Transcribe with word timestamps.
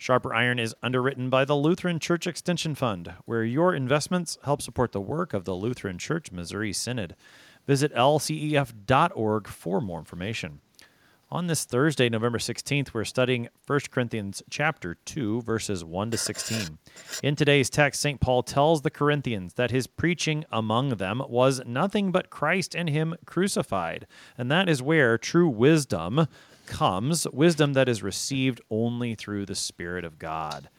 Sharper 0.00 0.32
Iron 0.32 0.58
is 0.58 0.74
underwritten 0.82 1.28
by 1.28 1.44
the 1.44 1.54
Lutheran 1.54 1.98
Church 1.98 2.26
Extension 2.26 2.74
Fund, 2.74 3.12
where 3.26 3.44
your 3.44 3.74
investments 3.74 4.38
help 4.44 4.62
support 4.62 4.92
the 4.92 5.00
work 5.00 5.34
of 5.34 5.44
the 5.44 5.52
Lutheran 5.52 5.98
Church 5.98 6.32
Missouri 6.32 6.72
Synod. 6.72 7.14
Visit 7.66 7.94
lcef.org 7.94 9.46
for 9.46 9.78
more 9.82 9.98
information. 9.98 10.60
On 11.30 11.48
this 11.48 11.64
Thursday, 11.64 12.08
November 12.08 12.38
16th, 12.38 12.94
we're 12.94 13.04
studying 13.04 13.48
1 13.66 13.80
Corinthians 13.90 14.42
chapter 14.48 14.94
2 15.04 15.42
verses 15.42 15.84
1 15.84 16.10
to 16.12 16.16
16. 16.16 16.78
In 17.22 17.36
today's 17.36 17.68
text, 17.68 18.00
St. 18.00 18.20
Paul 18.20 18.42
tells 18.42 18.80
the 18.80 18.90
Corinthians 18.90 19.52
that 19.54 19.70
his 19.70 19.86
preaching 19.86 20.46
among 20.50 20.96
them 20.96 21.22
was 21.28 21.60
nothing 21.66 22.10
but 22.10 22.30
Christ 22.30 22.74
and 22.74 22.88
him 22.88 23.16
crucified, 23.26 24.06
and 24.38 24.50
that 24.50 24.68
is 24.68 24.82
where 24.82 25.18
true 25.18 25.48
wisdom 25.48 26.26
comes, 26.70 27.26
wisdom 27.32 27.74
that 27.74 27.88
is 27.88 28.02
received 28.02 28.62
only 28.70 29.14
through 29.14 29.44
the 29.44 29.54
Spirit 29.54 30.04
of 30.04 30.18
God. 30.18 30.70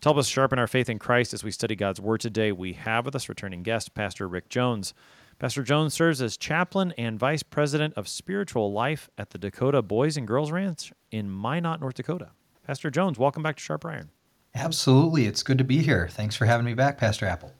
To 0.00 0.08
help 0.08 0.16
us 0.16 0.26
sharpen 0.26 0.58
our 0.58 0.66
faith 0.66 0.88
in 0.88 0.98
Christ 0.98 1.32
as 1.32 1.44
we 1.44 1.52
study 1.52 1.76
God's 1.76 2.00
Word 2.00 2.20
today, 2.20 2.50
we 2.50 2.72
have 2.72 3.04
with 3.04 3.14
us 3.14 3.28
returning 3.28 3.62
guest, 3.62 3.94
Pastor 3.94 4.26
Rick 4.26 4.48
Jones. 4.48 4.94
Pastor 5.38 5.62
Jones 5.62 5.94
serves 5.94 6.20
as 6.20 6.36
chaplain 6.36 6.92
and 6.98 7.18
vice 7.18 7.44
president 7.44 7.94
of 7.94 8.08
spiritual 8.08 8.72
life 8.72 9.08
at 9.16 9.30
the 9.30 9.38
Dakota 9.38 9.82
Boys 9.82 10.16
and 10.16 10.26
Girls 10.26 10.50
Ranch 10.50 10.92
in 11.12 11.30
Minot, 11.30 11.80
North 11.80 11.94
Dakota. 11.94 12.30
Pastor 12.66 12.90
Jones, 12.90 13.18
welcome 13.18 13.42
back 13.42 13.56
to 13.56 13.62
Sharp 13.62 13.84
Iron. 13.84 14.10
Absolutely. 14.54 15.26
It's 15.26 15.42
good 15.42 15.58
to 15.58 15.64
be 15.64 15.78
here. 15.78 16.08
Thanks 16.10 16.34
for 16.34 16.46
having 16.46 16.66
me 16.66 16.74
back, 16.74 16.98
Pastor 16.98 17.26
Appel. 17.26 17.52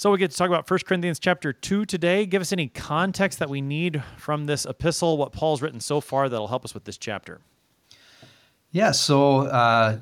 So 0.00 0.10
we 0.10 0.16
get 0.16 0.30
to 0.30 0.36
talk 0.38 0.48
about 0.48 0.70
1 0.70 0.80
Corinthians 0.86 1.18
chapter 1.18 1.52
2 1.52 1.84
today. 1.84 2.24
Give 2.24 2.40
us 2.40 2.54
any 2.54 2.68
context 2.68 3.38
that 3.38 3.50
we 3.50 3.60
need 3.60 4.02
from 4.16 4.46
this 4.46 4.64
epistle, 4.64 5.18
what 5.18 5.30
Paul's 5.30 5.60
written 5.60 5.78
so 5.78 6.00
far 6.00 6.30
that'll 6.30 6.48
help 6.48 6.64
us 6.64 6.72
with 6.72 6.84
this 6.84 6.96
chapter. 6.96 7.42
Yeah, 8.70 8.92
so 8.92 9.40
uh, 9.40 9.98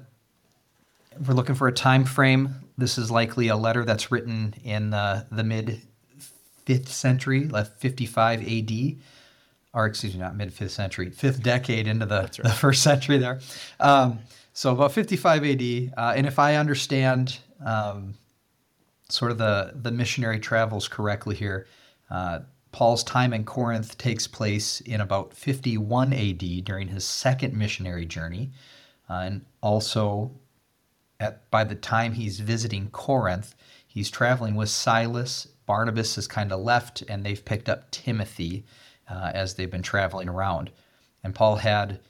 we're 1.27 1.35
looking 1.35 1.57
for 1.57 1.67
a 1.67 1.73
time 1.73 2.05
frame. 2.05 2.55
This 2.77 2.97
is 2.97 3.11
likely 3.11 3.49
a 3.49 3.57
letter 3.57 3.85
that's 3.85 4.13
written 4.13 4.55
in 4.63 4.91
the, 4.91 5.27
the 5.33 5.43
mid 5.43 5.83
5th 6.65 6.87
century, 6.87 7.49
left 7.49 7.81
55 7.81 8.47
AD, 8.47 8.97
or 9.75 9.87
excuse 9.87 10.15
me, 10.15 10.21
not 10.21 10.37
mid 10.37 10.55
5th 10.55 10.71
century, 10.71 11.11
5th 11.11 11.43
decade 11.43 11.89
into 11.89 12.07
the, 12.07 12.21
right. 12.21 12.43
the 12.45 12.51
first 12.51 12.85
century 12.85 13.19
there. 13.19 13.41
Um, 13.81 14.21
so 14.53 14.73
about 14.75 14.93
55 14.93 15.45
AD. 15.45 15.93
Uh, 15.97 16.13
and 16.15 16.25
if 16.25 16.39
I 16.39 16.55
understand 16.55 17.41
um, 17.67 18.15
sort 19.09 19.31
of 19.31 19.39
the, 19.39 19.73
the 19.75 19.91
missionary 19.91 20.39
travels 20.39 20.89
correctly 20.89 21.35
here. 21.35 21.67
Uh, 22.11 22.41
Paul's 22.73 23.03
time 23.03 23.33
in 23.33 23.45
Corinth 23.45 23.97
takes 23.97 24.27
place 24.27 24.81
in 24.83 25.01
about 25.01 25.33
51 25.33 26.13
AD 26.13 26.65
during 26.65 26.89
his 26.89 27.05
second 27.05 27.55
missionary 27.55 28.05
journey. 28.05 28.51
Uh, 29.09 29.15
and 29.15 29.45
also, 29.63 30.33
at, 31.19 31.51
by 31.51 31.65
the 31.65 31.75
time 31.75 32.13
he's 32.13 32.41
visiting 32.41 32.91
Corinth, 32.91 33.55
he's 33.87 34.11
traveling 34.11 34.55
with 34.55 34.69
Silas. 34.69 35.47
Barnabas 35.65 36.15
has 36.17 36.27
kind 36.27 36.53
of 36.53 36.61
left, 36.61 37.03
and 37.09 37.25
they've 37.25 37.45
picked 37.45 37.69
up 37.69 37.91
Timothy 37.91 38.65
uh, 39.09 39.33
as 39.35 39.55
they've 39.55 39.71
been 39.71 39.83
traveling 39.83 40.29
around. 40.29 40.71
And 41.25 41.35
Paul 41.35 41.57
had 41.57 42.01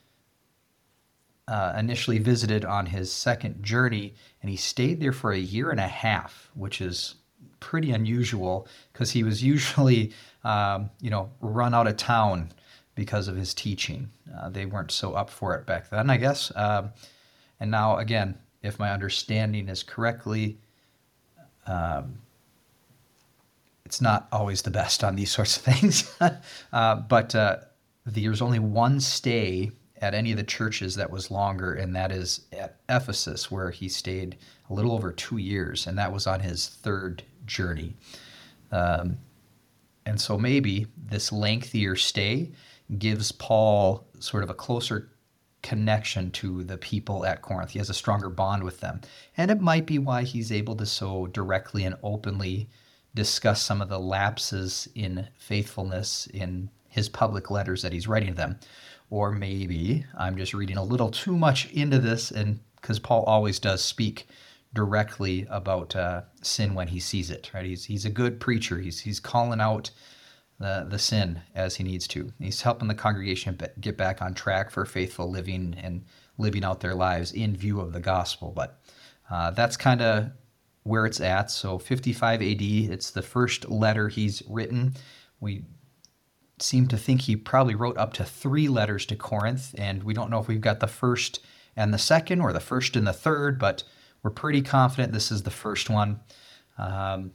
uh, 1.49 1.75
initially 1.79 2.19
visited 2.19 2.65
on 2.65 2.87
his 2.87 3.11
second 3.11 3.63
journey, 3.63 4.15
and 4.43 4.51
he 4.51 4.57
stayed 4.57 5.01
there 5.01 5.13
for 5.13 5.33
a 5.33 5.39
year 5.39 5.71
and 5.71 5.81
a 5.81 5.89
half, 5.89 6.51
which 6.55 6.81
is 6.81 7.15
pretty 7.59 7.91
unusual 7.91 8.69
because 8.93 9.11
he 9.11 9.23
was 9.23 9.43
usually, 9.55 10.13
um, 10.45 10.91
you 11.01 11.11
know, 11.11 11.31
run 11.41 11.75
out 11.75 11.87
of 11.87 11.97
town 11.97 12.51
because 12.95 13.29
of 13.29 13.37
his 13.37 13.55
teaching. 13.55 14.11
Uh, 14.37 14.51
they 14.51 14.67
weren't 14.67 14.91
so 14.91 15.15
up 15.15 15.31
for 15.31 15.55
it 15.55 15.65
back 15.67 15.89
then, 15.89 16.11
I 16.11 16.19
guess. 16.19 16.53
Um, 16.55 16.91
and 17.61 17.71
now, 17.71 17.97
again, 17.97 18.37
if 18.63 18.79
my 18.79 18.93
understanding 18.93 19.69
is 19.69 19.83
correctly, 19.83 20.59
um, 21.67 22.19
it's 23.87 24.01
not 24.03 24.29
always 24.33 24.63
the 24.63 24.71
best 24.71 25.03
on 25.03 25.17
these 25.17 25.31
sorts 25.37 25.57
of 25.57 25.63
things. 25.63 26.15
uh, 26.73 26.97
but 26.97 27.35
uh, 27.35 27.57
there's 28.05 28.43
only 28.43 28.59
one 28.59 29.01
stay 29.01 29.71
at 30.01 30.15
any 30.15 30.31
of 30.31 30.37
the 30.37 30.45
churches 30.45 30.95
that 30.97 31.11
was 31.11 31.31
longer, 31.31 31.75
and 31.75 31.95
that 31.97 32.13
is 32.13 32.47
at 32.53 32.77
Ephesus, 32.89 33.51
where 33.51 33.71
he 33.71 33.89
stayed 33.89 34.37
a 34.71 34.75
little 34.75 34.93
over 34.93 35.13
two 35.13 35.39
years, 35.39 35.87
and 35.87 35.99
that 35.99 36.13
was 36.13 36.27
on 36.27 36.41
his 36.41 36.69
third 36.69 37.23
journey. 37.47 37.95
Um, 38.71 39.19
and 40.07 40.21
so 40.21 40.39
maybe 40.39 40.87
this 40.97 41.33
lengthier 41.33 41.97
stay 41.97 42.53
gives 42.99 43.33
Paul 43.33 44.07
sort 44.21 44.43
of 44.43 44.51
a 44.51 44.55
closer 44.55 45.11
connection 45.63 46.31
to 46.31 46.65
the 46.65 46.79
people 46.79 47.27
at 47.27 47.43
Corinth. 47.43 47.71
He 47.71 47.79
has 47.79 47.91
a 47.91 47.95
stronger 47.95 48.31
bond 48.31 48.63
with 48.63 48.81
them. 48.81 49.01
And 49.37 49.51
it 49.51 49.61
might 49.61 49.87
be 49.87 49.99
why 49.99 50.23
he's 50.23 50.53
able 50.53 50.77
to 50.77 50.87
so 50.87 51.27
directly 51.27 51.85
and 51.85 51.97
openly 52.03 52.69
discuss 53.15 53.61
some 53.63 53.83
of 53.83 53.89
the 53.89 53.99
lapses 53.99 54.89
in 54.95 55.29
faithfulness 55.37 56.27
in 56.29 56.71
his 56.89 57.09
public 57.09 57.51
letters 57.51 57.83
that 57.83 57.93
he's 57.93 58.09
writing 58.09 58.31
to 58.31 58.35
them. 58.35 58.59
Or 59.11 59.33
maybe 59.33 60.05
I'm 60.17 60.37
just 60.37 60.55
reading 60.55 60.77
a 60.77 60.85
little 60.85 61.11
too 61.11 61.37
much 61.37 61.71
into 61.73 61.99
this, 61.99 62.31
and 62.31 62.61
because 62.81 62.99
Paul 62.99 63.25
always 63.25 63.59
does 63.59 63.83
speak 63.83 64.29
directly 64.75 65.47
about 65.51 65.97
uh, 65.97 66.23
sin 66.43 66.75
when 66.75 66.89
he 66.89 67.01
sees 67.01 67.31
it, 67.31 67.51
right? 67.55 67.65
He's, 67.65 67.85
he's 67.85 68.05
a 68.05 68.11
good 68.11 68.39
preacher. 68.39 68.79
He's, 68.79 69.01
he's 69.01 69.19
calling 69.19 69.61
out 69.61 69.91
the, 70.59 70.87
the 70.89 70.99
sin 70.99 71.41
as 71.55 71.77
he 71.77 71.85
needs 71.85 72.07
to. 72.09 72.33
He's 72.39 72.63
helping 72.63 72.89
the 72.89 72.95
congregation 72.95 73.59
get 73.81 73.97
back 73.97 74.21
on 74.21 74.35
track 74.35 74.71
for 74.71 74.85
faithful 74.85 75.31
living 75.31 75.75
and 75.83 76.05
living 76.37 76.65
out 76.65 76.81
their 76.81 76.95
lives 76.95 77.33
in 77.33 77.57
view 77.57 77.81
of 77.81 77.93
the 77.93 78.01
gospel. 78.01 78.53
But 78.55 78.81
uh, 79.31 79.53
that's 79.53 79.77
kind 79.77 80.03
of 80.03 80.31
where 80.83 81.07
it's 81.07 81.21
at. 81.21 81.51
So 81.51 81.79
55 81.79 82.43
AD, 82.43 82.63
it's 82.63 83.11
the 83.11 83.23
first 83.23 83.69
letter 83.69 84.09
he's 84.09 84.43
written. 84.49 84.95
We 85.41 85.65
seem 86.61 86.89
to 86.89 86.97
think 86.97 87.23
he 87.23 87.37
probably 87.37 87.75
wrote 87.75 87.97
up 87.97 88.13
to 88.15 88.25
three 88.25 88.69
letters 88.69 89.07
to 89.07 89.17
Corinth, 89.17 89.75
and 89.79 90.03
we 90.03 90.15
don't 90.15 90.31
know 90.31 90.39
if 90.39 90.49
we've 90.49 90.61
got 90.61 90.81
the 90.81 90.87
first 90.87 91.41
and 91.77 91.95
the 91.95 91.99
second 91.99 92.41
or 92.41 92.53
the 92.53 92.61
first 92.61 92.97
and 92.97 93.07
the 93.07 93.13
third, 93.13 93.59
but 93.59 93.85
we're 94.23 94.31
pretty 94.31 94.63
confident 94.63 95.13
this 95.13 95.31
is 95.31 95.43
the 95.43 95.51
first 95.51 95.89
one. 95.89 96.21
Um, 96.77 97.33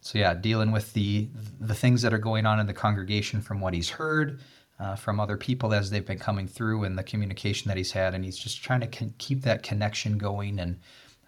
so 0.00 0.18
yeah, 0.18 0.34
dealing 0.34 0.70
with 0.70 0.92
the 0.92 1.28
the 1.60 1.74
things 1.74 2.02
that 2.02 2.14
are 2.14 2.18
going 2.18 2.46
on 2.46 2.60
in 2.60 2.66
the 2.66 2.72
congregation 2.72 3.40
from 3.40 3.60
what 3.60 3.74
he's 3.74 3.90
heard 3.90 4.40
uh, 4.78 4.94
from 4.94 5.18
other 5.18 5.36
people 5.36 5.72
as 5.74 5.90
they've 5.90 6.06
been 6.06 6.18
coming 6.18 6.46
through 6.46 6.84
and 6.84 6.96
the 6.96 7.02
communication 7.02 7.68
that 7.68 7.76
he's 7.76 7.92
had, 7.92 8.14
and 8.14 8.24
he's 8.24 8.38
just 8.38 8.62
trying 8.62 8.80
to 8.80 8.86
con- 8.86 9.14
keep 9.18 9.42
that 9.42 9.62
connection 9.62 10.18
going 10.18 10.60
and 10.60 10.78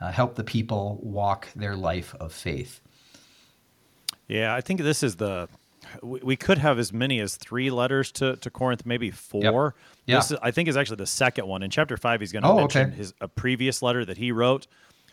uh, 0.01 0.13
help 0.13 0.35
the 0.37 0.45
people 0.45 1.01
walk 1.03 1.49
their 1.57 1.75
life 1.75 2.15
of 2.21 2.33
faith. 2.33 2.81
Yeah, 4.29 4.55
I 4.55 4.61
think 4.61 4.81
this 4.81 5.03
is 5.03 5.17
the 5.17 5.49
we 6.03 6.37
could 6.37 6.59
have 6.59 6.79
as 6.79 6.93
many 6.93 7.21
as 7.21 7.37
three 7.37 7.71
letters 7.71 8.13
to, 8.13 8.37
to 8.37 8.51
Corinth, 8.51 8.85
maybe 8.85 9.11
four. 9.11 9.75
Yep. 9.77 9.85
Yeah. 10.07 10.17
This 10.17 10.31
is, 10.33 10.39
I 10.43 10.51
think 10.51 10.69
is 10.69 10.77
actually 10.77 10.97
the 10.97 11.07
second 11.07 11.47
one. 11.47 11.63
In 11.63 11.71
chapter 11.71 11.97
five, 11.97 12.21
he's 12.21 12.33
going 12.33 12.43
to 12.43 12.49
oh, 12.49 12.57
mention 12.57 12.89
okay. 12.89 12.97
his 12.97 13.15
a 13.21 13.29
previous 13.29 13.83
letter 13.83 14.05
that 14.05 14.19
he 14.19 14.33
wrote. 14.33 14.67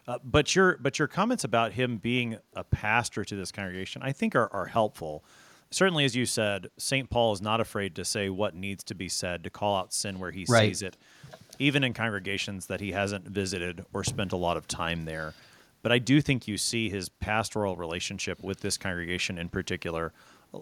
Uh, 0.08 0.20
but 0.24 0.56
your 0.56 0.78
but 0.78 1.00
your 1.00 1.08
comments 1.08 1.44
about 1.44 1.72
him 1.72 1.98
being 1.98 2.38
a 2.56 2.64
pastor 2.64 3.26
to 3.26 3.36
this 3.36 3.52
congregation, 3.52 4.02
I 4.04 4.12
think, 4.12 4.36
are, 4.36 4.52
are 4.54 4.66
helpful. 4.68 5.24
Certainly, 5.72 6.06
as 6.06 6.16
you 6.16 6.26
said, 6.26 6.68
St. 6.78 7.10
Paul 7.10 7.34
is 7.34 7.42
not 7.42 7.60
afraid 7.60 7.96
to 7.96 8.06
say 8.06 8.30
what 8.30 8.56
needs 8.56 8.84
to 8.86 8.96
be 8.96 9.10
said, 9.10 9.44
to 9.44 9.50
call 9.50 9.76
out 9.76 9.94
sin 9.94 10.20
where 10.20 10.32
he 10.32 10.46
right. 10.48 10.70
sees 10.70 10.84
it, 10.84 10.96
even 11.58 11.84
in 11.84 11.94
congregations 11.94 12.68
that 12.68 12.80
he 12.80 12.92
hasn't 12.92 13.26
visited 13.26 13.84
or 13.92 14.04
spent 14.04 14.32
a 14.32 14.38
lot 14.38 14.58
of 14.58 14.68
time 14.68 15.06
there. 15.06 15.34
But 15.82 15.92
I 15.92 16.00
do 16.00 16.22
think 16.22 16.48
you 16.48 16.58
see 16.58 16.90
his 16.90 17.10
pastoral 17.10 17.76
relationship 17.76 18.44
with 18.44 18.62
this 18.62 18.78
congregation 18.78 19.38
in 19.38 19.50
particular 19.50 20.14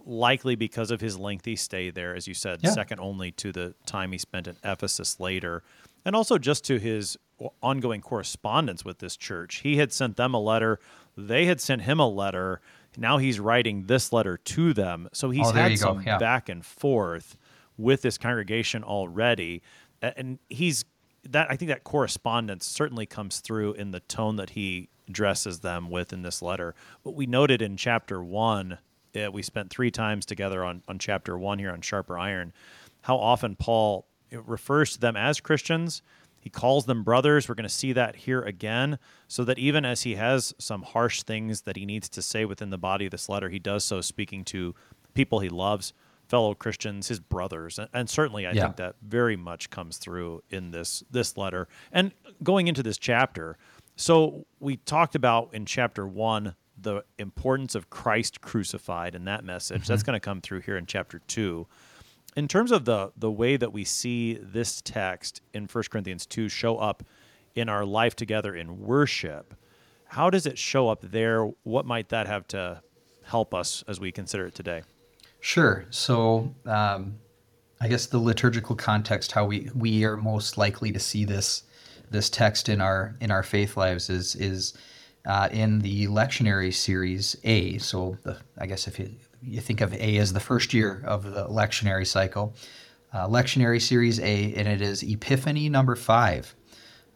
likely 0.05 0.55
because 0.55 0.91
of 0.91 1.01
his 1.01 1.17
lengthy 1.17 1.55
stay 1.55 1.89
there, 1.89 2.15
as 2.15 2.27
you 2.27 2.33
said, 2.33 2.59
yeah. 2.61 2.71
second 2.71 2.99
only 2.99 3.31
to 3.33 3.51
the 3.51 3.75
time 3.85 4.11
he 4.11 4.17
spent 4.17 4.47
in 4.47 4.57
Ephesus 4.63 5.19
later, 5.19 5.63
and 6.05 6.15
also 6.15 6.37
just 6.37 6.63
to 6.65 6.79
his 6.79 7.17
ongoing 7.61 8.01
correspondence 8.01 8.85
with 8.85 8.99
this 8.99 9.17
church. 9.17 9.57
He 9.57 9.77
had 9.77 9.91
sent 9.91 10.17
them 10.17 10.33
a 10.33 10.39
letter, 10.39 10.79
they 11.17 11.45
had 11.45 11.59
sent 11.61 11.83
him 11.83 11.99
a 11.99 12.07
letter. 12.07 12.61
Now 12.95 13.17
he's 13.17 13.39
writing 13.39 13.85
this 13.87 14.13
letter 14.13 14.37
to 14.37 14.73
them. 14.73 15.09
So 15.13 15.31
he's 15.31 15.47
oh, 15.47 15.51
had 15.51 15.77
some 15.79 16.03
yeah. 16.03 16.19
back 16.19 16.47
and 16.47 16.63
forth 16.63 17.37
with 17.77 18.03
this 18.03 18.17
congregation 18.17 18.83
already. 18.83 19.63
And 20.01 20.37
he's 20.49 20.85
that 21.29 21.47
I 21.49 21.55
think 21.55 21.69
that 21.69 21.83
correspondence 21.83 22.65
certainly 22.65 23.05
comes 23.05 23.39
through 23.39 23.73
in 23.73 23.91
the 23.91 24.01
tone 24.01 24.35
that 24.35 24.51
he 24.51 24.89
addresses 25.07 25.59
them 25.59 25.89
with 25.89 26.13
in 26.13 26.21
this 26.21 26.41
letter. 26.41 26.75
But 27.03 27.15
we 27.15 27.25
noted 27.25 27.61
in 27.61 27.77
chapter 27.77 28.23
one 28.23 28.77
uh, 29.15 29.31
we 29.31 29.41
spent 29.41 29.69
three 29.69 29.91
times 29.91 30.25
together 30.25 30.63
on, 30.63 30.83
on 30.87 30.99
chapter 30.99 31.37
one 31.37 31.59
here 31.59 31.71
on 31.71 31.81
Sharper 31.81 32.17
Iron, 32.17 32.53
how 33.01 33.17
often 33.17 33.55
Paul 33.55 34.05
refers 34.31 34.93
to 34.93 34.99
them 34.99 35.15
as 35.15 35.39
Christians. 35.39 36.01
He 36.39 36.49
calls 36.49 36.85
them 36.85 37.03
brothers. 37.03 37.47
We're 37.47 37.55
going 37.55 37.63
to 37.63 37.69
see 37.69 37.93
that 37.93 38.15
here 38.15 38.41
again, 38.41 38.99
so 39.27 39.43
that 39.45 39.57
even 39.59 39.85
as 39.85 40.01
he 40.01 40.15
has 40.15 40.53
some 40.57 40.81
harsh 40.81 41.23
things 41.23 41.61
that 41.61 41.77
he 41.77 41.85
needs 41.85 42.09
to 42.09 42.21
say 42.21 42.43
within 42.45 42.69
the 42.69 42.77
body 42.77 43.05
of 43.05 43.11
this 43.11 43.29
letter, 43.29 43.49
he 43.49 43.59
does 43.59 43.85
so 43.85 44.01
speaking 44.01 44.43
to 44.45 44.75
people 45.13 45.39
he 45.39 45.47
loves, 45.49 45.93
fellow 46.27 46.53
Christians, 46.53 47.07
his 47.07 47.19
brothers, 47.19 47.79
and, 47.79 47.87
and 47.93 48.09
certainly 48.09 48.45
I 48.47 48.51
Yeah. 48.53 48.63
think 48.63 48.77
that 48.77 48.95
very 49.01 49.37
much 49.37 49.69
comes 49.69 49.97
through 49.97 50.41
in 50.49 50.71
this 50.71 51.03
this 51.11 51.37
letter 51.37 51.67
and 51.91 52.11
going 52.41 52.67
into 52.67 52.81
this 52.83 52.97
chapter. 52.97 53.57
So 53.95 54.45
we 54.59 54.77
talked 54.77 55.15
about 55.15 55.53
in 55.53 55.65
chapter 55.65 56.07
one 56.07 56.55
the 56.79 57.03
importance 57.17 57.75
of 57.75 57.89
Christ 57.89 58.41
crucified 58.41 59.15
in 59.15 59.25
that 59.25 59.43
message. 59.43 59.87
That's 59.87 60.03
going 60.03 60.15
to 60.15 60.19
come 60.19 60.41
through 60.41 60.61
here 60.61 60.77
in 60.77 60.85
chapter 60.85 61.19
two. 61.27 61.67
In 62.35 62.47
terms 62.47 62.71
of 62.71 62.85
the 62.85 63.11
the 63.15 63.31
way 63.31 63.57
that 63.57 63.71
we 63.71 63.83
see 63.83 64.35
this 64.35 64.81
text 64.81 65.41
in 65.53 65.65
1 65.65 65.83
Corinthians 65.91 66.25
2 66.25 66.49
show 66.49 66.77
up 66.77 67.03
in 67.55 67.69
our 67.69 67.85
life 67.85 68.15
together 68.15 68.55
in 68.55 68.79
worship, 68.79 69.53
how 70.05 70.29
does 70.29 70.45
it 70.45 70.57
show 70.57 70.89
up 70.89 71.01
there? 71.03 71.45
What 71.63 71.85
might 71.85 72.09
that 72.09 72.27
have 72.27 72.47
to 72.49 72.81
help 73.23 73.53
us 73.53 73.83
as 73.87 73.99
we 73.99 74.11
consider 74.11 74.47
it 74.47 74.55
today? 74.55 74.83
Sure. 75.39 75.85
So, 75.89 76.53
um, 76.65 77.19
I 77.81 77.87
guess 77.87 78.05
the 78.05 78.17
liturgical 78.17 78.75
context, 78.75 79.33
how 79.33 79.45
we 79.45 79.69
we 79.75 80.05
are 80.05 80.15
most 80.17 80.57
likely 80.57 80.91
to 80.91 80.99
see 80.99 81.25
this 81.25 81.63
this 82.09 82.29
text 82.29 82.69
in 82.69 82.79
our 82.79 83.15
in 83.19 83.29
our 83.29 83.43
faith 83.43 83.75
lives 83.75 84.09
is 84.09 84.35
is 84.35 84.73
uh, 85.25 85.49
in 85.51 85.79
the 85.79 86.07
lectionary 86.07 86.73
series 86.73 87.35
A. 87.43 87.77
So, 87.77 88.17
the, 88.23 88.37
I 88.57 88.65
guess 88.65 88.87
if 88.87 88.99
you 88.99 89.11
you 89.41 89.59
think 89.59 89.81
of 89.81 89.93
A 89.93 90.17
as 90.17 90.33
the 90.33 90.39
first 90.39 90.73
year 90.73 91.03
of 91.05 91.33
the 91.33 91.45
lectionary 91.47 92.07
cycle, 92.07 92.55
uh, 93.13 93.27
lectionary 93.27 93.81
series 93.81 94.19
A, 94.19 94.53
and 94.55 94.67
it 94.67 94.81
is 94.81 95.03
Epiphany 95.03 95.69
number 95.69 95.95
five. 95.95 96.55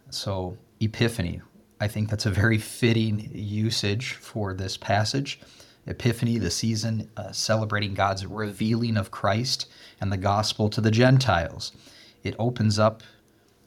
So, 0.10 0.58
Epiphany, 0.80 1.42
I 1.80 1.88
think 1.88 2.10
that's 2.10 2.26
a 2.26 2.32
very 2.32 2.58
fitting 2.58 3.30
usage 3.34 4.14
for 4.14 4.54
this 4.54 4.78
passage. 4.78 5.40
Epiphany, 5.86 6.38
the 6.38 6.52
season 6.52 7.10
uh, 7.16 7.32
celebrating 7.32 7.94
God's 7.94 8.26
revealing 8.26 8.98
of 8.98 9.10
Christ 9.10 9.68
and 10.02 10.12
the 10.12 10.18
gospel 10.18 10.70
to 10.70 10.82
the 10.82 10.92
Gentiles. 10.92 11.72
It 12.24 12.36
opens 12.38 12.78
up, 12.78 13.04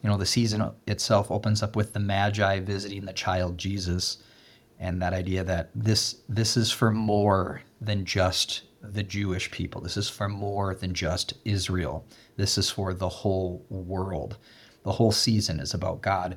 you 0.02 0.10
know, 0.10 0.18
the 0.18 0.26
season 0.26 0.70
itself 0.86 1.30
opens 1.30 1.62
up 1.62 1.76
with 1.76 1.94
the 1.94 2.00
Magi 2.00 2.60
visiting 2.60 3.06
the 3.06 3.12
child 3.12 3.56
Jesus, 3.56 4.18
and 4.80 5.00
that 5.00 5.12
idea 5.12 5.44
that 5.44 5.70
this 5.74 6.16
this 6.28 6.56
is 6.56 6.72
for 6.72 6.90
more 6.90 7.62
than 7.80 8.04
just 8.04 8.62
the 8.82 9.02
Jewish 9.02 9.50
people. 9.50 9.80
This 9.80 9.96
is 9.96 10.08
for 10.08 10.28
more 10.28 10.74
than 10.74 10.94
just 10.94 11.34
Israel. 11.44 12.04
This 12.36 12.58
is 12.58 12.70
for 12.70 12.94
the 12.94 13.08
whole 13.08 13.64
world. 13.68 14.38
The 14.82 14.92
whole 14.92 15.12
season 15.12 15.60
is 15.60 15.74
about 15.74 16.00
God 16.00 16.36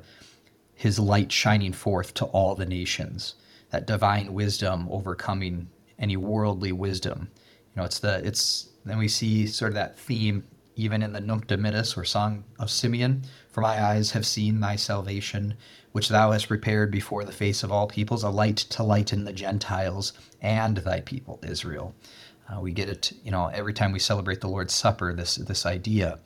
his 0.74 0.98
light 0.98 1.30
shining 1.30 1.72
forth 1.72 2.14
to 2.14 2.24
all 2.26 2.54
the 2.54 2.66
nations 2.66 3.34
that 3.70 3.86
divine 3.86 4.32
wisdom 4.32 4.88
overcoming 4.90 5.68
any 5.98 6.16
worldly 6.16 6.72
wisdom 6.72 7.28
you 7.74 7.80
know 7.80 7.84
it's 7.84 8.00
the 8.00 8.24
it's 8.26 8.70
then 8.84 8.98
we 8.98 9.08
see 9.08 9.46
sort 9.46 9.70
of 9.70 9.74
that 9.74 9.98
theme 9.98 10.44
even 10.76 11.02
in 11.02 11.12
the 11.12 11.20
nunc 11.20 11.46
dimittis 11.46 11.96
or 11.96 12.04
song 12.04 12.44
of 12.58 12.70
simeon 12.70 13.22
for 13.50 13.60
my 13.60 13.82
eyes 13.82 14.12
have 14.12 14.26
seen 14.26 14.60
thy 14.60 14.76
salvation 14.76 15.54
which 15.92 16.08
thou 16.08 16.32
hast 16.32 16.48
prepared 16.48 16.90
before 16.90 17.24
the 17.24 17.32
face 17.32 17.62
of 17.62 17.70
all 17.70 17.86
peoples 17.86 18.24
a 18.24 18.30
light 18.30 18.56
to 18.56 18.82
lighten 18.82 19.24
the 19.24 19.32
gentiles 19.32 20.12
and 20.40 20.78
thy 20.78 21.00
people 21.00 21.38
israel 21.42 21.94
uh, 22.48 22.60
we 22.60 22.72
get 22.72 22.88
it 22.88 23.12
you 23.22 23.30
know 23.30 23.46
every 23.54 23.72
time 23.72 23.92
we 23.92 23.98
celebrate 23.98 24.40
the 24.40 24.48
lord's 24.48 24.74
supper 24.74 25.12
this 25.12 25.36
this 25.36 25.64
idea 25.66 26.18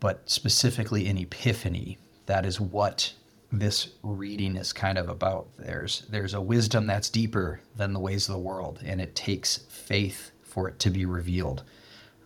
but 0.00 0.28
specifically 0.30 1.06
in 1.06 1.18
Epiphany, 1.18 1.98
that 2.26 2.46
is 2.46 2.60
what 2.60 3.12
this 3.50 3.88
reading 4.02 4.56
is 4.56 4.72
kind 4.72 4.98
of 4.98 5.08
about. 5.08 5.48
There's 5.58 6.02
there's 6.08 6.34
a 6.34 6.40
wisdom 6.40 6.86
that's 6.86 7.08
deeper 7.10 7.60
than 7.76 7.92
the 7.92 8.00
ways 8.00 8.28
of 8.28 8.34
the 8.34 8.40
world, 8.40 8.80
and 8.84 9.00
it 9.00 9.16
takes 9.16 9.58
faith 9.68 10.30
for 10.42 10.68
it 10.68 10.78
to 10.80 10.90
be 10.90 11.06
revealed. 11.06 11.64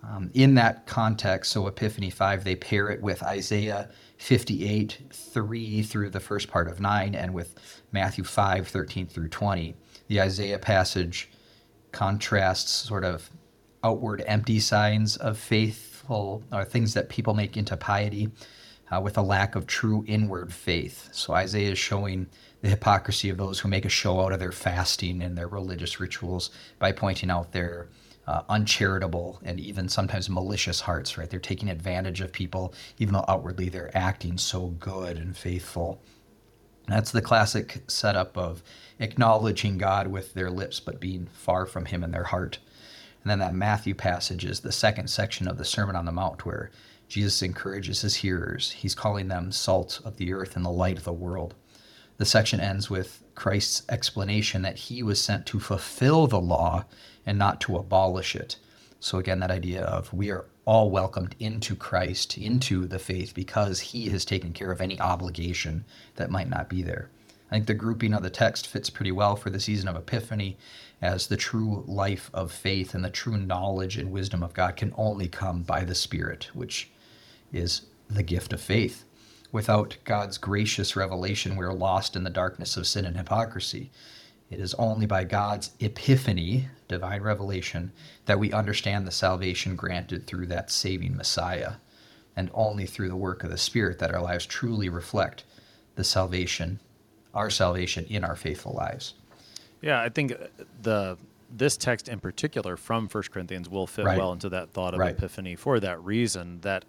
Um, 0.02 0.30
in 0.34 0.54
that 0.56 0.86
context, 0.86 1.52
so 1.52 1.66
Epiphany 1.66 2.10
5, 2.10 2.44
they 2.44 2.56
pair 2.56 2.88
it 2.88 3.00
with 3.00 3.22
Isaiah 3.22 3.88
58, 4.18 4.98
3 5.12 5.82
through 5.82 6.10
the 6.10 6.20
first 6.20 6.48
part 6.48 6.68
of 6.68 6.80
9, 6.80 7.14
and 7.14 7.32
with 7.32 7.54
Matthew 7.92 8.24
5, 8.24 8.66
13 8.66 9.06
through 9.06 9.28
20. 9.28 9.74
The 10.08 10.20
Isaiah 10.20 10.58
passage 10.58 11.30
contrasts 11.92 12.70
sort 12.70 13.04
of 13.04 13.30
outward 13.84 14.22
empty 14.26 14.60
signs 14.60 15.16
of 15.16 15.38
faithful 15.38 16.42
or 16.52 16.64
things 16.64 16.94
that 16.94 17.08
people 17.08 17.34
make 17.34 17.56
into 17.56 17.76
piety 17.76 18.30
uh, 18.90 19.00
with 19.00 19.16
a 19.16 19.22
lack 19.22 19.54
of 19.54 19.66
true 19.66 20.04
inward 20.06 20.52
faith. 20.52 21.08
So 21.12 21.32
Isaiah 21.34 21.72
is 21.72 21.78
showing 21.78 22.26
the 22.60 22.68
hypocrisy 22.68 23.30
of 23.30 23.38
those 23.38 23.58
who 23.58 23.68
make 23.68 23.84
a 23.84 23.90
show 23.90 24.20
out 24.20 24.32
of 24.32 24.38
their 24.38 24.52
fasting 24.52 25.22
and 25.22 25.36
their 25.36 25.48
religious 25.48 25.98
rituals 25.98 26.50
by 26.78 26.92
pointing 26.92 27.30
out 27.30 27.52
their 27.52 27.88
uh, 28.26 28.42
uncharitable 28.48 29.40
and 29.44 29.58
even 29.58 29.88
sometimes 29.88 30.30
malicious 30.30 30.80
hearts, 30.80 31.18
right? 31.18 31.28
They're 31.28 31.40
taking 31.40 31.68
advantage 31.68 32.20
of 32.20 32.32
people, 32.32 32.74
even 32.98 33.14
though 33.14 33.24
outwardly 33.28 33.68
they're 33.68 33.96
acting 33.96 34.38
so 34.38 34.68
good 34.68 35.16
and 35.16 35.36
faithful. 35.36 36.00
That's 36.88 37.12
the 37.12 37.22
classic 37.22 37.82
setup 37.88 38.36
of 38.36 38.62
acknowledging 38.98 39.78
God 39.78 40.08
with 40.08 40.34
their 40.34 40.50
lips, 40.50 40.80
but 40.80 41.00
being 41.00 41.26
far 41.32 41.66
from 41.66 41.86
Him 41.86 42.02
in 42.04 42.10
their 42.10 42.24
heart. 42.24 42.58
And 43.22 43.30
then 43.30 43.38
that 43.38 43.54
Matthew 43.54 43.94
passage 43.94 44.44
is 44.44 44.60
the 44.60 44.72
second 44.72 45.08
section 45.08 45.46
of 45.46 45.58
the 45.58 45.64
Sermon 45.64 45.94
on 45.94 46.06
the 46.06 46.12
Mount 46.12 46.44
where 46.44 46.70
Jesus 47.08 47.42
encourages 47.42 48.00
his 48.00 48.16
hearers. 48.16 48.70
He's 48.70 48.94
calling 48.94 49.28
them 49.28 49.52
salt 49.52 50.00
of 50.04 50.16
the 50.16 50.32
earth 50.32 50.56
and 50.56 50.64
the 50.64 50.70
light 50.70 50.96
of 50.96 51.04
the 51.04 51.12
world. 51.12 51.54
The 52.16 52.24
section 52.24 52.58
ends 52.58 52.88
with 52.88 53.22
Christ's 53.34 53.82
explanation 53.88 54.62
that 54.62 54.76
he 54.76 55.02
was 55.02 55.20
sent 55.20 55.46
to 55.46 55.60
fulfill 55.60 56.26
the 56.26 56.40
law 56.40 56.84
and 57.26 57.38
not 57.38 57.60
to 57.62 57.76
abolish 57.76 58.34
it. 58.34 58.56
So, 59.00 59.18
again, 59.18 59.40
that 59.40 59.50
idea 59.50 59.82
of 59.82 60.12
we 60.12 60.30
are 60.30 60.46
all 60.64 60.90
welcomed 60.90 61.34
into 61.40 61.74
Christ, 61.74 62.38
into 62.38 62.86
the 62.86 62.98
faith, 62.98 63.34
because 63.34 63.80
he 63.80 64.08
has 64.10 64.24
taken 64.24 64.52
care 64.52 64.70
of 64.70 64.80
any 64.80 65.00
obligation 65.00 65.84
that 66.16 66.30
might 66.30 66.48
not 66.48 66.68
be 66.68 66.82
there. 66.82 67.10
I 67.50 67.56
think 67.56 67.66
the 67.66 67.74
grouping 67.74 68.14
of 68.14 68.22
the 68.22 68.30
text 68.30 68.66
fits 68.66 68.88
pretty 68.88 69.12
well 69.12 69.36
for 69.36 69.50
the 69.50 69.60
season 69.60 69.88
of 69.88 69.96
Epiphany, 69.96 70.56
as 71.02 71.26
the 71.26 71.36
true 71.36 71.84
life 71.86 72.30
of 72.32 72.52
faith 72.52 72.94
and 72.94 73.04
the 73.04 73.10
true 73.10 73.36
knowledge 73.36 73.98
and 73.98 74.12
wisdom 74.12 74.42
of 74.42 74.54
God 74.54 74.76
can 74.76 74.94
only 74.96 75.28
come 75.28 75.62
by 75.62 75.84
the 75.84 75.94
Spirit, 75.94 76.48
which 76.54 76.90
is 77.52 77.82
the 78.08 78.22
gift 78.22 78.52
of 78.52 78.60
faith. 78.60 79.04
Without 79.50 79.98
God's 80.04 80.38
gracious 80.38 80.96
revelation, 80.96 81.56
we're 81.56 81.74
lost 81.74 82.16
in 82.16 82.24
the 82.24 82.30
darkness 82.30 82.76
of 82.76 82.86
sin 82.86 83.04
and 83.04 83.16
hypocrisy. 83.16 83.90
It 84.52 84.60
is 84.60 84.74
only 84.74 85.06
by 85.06 85.24
God's 85.24 85.70
epiphany, 85.80 86.68
divine 86.86 87.22
revelation, 87.22 87.90
that 88.26 88.38
we 88.38 88.52
understand 88.52 89.06
the 89.06 89.10
salvation 89.10 89.76
granted 89.76 90.26
through 90.26 90.46
that 90.48 90.70
saving 90.70 91.16
Messiah, 91.16 91.74
and 92.36 92.50
only 92.52 92.84
through 92.84 93.08
the 93.08 93.16
work 93.16 93.44
of 93.44 93.50
the 93.50 93.56
Spirit 93.56 93.98
that 94.00 94.14
our 94.14 94.20
lives 94.20 94.44
truly 94.44 94.90
reflect 94.90 95.44
the 95.94 96.04
salvation, 96.04 96.80
our 97.32 97.48
salvation 97.48 98.04
in 98.10 98.24
our 98.24 98.36
faithful 98.36 98.74
lives. 98.74 99.14
Yeah, 99.80 100.02
I 100.02 100.10
think 100.10 100.34
the 100.82 101.16
this 101.54 101.76
text 101.78 102.08
in 102.08 102.18
particular 102.20 102.76
from 102.78 103.08
1 103.08 103.24
Corinthians 103.30 103.68
will 103.68 103.86
fit 103.86 104.04
Right. 104.06 104.16
well 104.18 104.32
into 104.32 104.48
that 104.50 104.70
thought 104.70 104.94
of 104.94 105.00
Right. 105.00 105.14
epiphany 105.14 105.54
for 105.54 105.80
that 105.80 106.02
reason 106.02 106.60
that 106.62 106.84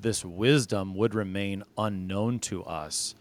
this 0.00 0.24
wisdom 0.24 0.94
would 0.94 1.14
remain 1.14 1.64
unknown 1.78 2.38
to 2.40 2.62
us 2.64 3.14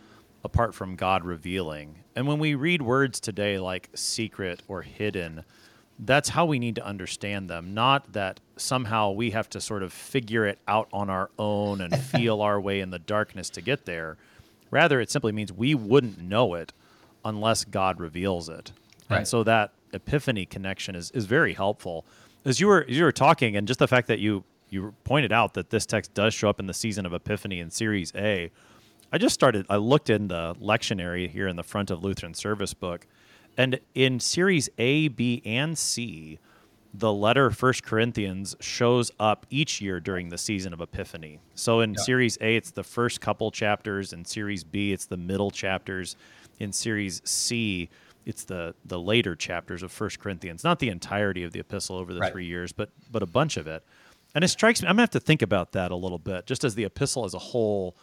apart 0.43 0.75
from 0.75 0.95
God 0.95 1.23
revealing. 1.23 1.95
And 2.15 2.27
when 2.27 2.39
we 2.39 2.55
read 2.55 2.81
words 2.81 3.19
today 3.19 3.57
like 3.59 3.89
secret 3.95 4.61
or 4.67 4.81
hidden, 4.81 5.43
that's 5.99 6.29
how 6.29 6.45
we 6.45 6.59
need 6.59 6.75
to 6.75 6.85
understand 6.85 7.49
them. 7.49 7.73
Not 7.73 8.13
that 8.13 8.39
somehow 8.57 9.11
we 9.11 9.31
have 9.31 9.49
to 9.51 9.61
sort 9.61 9.83
of 9.83 9.93
figure 9.93 10.45
it 10.45 10.59
out 10.67 10.89
on 10.91 11.09
our 11.09 11.29
own 11.39 11.81
and 11.81 11.95
feel 12.05 12.41
our 12.41 12.59
way 12.59 12.79
in 12.81 12.89
the 12.89 12.99
darkness 12.99 13.49
to 13.51 13.61
get 13.61 13.85
there. 13.85 14.17
Rather, 14.71 14.99
it 14.99 15.09
simply 15.11 15.31
means 15.31 15.53
we 15.53 15.75
wouldn't 15.75 16.19
know 16.19 16.55
it 16.55 16.73
unless 17.23 17.63
God 17.63 17.99
reveals 17.99 18.49
it. 18.49 18.71
And 19.09 19.19
Right. 19.19 19.27
so 19.27 19.43
that 19.43 19.71
epiphany 19.93 20.45
connection 20.45 20.95
is, 20.95 21.11
is 21.11 21.25
very 21.25 21.53
helpful. 21.53 22.05
As 22.45 22.59
you 22.59 22.67
were 22.67 22.85
as 22.89 22.97
you 22.97 23.03
were 23.03 23.11
talking, 23.11 23.55
and 23.55 23.67
just 23.67 23.79
the 23.79 23.87
fact 23.87 24.07
that 24.07 24.19
you 24.19 24.43
you 24.69 24.93
pointed 25.03 25.31
out 25.31 25.53
that 25.53 25.69
this 25.69 25.85
text 25.85 26.13
does 26.15 26.33
show 26.33 26.49
up 26.49 26.59
in 26.59 26.65
the 26.65 26.73
season 26.73 27.05
of 27.05 27.13
Epiphany 27.13 27.59
in 27.59 27.69
Series 27.69 28.11
A, 28.15 28.49
I 29.13 29.19
just 29.19 29.35
started. 29.35 29.67
I 29.69 29.75
looked 29.75 30.09
in 30.09 30.27
the 30.27 30.55
lectionary 30.55 31.29
here 31.29 31.47
in 31.47 31.55
the 31.55 31.61
front 31.63 31.91
of 31.91 32.03
Lutheran 32.03 32.33
Service 32.33 32.73
Book, 32.73 33.05
and 33.55 33.79
in 33.93 34.19
Series 34.19 34.69
A, 34.79 35.07
B, 35.09 35.43
and 35.45 35.77
C, 35.77 36.39
the 36.95 37.13
letter 37.13 37.51
First 37.51 37.83
Corinthians 37.83 38.55
shows 38.59 39.11
up 39.19 39.45
each 39.51 39.79
year 39.81 39.99
during 39.99 40.29
the 40.29 40.37
season 40.39 40.73
of 40.73 40.81
Epiphany. 40.81 41.39
So 41.53 41.79
in 41.81 41.93
Yeah. 41.93 42.01
Series 42.01 42.39
A, 42.41 42.55
it's 42.55 42.71
the 42.71 42.83
first 42.83 43.21
couple 43.21 43.51
chapters. 43.51 44.13
In 44.13 44.25
Series 44.25 44.63
B, 44.63 44.91
it's 44.91 45.05
the 45.05 45.17
middle 45.17 45.51
chapters. 45.51 46.15
In 46.59 46.73
Series 46.73 47.21
C, 47.23 47.89
it's 48.25 48.45
the 48.45 48.73
the 48.83 48.99
later 48.99 49.35
chapters 49.35 49.83
of 49.83 49.91
First 49.91 50.19
Corinthians, 50.19 50.63
not 50.63 50.79
the 50.79 50.89
entirety 50.89 51.43
of 51.43 51.51
the 51.51 51.59
epistle 51.59 51.97
over 51.97 52.15
the 52.15 52.19
Right. 52.21 52.31
three 52.31 52.45
years, 52.47 52.71
but 52.71 52.89
but 53.11 53.21
a 53.21 53.27
bunch 53.27 53.57
of 53.57 53.67
it. 53.67 53.83
And 54.33 54.43
it 54.43 54.47
strikes 54.47 54.81
me. 54.81 54.87
I'm 54.87 54.93
gonna 54.95 55.03
have 55.03 55.09
to 55.11 55.19
think 55.19 55.43
about 55.43 55.73
that 55.73 55.91
a 55.91 55.95
little 55.95 56.17
bit, 56.17 56.47
just 56.47 56.63
as 56.63 56.73
the 56.73 56.83
epistle 56.85 57.25
as 57.25 57.35
a 57.35 57.39
whole 57.39 57.95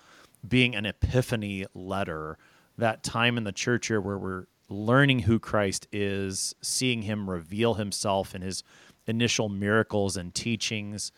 being 0.47 0.75
an 0.75 0.87
epiphany 0.87 1.67
letter. 1.75 2.39
That 2.79 3.03
time 3.03 3.37
in 3.37 3.45
the 3.45 3.53
church 3.53 3.89
here 3.89 4.01
where 4.01 4.19
we're 4.19 4.47
learning 4.69 5.21
who 5.21 5.39
Christ 5.39 5.87
is, 5.93 6.55
seeing 6.63 7.03
Him 7.03 7.29
reveal 7.29 7.75
Himself 7.75 8.35
in 8.35 8.43
His 8.43 8.63
initial 9.07 9.49
miracles 9.49 10.17
and 10.17 10.35
teachings. 10.35 11.13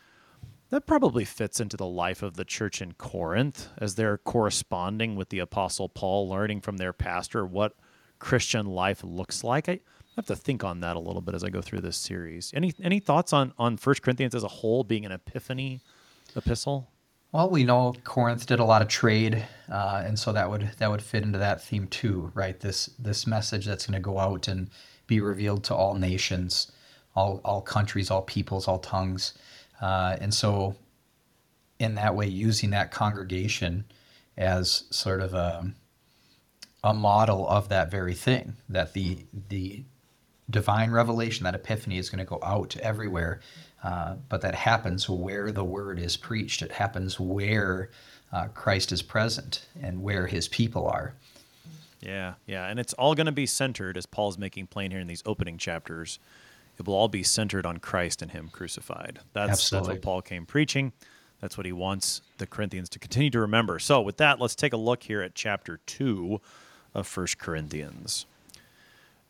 That 0.71 0.87
probably 0.87 1.26
fits 1.26 1.61
into 1.61 1.76
the 1.76 1.87
life 1.87 2.23
of 2.23 2.35
the 2.35 2.47
church 2.47 2.81
in 2.81 2.93
Corinth 2.93 3.69
as 3.76 3.95
they're 3.95 4.17
corresponding 4.17 5.17
with 5.17 5.29
the 5.29 5.38
Apostle 5.38 5.88
Paul, 5.88 6.29
learning 6.29 6.62
from 6.62 6.79
their 6.79 6.95
pastor 6.95 7.45
what 7.45 7.75
Christian 8.19 8.67
life 8.67 9.05
looks 9.05 9.45
like. 9.45 9.69
I 9.69 9.81
have 10.17 10.26
to 10.26 10.37
think 10.37 10.62
on 10.62 10.81
that 10.81 10.97
a 10.97 11.00
little 11.00 11.21
bit 11.21 11.35
as 11.35 11.45
I 11.45 11.50
go 11.50 11.61
through 11.61 11.81
this 11.81 11.97
series. 11.97 12.52
Any 12.55 12.73
any 12.83 13.00
thoughts 13.00 13.33
on 13.33 13.52
on 13.59 13.76
First 13.76 14.02
Corinthians 14.02 14.35
as 14.35 14.45
a 14.45 14.49
whole 14.49 14.85
being 14.85 15.05
an 15.05 15.12
epiphany 15.12 15.81
epistle? 16.37 16.91
Well, 17.32 17.48
we 17.48 17.64
know 17.64 17.94
Corinth 18.04 18.44
did 18.46 18.60
a 18.60 18.64
lot 18.64 18.82
of 18.82 18.88
trade, 18.88 19.46
uh, 19.70 20.02
and 20.04 20.18
so 20.18 20.32
that 20.34 20.50
would 20.50 20.70
that 20.76 20.90
would 20.90 21.00
fit 21.00 21.22
into 21.22 21.38
that 21.38 21.62
theme 21.62 21.86
too, 21.86 22.30
right? 22.34 22.60
This 22.60 22.90
this 22.98 23.26
message 23.26 23.64
that's 23.64 23.86
going 23.86 23.94
to 23.94 24.00
go 24.00 24.18
out 24.18 24.48
and 24.48 24.68
be 25.06 25.18
revealed 25.18 25.64
to 25.64 25.74
all 25.74 25.94
nations, 25.94 26.70
all 27.16 27.40
all 27.42 27.62
countries, 27.62 28.10
all 28.10 28.20
peoples, 28.20 28.68
all 28.68 28.78
tongues, 28.78 29.32
uh, 29.80 30.18
and 30.20 30.34
so 30.34 30.76
in 31.78 31.94
that 31.94 32.14
way, 32.14 32.26
using 32.26 32.68
that 32.70 32.90
congregation 32.90 33.86
as 34.36 34.84
sort 34.90 35.22
of 35.22 35.32
a 35.32 35.72
a 36.84 36.92
model 36.92 37.48
of 37.48 37.70
that 37.70 37.90
very 37.90 38.14
thing, 38.14 38.56
that 38.68 38.92
the 38.92 39.24
the 39.48 39.84
divine 40.50 40.90
revelation, 40.90 41.44
that 41.44 41.54
epiphany 41.54 41.96
is 41.96 42.10
going 42.10 42.18
to 42.18 42.24
go 42.28 42.40
out 42.42 42.76
everywhere. 42.78 43.40
Uh, 43.82 44.14
but 44.28 44.40
that 44.42 44.54
happens 44.54 45.08
where 45.08 45.50
the 45.50 45.64
word 45.64 45.98
is 45.98 46.16
preached. 46.16 46.62
It 46.62 46.72
happens 46.72 47.18
where 47.18 47.90
uh, 48.32 48.46
Christ 48.48 48.92
is 48.92 49.02
present 49.02 49.66
and 49.80 50.02
where 50.02 50.26
his 50.26 50.48
people 50.48 50.86
are. 50.86 51.14
Yeah, 52.00 52.34
yeah, 52.46 52.66
and 52.66 52.80
it's 52.80 52.92
all 52.94 53.14
going 53.14 53.26
to 53.26 53.32
be 53.32 53.46
centered 53.46 53.96
as 53.96 54.06
Paul's 54.06 54.36
making 54.36 54.66
plain 54.68 54.90
here 54.90 55.00
in 55.00 55.06
these 55.06 55.22
opening 55.24 55.56
chapters. 55.56 56.18
It 56.78 56.86
will 56.86 56.94
all 56.94 57.08
be 57.08 57.22
centered 57.22 57.64
on 57.64 57.78
Christ 57.78 58.22
and 58.22 58.30
Him 58.32 58.48
crucified. 58.50 59.20
That's 59.34 59.70
that's 59.70 59.88
what 59.88 60.02
Paul 60.02 60.22
came 60.22 60.46
preaching. 60.46 60.92
That's 61.40 61.56
what 61.56 61.66
he 61.66 61.72
wants 61.72 62.22
the 62.38 62.46
Corinthians 62.46 62.88
to 62.90 62.98
continue 62.98 63.30
to 63.30 63.40
remember. 63.40 63.78
So, 63.78 64.00
with 64.00 64.16
that, 64.18 64.40
let's 64.40 64.54
take 64.54 64.72
a 64.72 64.76
look 64.76 65.02
here 65.02 65.22
at 65.22 65.34
chapter 65.34 65.80
two 65.86 66.40
of 66.94 67.06
First 67.06 67.38
Corinthians. 67.38 68.26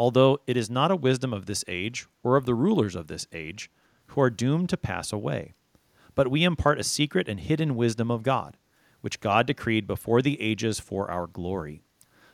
although 0.00 0.38
it 0.46 0.56
is 0.56 0.70
not 0.70 0.90
a 0.90 0.96
wisdom 0.96 1.34
of 1.34 1.44
this 1.44 1.62
age 1.68 2.06
or 2.22 2.38
of 2.38 2.46
the 2.46 2.54
rulers 2.54 2.96
of 2.96 3.06
this 3.06 3.26
age, 3.34 3.70
who 4.06 4.20
are 4.22 4.30
doomed 4.30 4.66
to 4.70 4.76
pass 4.78 5.12
away. 5.12 5.52
But 6.14 6.30
we 6.30 6.42
impart 6.42 6.80
a 6.80 6.84
secret 6.84 7.28
and 7.28 7.38
hidden 7.38 7.76
wisdom 7.76 8.10
of 8.10 8.22
God, 8.22 8.56
which 9.02 9.20
God 9.20 9.46
decreed 9.46 9.86
before 9.86 10.22
the 10.22 10.40
ages 10.40 10.80
for 10.80 11.10
our 11.10 11.26
glory. 11.26 11.82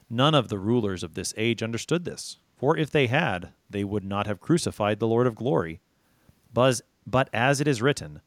None 0.08 0.32
of 0.32 0.46
the 0.46 0.60
rulers 0.60 1.02
of 1.02 1.14
this 1.14 1.34
age 1.36 1.60
understood 1.60 2.04
this, 2.04 2.38
for 2.56 2.76
if 2.76 2.88
they 2.88 3.08
had, 3.08 3.52
they 3.68 3.82
would 3.82 4.04
not 4.04 4.28
have 4.28 4.38
crucified 4.40 5.00
the 5.00 5.08
Lord 5.08 5.26
of 5.26 5.34
glory. 5.34 5.80
But 6.52 7.28
as 7.32 7.60
it 7.60 7.66
is 7.66 7.82
written, 7.82 8.20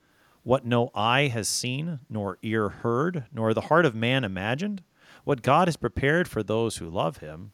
what 0.44 0.66
no 0.66 0.92
eye 0.94 1.28
has 1.28 1.48
seen, 1.48 2.00
nor 2.10 2.40
ear 2.42 2.68
heard, 2.68 3.24
nor 3.32 3.54
the 3.54 3.62
heart 3.62 3.86
of 3.86 3.96
man 3.96 4.26
imagined, 4.26 4.84
what 5.24 5.42
God 5.42 5.70
has 5.70 5.78
prepared 5.78 6.28
for 6.28 6.44
those 6.44 6.76
who 6.76 6.90
love 6.90 7.18
him, 7.20 7.54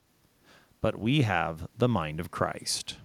But 0.81 0.99
we 0.99 1.21
have 1.21 1.67
the 1.77 1.87
mind 1.87 2.19
of 2.19 2.31
Christ. 2.31 2.97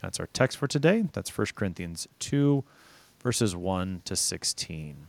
That's 0.00 0.18
our 0.18 0.26
text 0.26 0.56
for 0.56 0.66
today. 0.66 1.04
That's 1.12 1.36
1 1.36 1.48
Corinthians 1.54 2.08
2, 2.18 2.64
verses 3.22 3.54
1 3.54 4.02
to 4.06 4.16
16. 4.16 5.06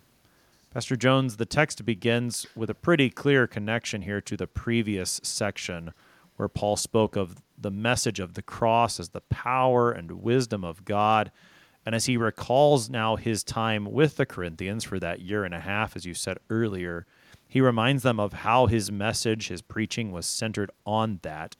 Pastor 0.73 0.95
Jones, 0.95 1.37
the 1.37 1.45
text 1.45 1.85
begins 1.85 2.45
with 2.55 2.69
a 2.69 2.75
pretty 2.75 3.09
clear 3.09 3.47
connection 3.47 4.01
here 4.01 4.19
to 4.21 4.35
the 4.35 4.47
previous 4.47 5.21
section 5.23 5.93
where 6.35 6.49
Paul 6.49 6.75
spoke 6.75 7.15
of 7.15 7.41
the 7.57 7.71
message 7.71 8.19
of 8.19 8.33
the 8.33 8.41
cross 8.41 8.99
as 8.99 9.09
the 9.09 9.21
power 9.21 9.91
and 9.91 10.23
wisdom 10.23 10.63
of 10.63 10.83
God. 10.83 11.31
And 11.85 11.95
as 11.95 12.05
he 12.05 12.17
recalls 12.17 12.89
now 12.89 13.15
his 13.15 13.43
time 13.43 13.85
with 13.85 14.17
the 14.17 14.25
Corinthians 14.25 14.83
for 14.83 14.99
that 14.99 15.21
year 15.21 15.43
and 15.43 15.53
a 15.53 15.59
half, 15.59 15.95
as 15.95 16.05
you 16.05 16.13
said 16.13 16.39
earlier, 16.49 17.05
he 17.47 17.61
reminds 17.61 18.03
them 18.03 18.19
of 18.19 18.33
how 18.33 18.65
his 18.65 18.91
message, 18.91 19.49
his 19.49 19.61
preaching 19.61 20.11
was 20.11 20.25
centered 20.25 20.71
on 20.85 21.19
that. 21.21 21.55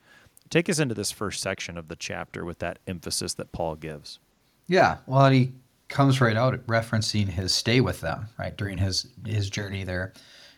Take 0.53 0.69
us 0.69 0.77
into 0.77 0.93
this 0.93 1.11
first 1.11 1.41
section 1.41 1.79
of 1.79 1.87
the 1.87 1.95
chapter 1.95 2.45
with 2.45 2.59
that 2.59 2.77
emphasis 2.85 3.33
that 3.33 3.51
Paul 3.51 3.73
gives. 3.73 4.19
Yeah, 4.67 4.97
well, 5.07 5.27
he 5.31 5.51
comes 5.87 6.21
right 6.21 6.37
out 6.37 6.53
referencing 6.67 7.27
his 7.27 7.51
stay 7.51 7.81
with 7.81 8.01
them, 8.01 8.27
right, 8.37 8.55
during 8.55 8.77
his 8.77 9.07
his 9.25 9.49
journey 9.49 9.83
there. 9.83 10.13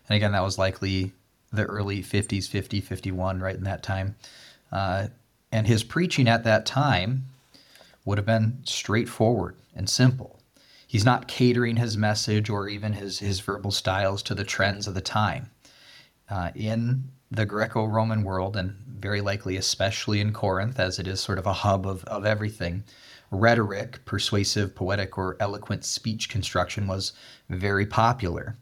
And 0.10 0.18
again, 0.18 0.34
that 0.34 0.44
was 0.44 0.58
likely 0.58 1.14
the 1.54 1.64
early 1.64 2.04
50s, 2.04 2.46
50, 2.46 2.82
51, 2.82 3.40
right 3.40 3.56
in 3.56 3.64
that 3.64 3.84
time. 3.84 4.18
Uh, 4.70 5.08
and 5.54 5.66
his 5.66 5.82
preaching 5.82 6.28
at 6.28 6.44
that 6.44 6.66
time 6.66 7.28
would 8.04 8.18
have 8.18 8.28
been 8.28 8.60
straightforward 8.66 9.56
and 9.74 9.90
simple. 9.90 10.42
He's 10.86 11.06
not 11.06 11.30
catering 11.30 11.78
his 11.78 11.96
message 11.96 12.50
or 12.50 12.68
even 12.68 12.92
his, 12.92 13.20
his 13.20 13.40
verbal 13.40 13.72
styles 13.72 14.22
to 14.24 14.36
the 14.36 14.44
trends 14.44 14.88
of 14.88 14.94
the 14.94 15.00
time. 15.00 15.52
Uh, 16.30 16.52
in 16.54 17.12
the 17.36 17.46
Greco 17.46 17.86
Roman 17.86 18.24
world, 18.24 18.56
and 18.56 18.76
very 18.88 19.22
likely 19.22 19.58
especially 19.58 20.20
in 20.20 20.34
Corinth, 20.34 20.80
as 20.80 21.00
it 21.00 21.08
is 21.08 21.20
sort 21.20 21.38
of 21.38 21.46
a 21.46 21.54
hub 21.54 21.86
of, 21.86 22.04
of 22.06 22.26
everything, 22.26 22.84
rhetoric, 23.32 24.04
persuasive, 24.06 24.76
poetic, 24.76 25.18
or 25.18 25.38
eloquent 25.40 25.86
speech 25.86 26.30
construction 26.30 26.88
was 26.88 27.14
very 27.50 27.86
popular. 27.86 28.58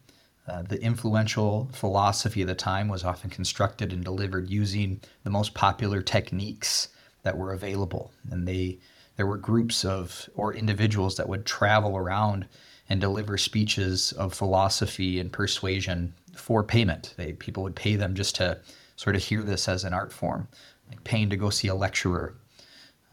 Uh, 0.46 0.62
the 0.62 0.82
influential 0.82 1.70
philosophy 1.72 2.42
of 2.42 2.48
the 2.48 2.54
time 2.54 2.88
was 2.88 3.04
often 3.04 3.30
constructed 3.30 3.92
and 3.92 4.04
delivered 4.04 4.50
using 4.50 5.00
the 5.22 5.30
most 5.30 5.54
popular 5.54 6.02
techniques 6.02 6.88
that 7.22 7.38
were 7.38 7.52
available. 7.52 8.12
And 8.30 8.46
they 8.46 8.78
there 9.16 9.26
were 9.26 9.38
groups 9.38 9.84
of 9.84 10.28
or 10.34 10.52
individuals 10.52 11.16
that 11.16 11.28
would 11.28 11.46
travel 11.46 11.96
around 11.96 12.46
and 12.88 13.00
deliver 13.00 13.38
speeches 13.38 14.12
of 14.12 14.34
philosophy 14.34 15.18
and 15.18 15.32
persuasion 15.32 16.14
for 16.36 16.62
payment. 16.62 17.14
They, 17.16 17.32
people 17.32 17.62
would 17.62 17.76
pay 17.76 17.96
them 17.96 18.14
just 18.14 18.36
to 18.36 18.60
sort 18.96 19.16
of 19.16 19.22
hear 19.22 19.42
this 19.42 19.68
as 19.68 19.84
an 19.84 19.94
art 19.94 20.12
form, 20.12 20.48
like 20.88 21.02
paying 21.04 21.30
to 21.30 21.36
go 21.36 21.50
see 21.50 21.68
a 21.68 21.74
lecturer. 21.74 22.36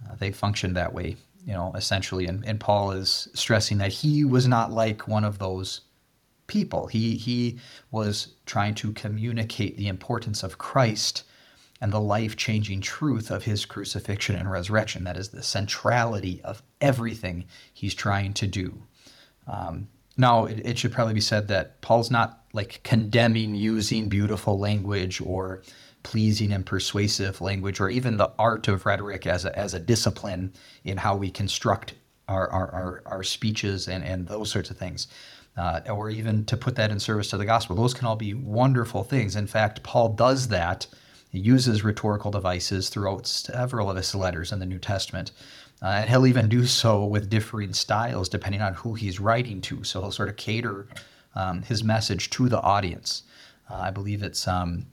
Uh, 0.09 0.15
they 0.15 0.31
functioned 0.31 0.75
that 0.75 0.93
way 0.93 1.17
you 1.45 1.53
know, 1.53 1.71
essentially. 1.75 2.27
And, 2.27 2.45
and 2.45 2.59
Paul 2.59 2.91
is 2.91 3.27
stressing 3.33 3.77
that 3.79 3.91
he 3.91 4.23
was 4.23 4.47
not 4.47 4.71
like 4.71 5.07
one 5.07 5.23
of 5.23 5.39
those 5.39 5.81
people. 6.47 6.87
He, 6.87 7.15
he 7.15 7.59
was 7.91 8.35
trying 8.45 8.75
to 8.75 8.91
communicate 8.93 9.77
the 9.77 9.87
importance 9.87 10.43
of 10.43 10.57
Christ 10.57 11.23
and 11.79 11.91
the 11.91 12.01
life 12.01 12.35
changing 12.35 12.81
truth 12.81 13.31
of 13.31 13.43
his 13.43 13.65
crucifixion 13.65 14.35
and 14.35 14.51
resurrection. 14.51 15.03
That 15.03 15.17
is 15.17 15.29
the 15.29 15.41
centrality 15.41 16.41
of 16.43 16.61
everything 16.79 17.45
he's 17.73 17.95
trying 17.95 18.33
to 18.33 18.47
do. 18.47 18.83
Um, 19.47 19.87
now, 20.17 20.45
it, 20.45 20.61
it, 20.63 20.77
should 20.77 20.91
probably 20.91 21.15
be 21.15 21.21
said 21.21 21.47
that 21.47 21.81
Paul's 21.81 22.11
not 22.11 22.40
like 22.53 22.81
condemning 22.83 23.55
using 23.55 24.09
beautiful 24.09 24.59
language 24.59 25.21
or 25.21 25.61
pleasing 26.03 26.51
and 26.51 26.65
persuasive 26.65 27.41
language 27.41 27.79
or 27.79 27.89
even 27.89 28.17
the 28.17 28.31
art 28.39 28.67
of 28.67 28.85
rhetoric 28.85 29.27
as 29.27 29.45
a, 29.45 29.57
as 29.57 29.73
a 29.73 29.79
discipline 29.79 30.53
in 30.83 30.97
how 30.97 31.15
we 31.15 31.29
construct 31.29 31.93
our, 32.27 32.49
our, 32.49 32.71
our, 32.71 33.03
our 33.05 33.23
speeches 33.23 33.87
and, 33.87 34.03
and 34.03 34.27
those 34.27 34.51
sorts 34.51 34.69
of 34.69 34.77
things. 34.77 35.07
Uh, 35.57 35.81
or 35.89 36.09
even 36.09 36.45
to 36.45 36.55
put 36.55 36.77
that 36.77 36.91
in 36.91 36.99
service 36.99 37.29
to 37.29 37.37
the 37.37 37.43
gospel. 37.43 37.75
Those 37.75 37.93
can 37.93 38.07
all 38.07 38.15
be 38.15 38.33
wonderful 38.33 39.03
things. 39.03 39.35
In 39.35 39.47
fact, 39.47 39.83
Paul 39.83 40.13
does 40.13 40.47
that. 40.47 40.87
He 41.29 41.39
uses 41.39 41.83
rhetorical 41.83 42.31
devices 42.31 42.87
throughout 42.87 43.27
several 43.27 43.89
of 43.89 43.97
his 43.97 44.15
letters 44.15 44.53
in 44.53 44.59
the 44.59 44.65
New 44.65 44.79
Testament. 44.79 45.31
Uh, 45.81 45.87
and 45.87 46.09
he'll 46.09 46.25
even 46.25 46.47
do 46.47 46.65
so 46.65 47.03
with 47.03 47.29
differing 47.29 47.73
styles 47.73 48.29
depending 48.29 48.61
on 48.61 48.75
who 48.75 48.93
he's 48.93 49.19
writing 49.19 49.59
to. 49.61 49.83
So 49.83 49.99
he'll 49.99 50.11
sort 50.11 50.29
of 50.29 50.37
cater 50.37 50.87
um, 51.35 51.61
his 51.63 51.83
message 51.83 52.29
to 52.31 52.49
the 52.49 52.61
audience. 52.61 53.23
Uh, 53.69 53.75
I 53.75 53.91
believe 53.91 54.23
it's 54.23 54.47
um, 54.47 54.85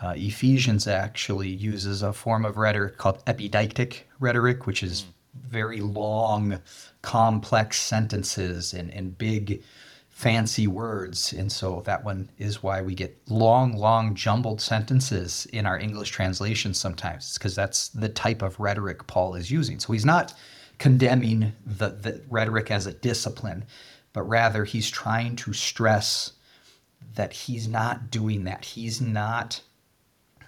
uh, 0.00 0.14
Ephesians 0.16 0.86
actually 0.86 1.48
uses 1.48 2.02
a 2.02 2.12
form 2.12 2.44
of 2.44 2.56
rhetoric 2.56 2.96
called 2.96 3.24
epideictic 3.24 4.02
rhetoric, 4.20 4.66
which 4.66 4.82
is 4.82 5.06
very 5.34 5.80
long, 5.80 6.60
complex 7.02 7.80
sentences 7.80 8.74
and, 8.74 8.92
and 8.92 9.18
big, 9.18 9.62
fancy 10.08 10.66
words. 10.66 11.32
And 11.32 11.50
so 11.50 11.82
that 11.86 12.04
one 12.04 12.28
is 12.38 12.62
why 12.62 12.82
we 12.82 12.94
get 12.94 13.16
long, 13.28 13.76
long, 13.76 14.14
jumbled 14.14 14.60
sentences 14.60 15.46
in 15.52 15.64
our 15.64 15.78
English 15.78 16.10
translations 16.10 16.78
sometimes, 16.78 17.34
because 17.34 17.54
that's 17.54 17.88
the 17.88 18.08
type 18.08 18.42
of 18.42 18.58
rhetoric 18.58 19.06
Paul 19.06 19.34
is 19.36 19.50
using. 19.50 19.78
So 19.78 19.92
he's 19.92 20.04
not 20.04 20.34
condemning 20.78 21.52
the, 21.64 21.90
the 21.90 22.20
rhetoric 22.28 22.70
as 22.70 22.86
a 22.86 22.92
discipline, 22.92 23.64
but 24.18 24.28
rather 24.28 24.64
he's 24.64 24.90
trying 24.90 25.36
to 25.36 25.52
stress 25.52 26.32
that 27.14 27.32
he's 27.32 27.68
not 27.68 28.10
doing 28.10 28.42
that. 28.42 28.64
He's 28.64 29.00
not 29.00 29.60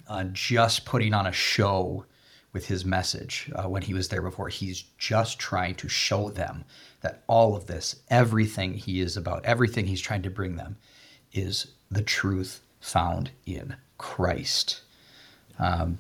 uh, 0.09 0.25
just 0.33 0.85
putting 0.85 1.15
on 1.15 1.25
a 1.25 1.31
show 1.31 2.05
with 2.53 2.67
his 2.67 2.85
message 2.85 3.49
uh, 3.55 3.69
when 3.69 3.83
he 3.83 3.95
was 3.95 4.09
there 4.09 4.23
before. 4.23 4.49
He's 4.49 4.83
just 4.99 5.39
trying 5.39 5.77
to 5.77 5.89
show 5.89 6.31
them 6.31 6.65
that 7.03 7.23
all 7.29 7.55
of 7.55 7.67
this, 7.69 8.01
everything 8.09 8.75
he 8.75 9.01
is 9.01 9.17
about, 9.17 9.45
everything 9.45 9.87
he's 9.87 10.01
trying 10.01 10.23
to 10.23 10.31
bring 10.31 10.57
them, 10.57 10.77
is 11.33 11.69
the 11.93 12.03
truth 12.03 12.63
found 12.81 13.31
in 13.47 13.77
Christ. 13.99 14.81
Um, 15.61 15.99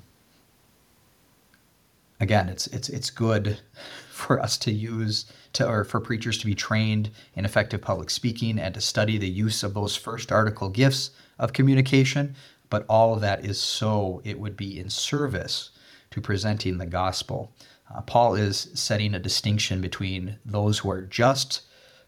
again, 2.18 2.48
it's 2.48 2.66
it's 2.66 2.88
it's 2.88 3.10
good 3.10 3.60
for 4.10 4.40
us 4.40 4.58
to 4.58 4.72
use 4.72 5.26
to 5.52 5.66
or 5.66 5.84
for 5.84 6.00
preachers 6.00 6.38
to 6.38 6.46
be 6.46 6.54
trained 6.54 7.10
in 7.34 7.44
effective 7.44 7.80
public 7.80 8.10
speaking 8.10 8.58
and 8.58 8.74
to 8.74 8.80
study 8.80 9.18
the 9.18 9.28
use 9.28 9.62
of 9.62 9.74
those 9.74 9.96
first 9.96 10.30
article 10.30 10.68
gifts 10.68 11.10
of 11.38 11.52
communication 11.52 12.34
but 12.70 12.86
all 12.88 13.12
of 13.12 13.20
that 13.20 13.44
is 13.44 13.60
so 13.60 14.22
it 14.24 14.38
would 14.38 14.56
be 14.56 14.78
in 14.78 14.88
service 14.88 15.70
to 16.12 16.20
presenting 16.20 16.78
the 16.78 16.86
gospel. 16.86 17.52
Uh, 17.92 18.00
Paul 18.00 18.36
is 18.36 18.70
setting 18.74 19.14
a 19.14 19.18
distinction 19.18 19.80
between 19.80 20.38
those 20.44 20.78
who 20.78 20.90
are 20.90 21.02
just 21.02 21.62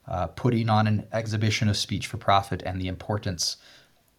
uh, 0.06 0.28
putting 0.28 0.70
on 0.70 0.86
an 0.86 1.06
exhibition 1.12 1.68
of 1.68 1.76
speech 1.76 2.06
for 2.06 2.16
profit 2.16 2.62
and 2.64 2.80
the 2.80 2.88
importance 2.88 3.56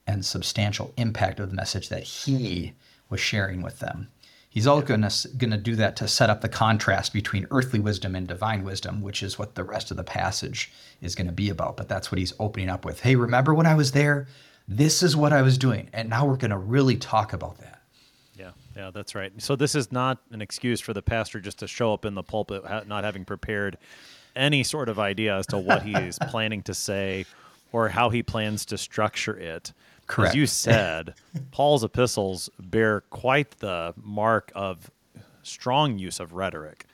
and 0.06 0.26
substantial 0.26 0.94
impact 0.98 1.40
of 1.40 1.50
the 1.50 1.56
message 1.56 1.90
that 1.90 2.04
he 2.04 2.74
was 3.10 3.22
sharing 3.22 3.62
with 3.62 3.80
them. 3.80 4.10
He's 4.54 4.68
all 4.68 4.84
going 4.84 5.02
to 5.02 5.58
do 5.58 5.76
that 5.78 5.96
to 5.96 6.08
set 6.08 6.30
up 6.30 6.42
the 6.42 6.48
contrast 6.48 7.12
between 7.12 7.48
earthly 7.50 7.80
wisdom 7.80 8.16
and 8.16 8.28
divine 8.28 8.64
wisdom, 8.64 9.02
which 9.02 9.24
is 9.24 9.40
what 9.40 9.56
the 9.56 9.64
rest 9.64 9.90
of 9.90 9.98
the 9.98 10.04
passage 10.04 10.72
is 11.02 11.16
going 11.16 11.26
to 11.26 11.34
be 11.34 11.50
about. 11.50 11.76
But 11.76 11.90
that's 11.90 12.12
what 12.12 12.20
he's 12.20 12.34
opening 12.40 12.70
up 12.70 12.86
with. 12.86 13.00
Hey, 13.00 13.16
remember 13.16 13.56
when 13.56 13.66
I 13.66 13.74
was 13.74 13.94
there? 13.94 14.28
This 14.68 15.02
is 15.02 15.16
what 15.16 15.34
I 15.34 15.42
was 15.42 15.58
doing. 15.58 15.90
And 15.92 16.08
now 16.08 16.28
we're 16.28 16.38
going 16.38 16.52
to 16.52 16.58
really 16.60 16.98
talk 16.98 17.34
about 17.34 17.58
that. 17.62 17.82
Yeah, 18.38 18.52
yeah, 18.76 18.92
that's 18.92 19.16
right. 19.16 19.34
So 19.40 19.56
this 19.56 19.74
is 19.74 19.92
not 19.92 20.20
an 20.30 20.40
excuse 20.40 20.80
for 20.80 20.94
the 20.94 21.02
pastor 21.02 21.40
just 21.40 21.58
to 21.58 21.68
show 21.68 21.92
up 21.92 22.06
in 22.06 22.14
the 22.14 22.22
pulpit 22.22 22.64
not 22.88 23.04
having 23.04 23.26
prepared 23.26 23.80
any 24.36 24.64
sort 24.64 24.88
of 24.88 25.00
idea 25.00 25.36
as 25.36 25.48
to 25.48 25.58
what 25.58 25.82
he 25.82 25.96
is 25.96 26.20
planning 26.28 26.62
to 26.62 26.76
say 26.76 27.26
or 27.72 27.90
how 27.90 28.12
he 28.12 28.22
plans 28.22 28.66
to 28.66 28.78
structure 28.78 29.36
it. 29.36 29.74
Correct. 30.14 30.32
As 30.32 30.36
you 30.36 30.46
said, 30.48 31.16
Paul's 31.52 31.84
epistles 31.84 32.50
bear 32.60 33.02
quite 33.10 33.52
the 33.60 33.94
mark 33.98 34.52
of 34.56 34.92
strong 35.42 35.98
use 35.98 36.20
of 36.20 36.34
rhetoric. 36.34 36.86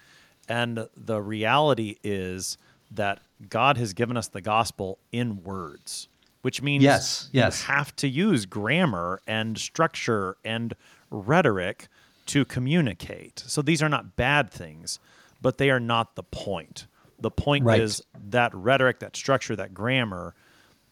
And 0.47 0.88
the 0.97 1.21
reality 1.21 1.97
is 2.03 2.58
that 2.91 3.19
God 3.49 3.77
has 3.77 3.93
given 3.93 4.17
us 4.17 4.27
the 4.27 4.41
gospel 4.41 4.97
in 5.12 5.43
words 5.43 6.08
which 6.41 6.62
means 6.62 6.84
yes, 6.84 7.29
yes. 7.32 7.62
you 7.62 7.73
have 7.73 7.95
to 7.97 8.08
use 8.08 8.45
grammar 8.45 9.21
and 9.27 9.58
structure 9.58 10.38
and 10.45 10.73
rhetoric 11.10 11.88
to 12.27 12.45
communicate. 12.45 13.43
So 13.45 13.62
these 13.62 13.82
are 13.82 13.89
not 13.89 14.15
bad 14.15 14.49
things, 14.49 14.99
but 15.41 15.58
they 15.58 15.69
are 15.69 15.79
not 15.79 16.15
the 16.15 16.23
point. 16.23 16.88
The 17.19 17.32
point 17.32 17.65
right. 17.65 17.82
is 17.82 18.01
that 18.29 18.53
rhetoric, 18.53 18.99
that 18.99 19.17
structure, 19.17 19.55
that 19.55 19.73
grammar 19.73 20.34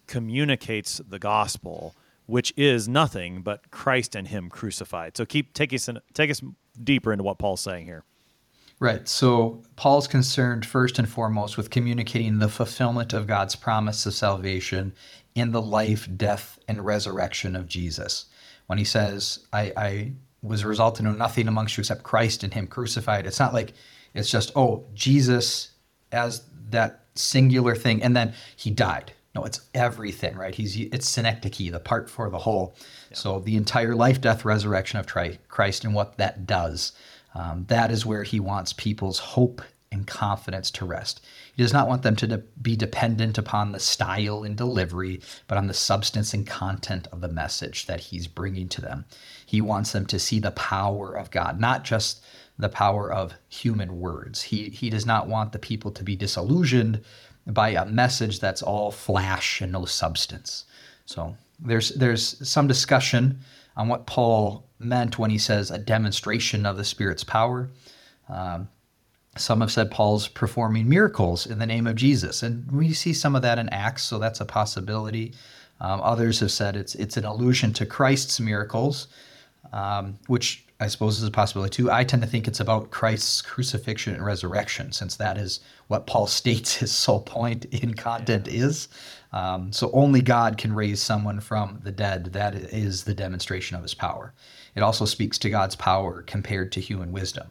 communicates 0.07 0.99
the 1.07 1.19
gospel, 1.19 1.95
which 2.27 2.53
is 2.55 2.87
nothing 2.87 3.41
but 3.41 3.71
Christ 3.71 4.15
and 4.15 4.27
Him 4.27 4.49
crucified. 4.49 5.17
So 5.17 5.25
keep 5.25 5.53
take 5.53 5.73
us 5.73 5.89
in, 5.89 5.99
take 6.13 6.29
us 6.29 6.41
deeper 6.83 7.11
into 7.11 7.23
what 7.23 7.39
Paul's 7.39 7.61
saying 7.61 7.85
here. 7.85 8.03
Right. 8.79 9.07
So 9.07 9.63
Paul's 9.75 10.07
concerned 10.07 10.63
first 10.65 10.99
and 10.99 11.09
foremost 11.09 11.57
with 11.57 11.71
communicating 11.71 12.37
the 12.37 12.47
fulfillment 12.49 13.11
of 13.11 13.25
God's 13.25 13.55
promise 13.55 14.05
of 14.05 14.13
salvation 14.13 14.93
in 15.33 15.51
the 15.51 15.61
life, 15.61 16.07
death, 16.15 16.59
and 16.67 16.85
resurrection 16.85 17.55
of 17.55 17.67
Jesus. 17.67 18.25
When 18.67 18.77
he 18.77 18.83
says, 18.83 19.47
I, 19.51 19.73
I 19.75 20.11
was 20.43 20.63
a 20.63 20.67
result 20.67 20.95
to 20.95 21.03
know 21.03 21.11
nothing 21.11 21.47
amongst 21.47 21.75
you 21.75 21.81
except 21.81 22.03
Christ 22.03 22.43
and 22.43 22.53
Him 22.53 22.67
crucified, 22.67 23.25
it's 23.25 23.39
not 23.39 23.53
like 23.53 23.73
it's 24.13 24.29
just, 24.29 24.51
oh, 24.55 24.85
Jesus 24.93 25.71
as 26.11 26.43
that 26.69 27.05
singular 27.15 27.75
thing, 27.75 28.03
and 28.03 28.15
then 28.15 28.33
He 28.55 28.69
died. 28.69 29.13
No, 29.37 29.45
it's 29.45 29.61
everything, 29.75 30.35
right? 30.35 30.55
He's 30.55 30.75
it's 30.75 31.07
synecdoche, 31.07 31.71
the 31.71 31.79
part 31.79 32.09
for 32.09 32.27
the 32.31 32.39
whole. 32.39 32.75
Yeah. 33.11 33.17
So 33.17 33.39
the 33.39 33.55
entire 33.55 33.93
life, 33.93 34.19
death, 34.19 34.43
resurrection 34.43 34.99
of 34.99 35.05
Christ 35.47 35.85
and 35.85 35.93
what 35.93 36.17
that 36.17 36.47
does. 36.47 36.93
Um, 37.35 37.65
that 37.67 37.91
is 37.91 38.03
where 38.03 38.23
he 38.23 38.39
wants 38.39 38.73
people's 38.73 39.19
hope 39.19 39.61
and 39.91 40.07
confidence 40.07 40.71
to 40.71 40.85
rest. 40.85 41.23
He 41.55 41.61
does 41.61 41.71
not 41.71 41.87
want 41.87 42.01
them 42.01 42.15
to 42.15 42.27
de- 42.27 42.43
be 42.59 42.75
dependent 42.75 43.37
upon 43.37 43.71
the 43.71 43.79
style 43.79 44.43
and 44.43 44.57
delivery, 44.57 45.21
but 45.47 45.59
on 45.59 45.67
the 45.67 45.73
substance 45.73 46.33
and 46.33 46.47
content 46.47 47.07
of 47.11 47.21
the 47.21 47.27
message 47.27 47.85
that 47.85 47.99
he's 47.99 48.25
bringing 48.25 48.67
to 48.69 48.81
them. 48.81 49.05
He 49.45 49.61
wants 49.61 49.91
them 49.91 50.07
to 50.07 50.17
see 50.17 50.39
the 50.39 50.51
power 50.51 51.13
of 51.13 51.29
God, 51.29 51.59
not 51.59 51.83
just 51.83 52.23
the 52.57 52.69
power 52.69 53.13
of 53.13 53.35
human 53.49 53.99
words. 53.99 54.41
He, 54.41 54.69
he 54.69 54.89
does 54.89 55.05
not 55.05 55.27
want 55.27 55.51
the 55.51 55.59
people 55.59 55.91
to 55.91 56.03
be 56.03 56.15
disillusioned 56.15 57.03
by 57.47 57.69
a 57.69 57.85
message 57.85 58.39
that's 58.39 58.61
all 58.61 58.91
flash 58.91 59.61
and 59.61 59.71
no 59.71 59.85
substance. 59.85 60.65
So 61.05 61.35
there's 61.59 61.89
there's 61.89 62.47
some 62.47 62.67
discussion 62.67 63.39
on 63.75 63.87
what 63.87 64.05
Paul 64.05 64.65
meant 64.79 65.17
when 65.17 65.31
he 65.31 65.37
says 65.37 65.71
a 65.71 65.77
demonstration 65.77 66.65
of 66.65 66.77
the 66.77 66.83
Spirit's 66.83 67.23
power. 67.23 67.69
Um, 68.29 68.67
some 69.37 69.61
have 69.61 69.71
said 69.71 69.91
Paul's 69.91 70.27
performing 70.27 70.89
miracles 70.89 71.45
in 71.45 71.59
the 71.59 71.65
name 71.65 71.87
of 71.87 71.95
Jesus, 71.95 72.43
and 72.43 72.69
we 72.71 72.91
see 72.93 73.13
some 73.13 73.35
of 73.35 73.43
that 73.43 73.59
in 73.59 73.69
Acts, 73.69 74.03
so 74.03 74.17
that's 74.17 74.41
a 74.41 74.45
possibility. 74.45 75.33
Um, 75.79 76.01
others 76.01 76.39
have 76.39 76.51
said 76.51 76.75
it's 76.75 76.95
it's 76.95 77.17
an 77.17 77.25
allusion 77.25 77.71
to 77.73 77.85
Christ's 77.85 78.39
miracles, 78.39 79.07
um, 79.71 80.17
which 80.27 80.66
I 80.79 80.87
suppose 80.87 81.17
is 81.17 81.27
a 81.27 81.31
possibility 81.31 81.75
too. 81.75 81.91
I 81.91 82.03
tend 82.03 82.21
to 82.21 82.27
think 82.27 82.47
it's 82.47 82.59
about 82.59 82.91
Christ's 82.91 83.41
crucifixion 83.41 84.13
and 84.13 84.23
resurrection, 84.23 84.91
since 84.91 85.15
that 85.15 85.37
is 85.37 85.59
what 85.87 86.05
Paul 86.05 86.27
states 86.27 86.75
his 86.75 86.91
sole 86.91 87.21
point 87.21 87.65
in 87.65 87.95
content 87.95 88.47
is. 88.47 88.87
Um, 89.31 89.73
so 89.73 89.89
only 89.91 90.21
God 90.21 90.57
can 90.57 90.73
raise 90.73 91.01
someone 91.01 91.39
from 91.39 91.79
the 91.83 91.91
dead. 91.91 92.25
That 92.33 92.53
is 92.55 93.03
the 93.03 93.15
demonstration 93.15 93.75
of 93.75 93.81
his 93.81 93.95
power. 93.95 94.33
It 94.75 94.83
also 94.83 95.05
speaks 95.05 95.39
to 95.39 95.49
God's 95.49 95.75
power 95.75 96.21
compared 96.21 96.71
to 96.73 96.79
human 96.79 97.11
wisdom. 97.11 97.47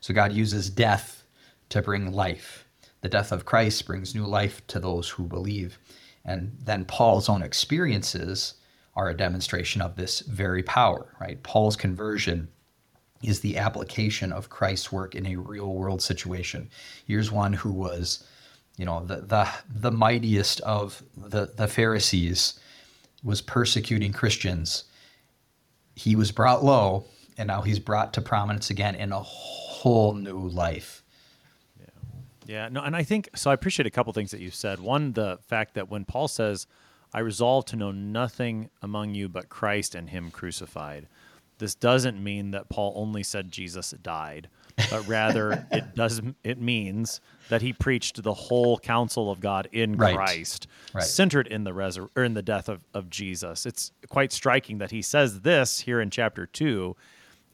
So 0.00 0.14
God 0.14 0.32
uses 0.32 0.70
death 0.70 1.24
to 1.68 1.82
bring 1.82 2.12
life. 2.12 2.66
The 3.02 3.10
death 3.10 3.30
of 3.30 3.44
Christ 3.44 3.86
brings 3.86 4.14
new 4.14 4.24
life 4.24 4.66
to 4.68 4.80
those 4.80 5.10
who 5.10 5.24
believe. 5.24 5.78
And 6.24 6.56
then 6.62 6.86
Paul's 6.86 7.28
own 7.28 7.42
experiences 7.42 8.54
are 8.96 9.10
a 9.10 9.16
demonstration 9.16 9.82
of 9.82 9.96
this 9.96 10.20
very 10.20 10.62
power, 10.62 11.14
right? 11.20 11.42
Paul's 11.42 11.76
conversion 11.76 12.48
is 13.22 13.40
the 13.40 13.58
application 13.58 14.32
of 14.32 14.48
Christ's 14.48 14.90
work 14.90 15.14
in 15.14 15.26
a 15.26 15.36
real 15.36 15.72
world 15.74 16.00
situation. 16.02 16.70
Here's 17.06 17.30
one 17.30 17.52
who 17.52 17.70
was, 17.70 18.24
you 18.76 18.84
know, 18.84 19.04
the 19.04 19.16
the, 19.16 19.48
the 19.68 19.90
mightiest 19.90 20.60
of 20.62 21.02
the, 21.16 21.50
the 21.54 21.68
Pharisees 21.68 22.58
was 23.22 23.42
persecuting 23.42 24.12
Christians. 24.12 24.84
He 25.94 26.16
was 26.16 26.32
brought 26.32 26.64
low, 26.64 27.04
and 27.36 27.46
now 27.48 27.60
he's 27.60 27.78
brought 27.78 28.14
to 28.14 28.22
prominence 28.22 28.70
again 28.70 28.94
in 28.94 29.12
a 29.12 29.20
whole 29.20 30.14
new 30.14 30.48
life. 30.48 31.02
Yeah, 32.46 32.68
no, 32.68 32.80
and 32.80 32.96
I 32.96 33.04
think 33.04 33.28
so. 33.36 33.50
I 33.50 33.54
appreciate 33.54 33.86
a 33.86 33.90
couple 33.90 34.12
things 34.12 34.32
that 34.32 34.40
you 34.40 34.50
said. 34.50 34.80
One, 34.80 35.12
the 35.12 35.38
fact 35.46 35.74
that 35.74 35.88
when 35.88 36.04
Paul 36.04 36.26
says, 36.26 36.66
"I 37.12 37.20
resolve 37.20 37.66
to 37.66 37.76
know 37.76 37.92
nothing 37.92 38.70
among 38.82 39.14
you 39.14 39.28
but 39.28 39.48
Christ 39.48 39.94
and 39.94 40.10
Him 40.10 40.32
crucified," 40.32 41.06
this 41.60 41.76
doesn't 41.76 42.22
mean 42.22 42.50
that 42.50 42.68
Paul 42.68 42.92
only 42.96 43.22
said 43.22 43.52
Jesus 43.52 43.92
died, 44.02 44.48
but 44.90 45.06
rather 45.06 45.64
it 45.72 45.94
does. 45.94 46.20
It 46.42 46.60
means 46.60 47.20
that 47.50 47.62
he 47.62 47.72
preached 47.72 48.22
the 48.22 48.34
whole 48.34 48.78
counsel 48.78 49.30
of 49.30 49.38
God 49.40 49.68
in 49.70 49.96
Right. 49.96 50.14
Christ, 50.16 50.66
Right. 50.92 51.04
centered 51.04 51.46
in 51.46 51.62
the 51.64 51.70
resur- 51.72 52.08
or 52.16 52.24
in 52.24 52.34
the 52.34 52.42
death 52.42 52.68
of, 52.68 52.84
of 52.92 53.08
Jesus. 53.10 53.64
It's 53.66 53.92
quite 54.08 54.32
striking 54.32 54.78
that 54.78 54.90
he 54.90 55.02
says 55.02 55.42
this 55.42 55.80
here 55.80 56.00
in 56.00 56.10
chapter 56.10 56.46
two, 56.46 56.96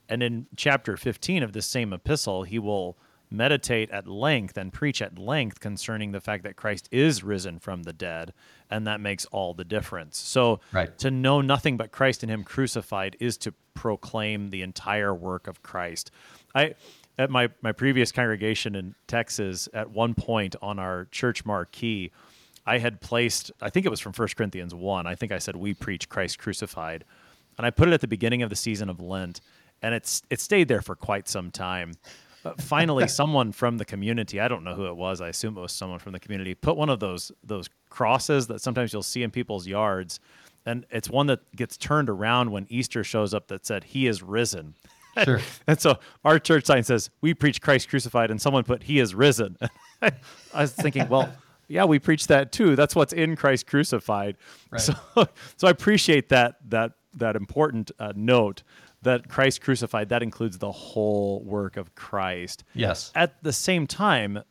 and 0.09 0.23
in 0.23 0.47
chapter 0.57 0.97
15 0.97 1.43
of 1.43 1.53
this 1.53 1.67
same 1.67 1.93
epistle, 1.93 2.45
he 2.45 2.59
will 2.59 2.97
meditate 3.31 3.91
at 3.91 4.07
length 4.07 4.57
and 4.57 4.73
preach 4.73 5.03
at 5.03 5.19
length 5.19 5.61
concerning 5.61 6.13
the 6.13 6.21
fact 6.21 6.45
that 6.45 6.57
Christ 6.57 6.89
is 6.93 7.23
risen 7.25 7.59
from 7.59 7.83
the 7.83 7.93
dead, 7.93 8.33
and 8.71 8.87
that 8.87 9.01
makes 9.01 9.25
all 9.27 9.55
the 9.55 9.65
difference. 9.65 10.17
So, 10.19 10.61
Right. 10.73 10.97
to 10.99 11.11
know 11.11 11.41
nothing 11.41 11.77
but 11.77 11.93
Christ 11.93 12.23
and 12.23 12.31
Him 12.31 12.45
crucified 12.45 13.17
is 13.21 13.37
to 13.39 13.53
proclaim 13.75 14.51
the 14.51 14.63
entire 14.63 15.15
work 15.15 15.47
of 15.47 15.63
Christ. 15.63 16.11
I 16.55 16.75
at 17.19 17.31
my 17.31 17.49
my 17.63 17.73
previous 17.73 18.13
congregation 18.13 18.75
in 18.75 18.95
Texas, 19.07 19.69
at 19.73 19.91
one 19.91 20.15
point 20.15 20.55
on 20.63 20.79
our 20.79 21.07
church 21.11 21.45
marquee, 21.45 22.11
I 22.67 22.79
had 22.79 23.01
placed, 23.01 23.53
I 23.61 23.71
think 23.71 23.87
it 23.87 23.91
was 23.91 24.01
from 24.01 24.13
1 24.13 24.29
Corinthians 24.37 24.75
1. 24.75 25.07
I 25.07 25.15
think 25.15 25.33
I 25.33 25.39
said, 25.39 25.57
We 25.57 25.73
preach 25.73 26.09
Christ 26.09 26.39
crucified. 26.39 27.05
And 27.59 27.67
I 27.67 27.71
put 27.71 27.89
it 27.89 27.95
at 27.95 28.01
the 28.03 28.09
beginning 28.09 28.43
of 28.43 28.51
the 28.51 28.57
season 28.57 28.91
of 28.91 29.01
Lent, 29.01 29.41
and 29.81 29.95
it's 29.95 30.23
it 30.29 30.41
stayed 30.41 30.69
there 30.69 30.83
for 30.83 30.95
quite 30.95 31.27
some 31.29 31.51
time. 31.51 31.93
Finally, 32.59 33.09
someone 33.09 33.53
from 33.53 33.79
the 33.79 33.85
community, 33.85 34.41
I 34.41 34.49
don't 34.49 34.65
know 34.65 34.75
who 34.75 34.87
it 34.87 34.97
was, 34.97 35.21
I 35.21 35.29
assume 35.29 35.57
it 35.57 35.61
was 35.61 35.73
someone 35.73 35.99
from 35.99 36.13
the 36.13 36.21
community, 36.21 36.55
put 36.55 36.77
one 36.77 36.89
of 36.89 37.01
those 37.01 37.33
those 37.43 37.69
crosses 37.91 38.47
that 38.49 38.61
sometimes 38.61 38.93
you'll 38.93 39.03
see 39.03 39.23
in 39.23 39.31
people's 39.31 39.67
yards. 39.67 40.21
And 40.65 40.85
it's 40.91 41.09
one 41.09 41.29
that 41.29 41.41
gets 41.55 41.77
turned 41.77 42.11
around 42.11 42.51
when 42.51 42.67
Easter 42.69 43.05
shows 43.05 43.33
up 43.33 43.47
that 43.49 43.65
said, 43.65 43.85
He 43.85 44.07
is 44.07 44.23
risen. 44.23 44.75
Sure. 45.25 45.41
And 45.67 45.81
so 45.81 45.99
our 46.27 46.39
church 46.39 46.67
sign 46.67 46.83
says, 46.83 47.09
"We 47.23 47.33
preach 47.33 47.63
Christ 47.63 47.89
crucified," 47.89 48.31
and 48.31 48.39
someone 48.39 48.65
put, 48.65 48.83
"He 48.83 48.99
is 48.99 49.15
risen." 49.15 49.57
I 50.03 50.13
was 50.53 50.73
thinking, 50.73 51.09
well, 51.09 51.33
yeah, 51.69 51.85
we 51.85 51.99
preach 51.99 52.27
that 52.27 52.53
too. 52.53 52.77
That's 52.77 52.95
what's 52.95 53.13
in 53.13 53.37
Christ 53.37 53.67
crucified. 53.67 54.37
Right. 54.71 54.81
So, 54.81 54.95
so 55.57 55.67
I 55.67 55.71
appreciate 55.71 56.29
that 56.29 56.57
that 56.69 56.93
that 57.15 57.35
important 57.35 57.91
uh, 57.99 58.13
note 58.15 58.63
that 59.07 59.29
Christ 59.29 59.61
crucified 59.63 60.11
that 60.11 60.23
includes 60.23 60.59
the 60.59 60.71
whole 60.71 61.43
work 61.43 61.77
of 61.77 61.95
Christ. 61.95 62.63
Yes. 62.75 63.11
At 63.15 63.43
the 63.43 63.53
same 63.53 63.87
time, 63.87 64.43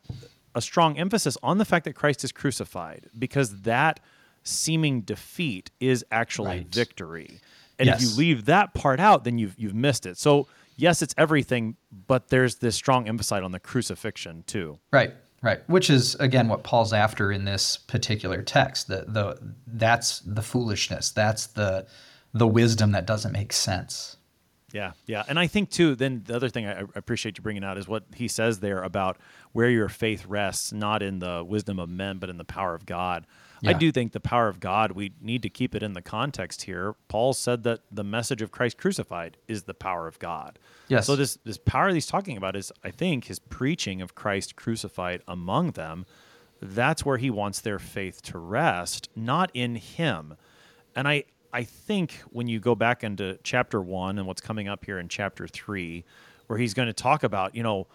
a 0.54 0.60
strong 0.60 0.98
emphasis 0.98 1.38
on 1.42 1.58
the 1.58 1.64
fact 1.64 1.84
that 1.84 1.94
Christ 1.94 2.24
is 2.24 2.32
crucified 2.32 3.08
because 3.18 3.62
that 3.62 4.00
seeming 4.42 5.02
defeat 5.02 5.70
is 5.80 6.04
actually 6.10 6.48
Right. 6.48 6.66
victory. 6.66 7.40
And 7.78 7.88
if 7.90 8.00
you 8.00 8.08
leave 8.16 8.46
that 8.46 8.72
part 8.74 9.00
out, 9.00 9.24
then 9.24 9.38
you've 9.38 9.54
you've 9.58 9.74
missed 9.74 10.06
it. 10.06 10.16
So 10.18 10.46
yes, 10.76 11.02
it's 11.02 11.14
everything, 11.18 11.76
but 12.06 12.28
there's 12.28 12.56
this 12.56 12.74
strong 12.74 13.06
emphasis 13.08 13.32
on 13.32 13.52
the 13.52 13.60
crucifixion 13.60 14.44
too. 14.46 14.78
Right, 14.92 15.12
right. 15.42 15.60
Which 15.68 15.90
is 15.90 16.14
again 16.14 16.48
what 16.48 16.62
Paul's 16.64 16.92
after 16.94 17.30
in 17.32 17.44
this 17.44 17.76
particular 17.76 18.40
text. 18.42 18.88
The 18.88 19.04
the 19.08 19.54
that's 19.66 20.20
the 20.20 20.42
foolishness. 20.42 21.10
That's 21.10 21.48
the 21.48 21.86
the 22.32 22.46
wisdom 22.46 22.92
that 22.92 23.06
doesn't 23.06 23.32
make 23.32 23.52
sense. 23.52 24.15
Yeah, 24.76 24.92
yeah, 25.06 25.24
and 25.26 25.38
I 25.38 25.46
think 25.46 25.70
too. 25.70 25.94
Then 25.94 26.22
the 26.26 26.36
other 26.36 26.50
thing 26.50 26.66
I 26.66 26.84
appreciate 26.94 27.38
you 27.38 27.42
bringing 27.42 27.64
out 27.64 27.78
is 27.78 27.88
what 27.88 28.04
he 28.14 28.28
says 28.28 28.60
there 28.60 28.82
about 28.82 29.16
where 29.52 29.70
your 29.70 29.88
faith 29.88 30.26
rests, 30.26 30.70
not 30.70 31.02
in 31.02 31.18
the 31.18 31.42
wisdom 31.42 31.78
of 31.78 31.88
men, 31.88 32.18
but 32.18 32.28
in 32.28 32.36
the 32.36 32.44
power 32.44 32.74
of 32.74 32.84
God. 32.84 33.26
I 33.64 33.72
do 33.72 33.90
think 33.90 34.12
the 34.12 34.20
power 34.20 34.48
of 34.48 34.60
God. 34.60 34.92
We 34.92 35.12
need 35.18 35.42
to 35.42 35.48
keep 35.48 35.74
it 35.74 35.82
in 35.82 35.94
the 35.94 36.02
context 36.02 36.64
here. 36.64 36.94
Paul 37.08 37.32
said 37.32 37.62
that 37.62 37.80
the 37.90 38.04
message 38.04 38.42
of 38.42 38.50
Christ 38.50 38.76
crucified 38.76 39.38
is 39.48 39.62
the 39.62 39.72
power 39.72 40.06
of 40.06 40.18
God. 40.18 40.58
Yes. 40.88 41.06
So 41.06 41.16
this 41.16 41.38
this 41.42 41.56
power 41.56 41.88
that 41.88 41.94
he's 41.94 42.06
talking 42.06 42.36
about 42.36 42.54
is, 42.54 42.70
I 42.84 42.90
think, 42.90 43.24
his 43.24 43.38
preaching 43.38 44.02
of 44.02 44.14
Christ 44.14 44.56
crucified 44.56 45.22
among 45.26 45.70
them. 45.70 46.04
That's 46.60 47.02
where 47.02 47.16
he 47.16 47.30
wants 47.30 47.60
their 47.60 47.78
faith 47.78 48.20
to 48.24 48.38
rest, 48.38 49.08
not 49.16 49.50
in 49.54 49.76
him. 49.76 50.36
And 50.94 51.08
I 51.08 51.24
I 51.52 51.64
think 51.64 52.22
when 52.30 52.48
you 52.48 52.60
go 52.60 52.74
back 52.74 53.04
into 53.04 53.38
chapter 53.42 53.80
one 53.80 54.18
and 54.18 54.26
what's 54.26 54.40
coming 54.40 54.68
up 54.68 54.84
here 54.84 54.98
in 54.98 55.08
chapter 55.08 55.46
three, 55.46 56.04
where 56.46 56.58
he's 56.58 56.74
going 56.74 56.86
to 56.86 56.92
talk 56.92 57.22
about, 57.22 57.54
you 57.54 57.62
know, 57.62 57.86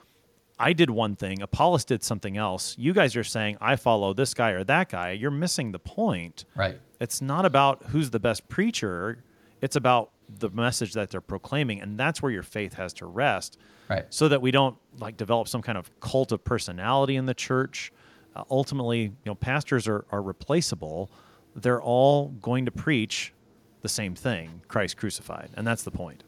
I 0.60 0.74
did 0.74 0.90
one 0.92 1.16
thing, 1.16 1.42
Apollos 1.42 1.86
did 1.86 2.04
something 2.04 2.38
else. 2.38 2.76
You 2.78 2.94
guys 2.94 3.16
are 3.16 3.24
saying 3.24 3.58
I 3.60 3.76
follow 3.78 4.14
this 4.14 4.34
guy 4.34 4.52
or 4.52 4.64
that 4.66 4.90
guy. 4.90 5.12
You're 5.12 5.32
missing 5.32 5.72
the 5.72 5.80
point. 5.80 6.46
Right. 6.56 6.80
It's 7.00 7.22
not 7.22 7.46
about 7.46 7.84
who's 7.88 8.12
the 8.12 8.20
best 8.20 8.48
preacher. 8.48 9.24
It's 9.62 9.76
about 9.76 10.12
the 10.30 10.50
message 10.50 10.94
that 10.94 11.10
they're 11.10 11.20
proclaiming, 11.20 11.82
and 11.82 11.98
that's 11.98 12.22
where 12.22 12.32
your 12.32 12.44
faith 12.44 12.76
has 12.76 12.94
to 12.94 13.06
rest. 13.06 13.58
Right. 13.90 14.06
So 14.10 14.28
that 14.28 14.42
we 14.42 14.52
don't 14.52 14.78
like 15.00 15.18
develop 15.18 15.48
some 15.48 15.62
kind 15.62 15.78
of 15.78 16.00
cult 16.00 16.32
of 16.32 16.44
personality 16.44 17.16
in 17.16 17.26
the 17.26 17.34
church. 17.34 17.92
Uh, 18.36 18.44
ultimately, 18.50 19.02
you 19.02 19.14
know, 19.26 19.36
pastors 19.36 19.88
are, 19.88 20.06
are 20.12 20.22
replaceable. 20.22 21.12
They're 21.56 21.82
all 21.82 22.30
going 22.30 22.66
to 22.66 22.72
preach 22.72 23.34
the 23.82 23.90
same 23.90 24.16
thing, 24.16 24.62
Christ 24.68 24.98
crucified, 24.98 25.50
and 25.56 25.66
that's 25.66 25.84
the 25.84 25.92
point. 25.92 26.24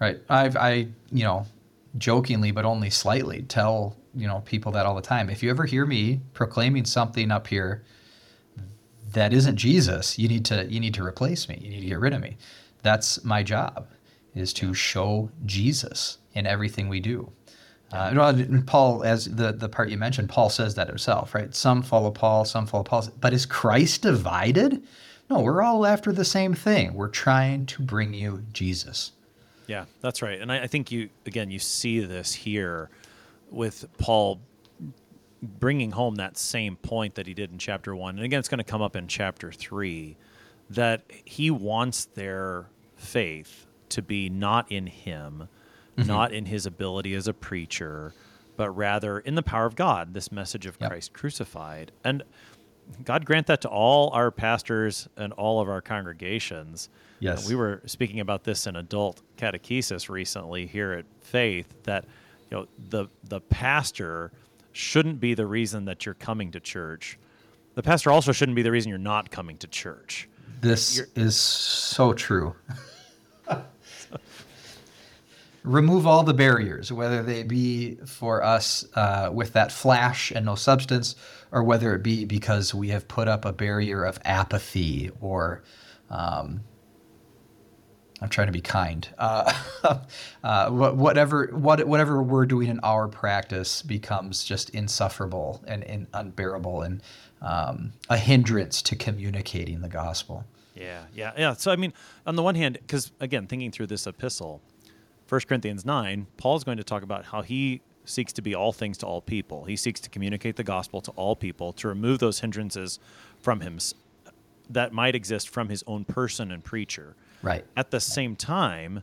Right. 0.00 0.18
I've 0.28 0.56
I 0.56 0.88
you 1.10 1.24
know 1.24 1.46
jokingly 1.96 2.50
but 2.50 2.64
only 2.64 2.90
slightly 2.90 3.42
tell 3.42 3.96
you 4.14 4.26
know 4.26 4.42
people 4.44 4.72
that 4.72 4.86
all 4.86 4.94
the 4.94 5.02
time. 5.02 5.30
If 5.30 5.42
you 5.42 5.50
ever 5.50 5.64
hear 5.64 5.86
me 5.86 6.20
proclaiming 6.34 6.84
something 6.84 7.30
up 7.30 7.46
here 7.46 7.82
that 9.12 9.32
isn't 9.32 9.56
Jesus, 9.56 10.18
you 10.18 10.28
need 10.28 10.44
to 10.46 10.66
you 10.66 10.80
need 10.80 10.94
to 10.94 11.04
replace 11.04 11.48
me. 11.48 11.58
You 11.60 11.70
need 11.70 11.80
to 11.80 11.86
get 11.86 11.98
rid 11.98 12.12
of 12.12 12.20
me. 12.20 12.36
That's 12.82 13.24
my 13.24 13.42
job 13.42 13.88
is 14.34 14.52
to 14.54 14.72
show 14.72 15.30
Jesus 15.46 16.18
in 16.34 16.46
everything 16.46 16.88
we 16.88 17.00
do. 17.00 17.32
Uh, 17.92 18.34
and 18.38 18.66
Paul, 18.66 19.02
as 19.02 19.24
the, 19.24 19.52
the 19.52 19.68
part 19.68 19.88
you 19.88 19.96
mentioned, 19.96 20.28
Paul 20.28 20.50
says 20.50 20.74
that 20.74 20.88
himself, 20.88 21.34
right? 21.34 21.54
Some 21.54 21.82
follow 21.82 22.10
Paul, 22.10 22.44
some 22.44 22.66
follow 22.66 22.84
Paul. 22.84 23.08
But 23.18 23.32
is 23.32 23.46
Christ 23.46 24.02
divided? 24.02 24.82
No, 25.30 25.40
we're 25.40 25.62
all 25.62 25.84
after 25.84 26.12
the 26.12 26.24
same 26.24 26.54
thing. 26.54 26.94
We're 26.94 27.08
trying 27.08 27.66
to 27.66 27.82
bring 27.82 28.14
you 28.14 28.44
Jesus. 28.52 29.12
Yeah, 29.66 29.84
that's 30.00 30.22
right. 30.22 30.40
And 30.40 30.50
I, 30.50 30.62
I 30.62 30.66
think 30.66 30.90
you, 30.90 31.10
again, 31.26 31.50
you 31.50 31.58
see 31.58 32.00
this 32.00 32.32
here 32.32 32.88
with 33.50 33.86
Paul 33.98 34.40
bringing 35.42 35.92
home 35.92 36.16
that 36.16 36.38
same 36.38 36.76
point 36.76 37.14
that 37.14 37.26
he 37.26 37.34
did 37.34 37.52
in 37.52 37.58
chapter 37.58 37.94
one. 37.94 38.16
And 38.16 38.24
again, 38.24 38.38
it's 38.40 38.48
going 38.48 38.58
to 38.58 38.64
come 38.64 38.82
up 38.82 38.96
in 38.96 39.06
chapter 39.06 39.52
three 39.52 40.16
that 40.70 41.02
he 41.24 41.50
wants 41.50 42.06
their 42.06 42.66
faith 42.96 43.66
to 43.90 44.02
be 44.02 44.28
not 44.28 44.70
in 44.72 44.86
him, 44.86 45.48
mm-hmm. 45.96 46.08
not 46.08 46.32
in 46.32 46.46
his 46.46 46.66
ability 46.66 47.14
as 47.14 47.28
a 47.28 47.32
preacher, 47.34 48.14
but 48.56 48.70
rather 48.70 49.18
in 49.20 49.34
the 49.34 49.42
power 49.42 49.66
of 49.66 49.76
God, 49.76 50.14
this 50.14 50.32
message 50.32 50.66
of 50.66 50.76
Yep. 50.80 50.90
Christ 50.90 51.12
crucified. 51.12 51.92
And 52.02 52.22
God 53.04 53.24
grant 53.24 53.46
that 53.48 53.60
to 53.62 53.68
all 53.68 54.10
our 54.10 54.30
pastors 54.30 55.08
and 55.16 55.32
all 55.34 55.60
of 55.60 55.68
our 55.68 55.80
congregations. 55.80 56.88
Yes. 57.20 57.44
Uh, 57.44 57.48
we 57.48 57.54
were 57.56 57.82
speaking 57.86 58.20
about 58.20 58.44
this 58.44 58.66
in 58.66 58.76
adult 58.76 59.22
catechesis 59.36 60.08
recently 60.08 60.66
here 60.66 60.92
at 60.92 61.04
Faith 61.20 61.72
that 61.84 62.04
you 62.50 62.56
know 62.56 62.66
the 62.90 63.06
the 63.24 63.40
pastor 63.40 64.32
shouldn't 64.72 65.20
be 65.20 65.34
the 65.34 65.46
reason 65.46 65.84
that 65.86 66.06
you're 66.06 66.14
coming 66.14 66.52
to 66.52 66.60
church. 66.60 67.18
The 67.74 67.82
pastor 67.82 68.10
also 68.10 68.32
shouldn't 68.32 68.56
be 68.56 68.62
the 68.62 68.70
reason 68.70 68.90
you're 68.90 68.98
not 68.98 69.30
coming 69.30 69.56
to 69.58 69.66
church. 69.66 70.28
This 70.60 71.00
is 71.14 71.36
so 71.36 72.12
true. 72.12 72.54
Remove 75.64 76.06
all 76.06 76.22
the 76.22 76.34
barriers, 76.34 76.92
whether 76.92 77.22
they 77.22 77.42
be 77.42 77.96
for 78.06 78.42
us 78.42 78.84
uh, 78.94 79.30
with 79.32 79.52
that 79.52 79.70
flash 79.70 80.30
and 80.30 80.46
no 80.46 80.54
substance, 80.54 81.14
or 81.52 81.62
whether 81.62 81.94
it 81.94 82.02
be 82.02 82.24
because 82.24 82.74
we 82.74 82.88
have 82.88 83.08
put 83.08 83.28
up 83.28 83.44
a 83.44 83.52
barrier 83.52 84.04
of 84.04 84.18
apathy 84.24 85.10
or. 85.20 85.62
Um, 86.10 86.62
I'm 88.20 88.28
trying 88.28 88.48
to 88.48 88.52
be 88.52 88.60
kind. 88.60 89.08
Uh, 89.16 89.52
uh, 90.42 90.70
whatever, 90.70 91.50
what, 91.52 91.86
whatever 91.86 92.20
we're 92.20 92.46
doing 92.46 92.68
in 92.68 92.80
our 92.80 93.06
practice 93.06 93.80
becomes 93.80 94.42
just 94.42 94.70
insufferable 94.70 95.62
and, 95.68 95.84
and 95.84 96.08
unbearable 96.12 96.82
and 96.82 97.00
um, 97.40 97.92
a 98.10 98.16
hindrance 98.16 98.82
to 98.82 98.96
communicating 98.96 99.82
the 99.82 99.88
gospel. 99.88 100.44
Yeah, 100.74 101.04
yeah, 101.14 101.32
yeah. 101.36 101.52
So 101.54 101.70
I 101.70 101.76
mean, 101.76 101.92
on 102.26 102.36
the 102.36 102.42
one 102.42 102.54
hand, 102.54 102.78
because 102.80 103.12
again, 103.20 103.46
thinking 103.46 103.70
through 103.70 103.88
this 103.88 104.06
epistle, 104.06 104.62
1 105.28 105.40
Corinthians 105.42 105.84
9, 105.84 106.26
Paul's 106.36 106.64
going 106.64 106.78
to 106.78 106.84
talk 106.84 107.02
about 107.02 107.26
how 107.26 107.42
he 107.42 107.82
seeks 108.08 108.32
to 108.34 108.42
be 108.42 108.54
all 108.54 108.72
things 108.72 108.98
to 108.98 109.06
all 109.06 109.20
people. 109.20 109.64
He 109.64 109.76
seeks 109.76 110.00
to 110.00 110.10
communicate 110.10 110.56
the 110.56 110.64
gospel 110.64 111.00
to 111.02 111.10
all 111.12 111.36
people, 111.36 111.72
to 111.74 111.88
remove 111.88 112.18
those 112.18 112.40
hindrances 112.40 112.98
from 113.40 113.60
him 113.60 113.78
that 114.70 114.92
might 114.92 115.14
exist 115.14 115.48
from 115.48 115.68
his 115.68 115.82
own 115.86 116.04
person 116.04 116.50
and 116.50 116.62
preacher. 116.62 117.16
Right. 117.42 117.64
At 117.76 117.90
the 117.90 118.00
same 118.00 118.36
time, 118.36 119.02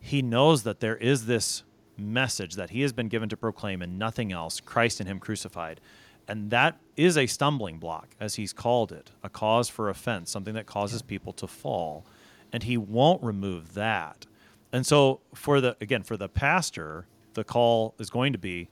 he 0.00 0.22
knows 0.22 0.62
that 0.62 0.80
there 0.80 0.96
is 0.96 1.26
this 1.26 1.62
message 1.96 2.54
that 2.54 2.70
he 2.70 2.82
has 2.82 2.92
been 2.92 3.08
given 3.08 3.28
to 3.28 3.36
proclaim 3.36 3.82
and 3.82 3.98
nothing 3.98 4.32
else 4.32 4.60
Christ 4.60 5.00
in 5.00 5.06
him 5.06 5.18
crucified. 5.18 5.80
And 6.28 6.50
that 6.50 6.78
is 6.96 7.18
a 7.18 7.26
stumbling 7.26 7.78
block, 7.78 8.08
as 8.20 8.36
he's 8.36 8.52
called 8.52 8.92
it, 8.92 9.10
a 9.22 9.28
cause 9.28 9.68
for 9.68 9.88
offense, 9.90 10.30
something 10.30 10.54
that 10.54 10.66
causes 10.66 11.02
people 11.02 11.32
to 11.34 11.46
fall. 11.46 12.06
And 12.52 12.62
he 12.62 12.76
won't 12.76 13.22
remove 13.22 13.74
that. 13.74 14.26
And 14.72 14.86
so, 14.86 15.20
for 15.34 15.60
the, 15.60 15.76
again, 15.80 16.02
for 16.02 16.16
the 16.16 16.28
pastor, 16.28 17.06
the 17.34 17.44
call 17.44 17.94
is 17.98 18.10
going 18.10 18.32
to 18.32 18.38
be 18.38 18.68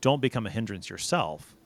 don't 0.00 0.20
become 0.20 0.46
a 0.46 0.50
hindrance 0.50 0.88
yourself. 0.88 1.56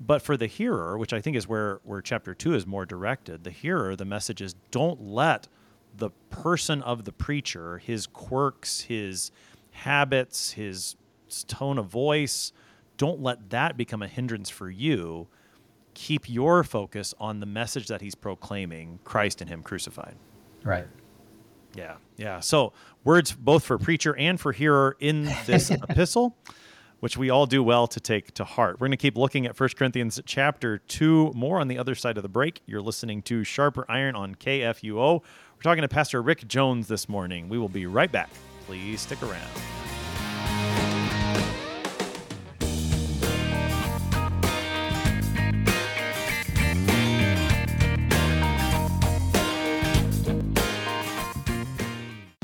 But 0.00 0.22
for 0.22 0.36
the 0.36 0.46
hearer, 0.46 0.98
which 0.98 1.12
I 1.12 1.20
think 1.20 1.36
is 1.36 1.48
where, 1.48 1.80
where 1.84 2.02
chapter 2.02 2.34
two 2.34 2.54
is 2.54 2.66
more 2.66 2.84
directed, 2.84 3.44
the 3.44 3.50
hearer, 3.50 3.96
the 3.96 4.04
message 4.04 4.42
is 4.42 4.54
don't 4.70 5.00
let 5.00 5.48
the 5.96 6.10
person 6.30 6.82
of 6.82 7.04
the 7.04 7.12
preacher, 7.12 7.78
his 7.78 8.06
quirks, 8.06 8.82
his 8.82 9.30
habits, 9.70 10.52
his 10.52 10.96
tone 11.46 11.78
of 11.78 11.86
voice, 11.86 12.52
don't 12.96 13.20
let 13.20 13.50
that 13.50 13.76
become 13.76 14.02
a 14.02 14.08
hindrance 14.08 14.50
for 14.50 14.70
you. 14.70 15.28
Keep 15.94 16.28
your 16.28 16.64
focus 16.64 17.14
on 17.20 17.40
the 17.40 17.46
message 17.46 17.86
that 17.86 18.00
he's 18.00 18.14
proclaiming 18.14 18.98
Christ 19.04 19.40
and 19.40 19.48
him 19.48 19.62
crucified. 19.62 20.16
Right. 20.64 20.86
Yeah. 21.74 21.96
Yeah. 22.16 22.40
So, 22.40 22.72
words 23.04 23.32
both 23.32 23.64
for 23.64 23.78
preacher 23.78 24.16
and 24.16 24.40
for 24.40 24.52
hearer 24.52 24.96
in 25.00 25.24
this 25.46 25.70
epistle, 25.88 26.36
which 27.00 27.16
we 27.16 27.30
all 27.30 27.46
do 27.46 27.62
well 27.62 27.86
to 27.88 28.00
take 28.00 28.32
to 28.34 28.44
heart. 28.44 28.76
We're 28.76 28.86
going 28.86 28.92
to 28.92 28.96
keep 28.96 29.16
looking 29.16 29.46
at 29.46 29.58
1 29.58 29.68
Corinthians 29.76 30.20
chapter 30.24 30.78
2 30.78 31.32
more 31.34 31.60
on 31.60 31.68
the 31.68 31.78
other 31.78 31.94
side 31.94 32.16
of 32.16 32.22
the 32.22 32.28
break. 32.28 32.60
You're 32.66 32.82
listening 32.82 33.22
to 33.22 33.44
Sharper 33.44 33.84
Iron 33.88 34.14
on 34.16 34.34
KFUO. 34.34 35.20
We're 35.22 35.62
talking 35.62 35.82
to 35.82 35.88
Pastor 35.88 36.22
Rick 36.22 36.46
Jones 36.48 36.88
this 36.88 37.08
morning. 37.08 37.48
We 37.48 37.58
will 37.58 37.68
be 37.68 37.86
right 37.86 38.10
back. 38.10 38.30
Please 38.66 39.02
stick 39.02 39.22
around. 39.22 39.83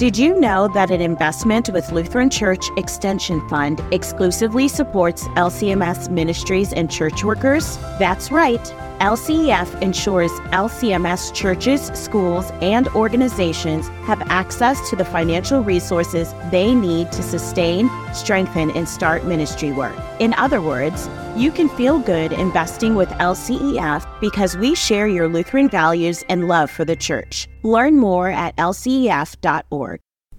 Did 0.00 0.16
you 0.16 0.40
know 0.40 0.66
that 0.68 0.90
an 0.90 1.02
investment 1.02 1.68
with 1.68 1.92
Lutheran 1.92 2.30
Church 2.30 2.64
Extension 2.78 3.46
Fund 3.50 3.84
exclusively 3.92 4.66
supports 4.66 5.24
LCMS 5.36 6.08
ministries 6.08 6.72
and 6.72 6.90
church 6.90 7.22
workers? 7.22 7.76
That's 7.98 8.32
right. 8.32 8.89
LCEF 9.00 9.80
ensures 9.80 10.30
LCMS 10.52 11.32
churches, 11.32 11.86
schools, 11.94 12.50
and 12.60 12.86
organizations 12.88 13.88
have 14.04 14.20
access 14.26 14.90
to 14.90 14.94
the 14.94 15.06
financial 15.06 15.64
resources 15.64 16.34
they 16.50 16.74
need 16.74 17.10
to 17.12 17.22
sustain, 17.22 17.90
strengthen, 18.12 18.70
and 18.72 18.86
start 18.86 19.24
ministry 19.24 19.72
work. 19.72 19.96
In 20.18 20.34
other 20.34 20.60
words, 20.60 21.08
you 21.34 21.50
can 21.50 21.70
feel 21.70 21.98
good 21.98 22.32
investing 22.32 22.94
with 22.94 23.08
LCEF 23.08 24.06
because 24.20 24.58
we 24.58 24.74
share 24.74 25.06
your 25.06 25.28
Lutheran 25.28 25.70
values 25.70 26.22
and 26.28 26.46
love 26.46 26.70
for 26.70 26.84
the 26.84 26.96
church. 26.96 27.48
Learn 27.62 27.96
more 27.96 28.28
at 28.28 28.54
lcef.org. 28.56 30.00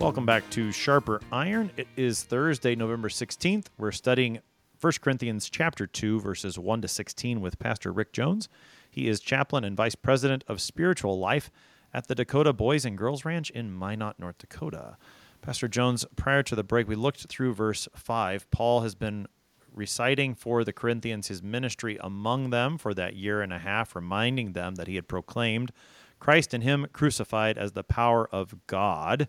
Welcome 0.00 0.26
back 0.26 0.48
to 0.50 0.70
Sharper 0.70 1.20
Iron. 1.32 1.70
It 1.76 1.86
is 1.96 2.24
Thursday, 2.24 2.74
November 2.74 3.08
16th. 3.08 3.66
We're 3.78 3.92
studying 3.92 4.40
1 4.80 4.92
Corinthians 5.00 5.48
chapter 5.48 5.86
2 5.86 6.20
verses 6.20 6.58
1 6.58 6.82
to 6.82 6.88
16 6.88 7.40
with 7.40 7.58
Pastor 7.58 7.92
Rick 7.92 8.12
Jones. 8.12 8.48
He 8.90 9.08
is 9.08 9.20
chaplain 9.20 9.64
and 9.64 9.76
vice 9.76 9.94
president 9.94 10.44
of 10.46 10.60
spiritual 10.60 11.18
life 11.18 11.50
at 11.94 12.08
the 12.08 12.14
Dakota 12.14 12.52
Boys 12.52 12.84
and 12.84 12.98
Girls 12.98 13.24
Ranch 13.24 13.50
in 13.50 13.72
Minot, 13.72 14.18
North 14.18 14.38
Dakota. 14.38 14.98
Pastor 15.40 15.68
Jones, 15.68 16.04
prior 16.16 16.42
to 16.42 16.54
the 16.54 16.64
break, 16.64 16.88
we 16.88 16.96
looked 16.96 17.26
through 17.28 17.54
verse 17.54 17.88
5. 17.94 18.50
Paul 18.50 18.80
has 18.80 18.94
been 18.94 19.26
reciting 19.72 20.34
for 20.34 20.64
the 20.64 20.72
Corinthians 20.72 21.28
his 21.28 21.42
ministry 21.42 21.98
among 22.00 22.50
them 22.50 22.78
for 22.78 22.94
that 22.94 23.16
year 23.16 23.42
and 23.42 23.52
a 23.52 23.58
half, 23.58 23.94
reminding 23.94 24.52
them 24.52 24.74
that 24.74 24.86
he 24.86 24.96
had 24.96 25.08
proclaimed 25.08 25.72
Christ 26.20 26.54
in 26.54 26.62
him 26.62 26.86
crucified 26.92 27.58
as 27.58 27.72
the 27.72 27.84
power 27.84 28.28
of 28.32 28.66
God 28.66 29.28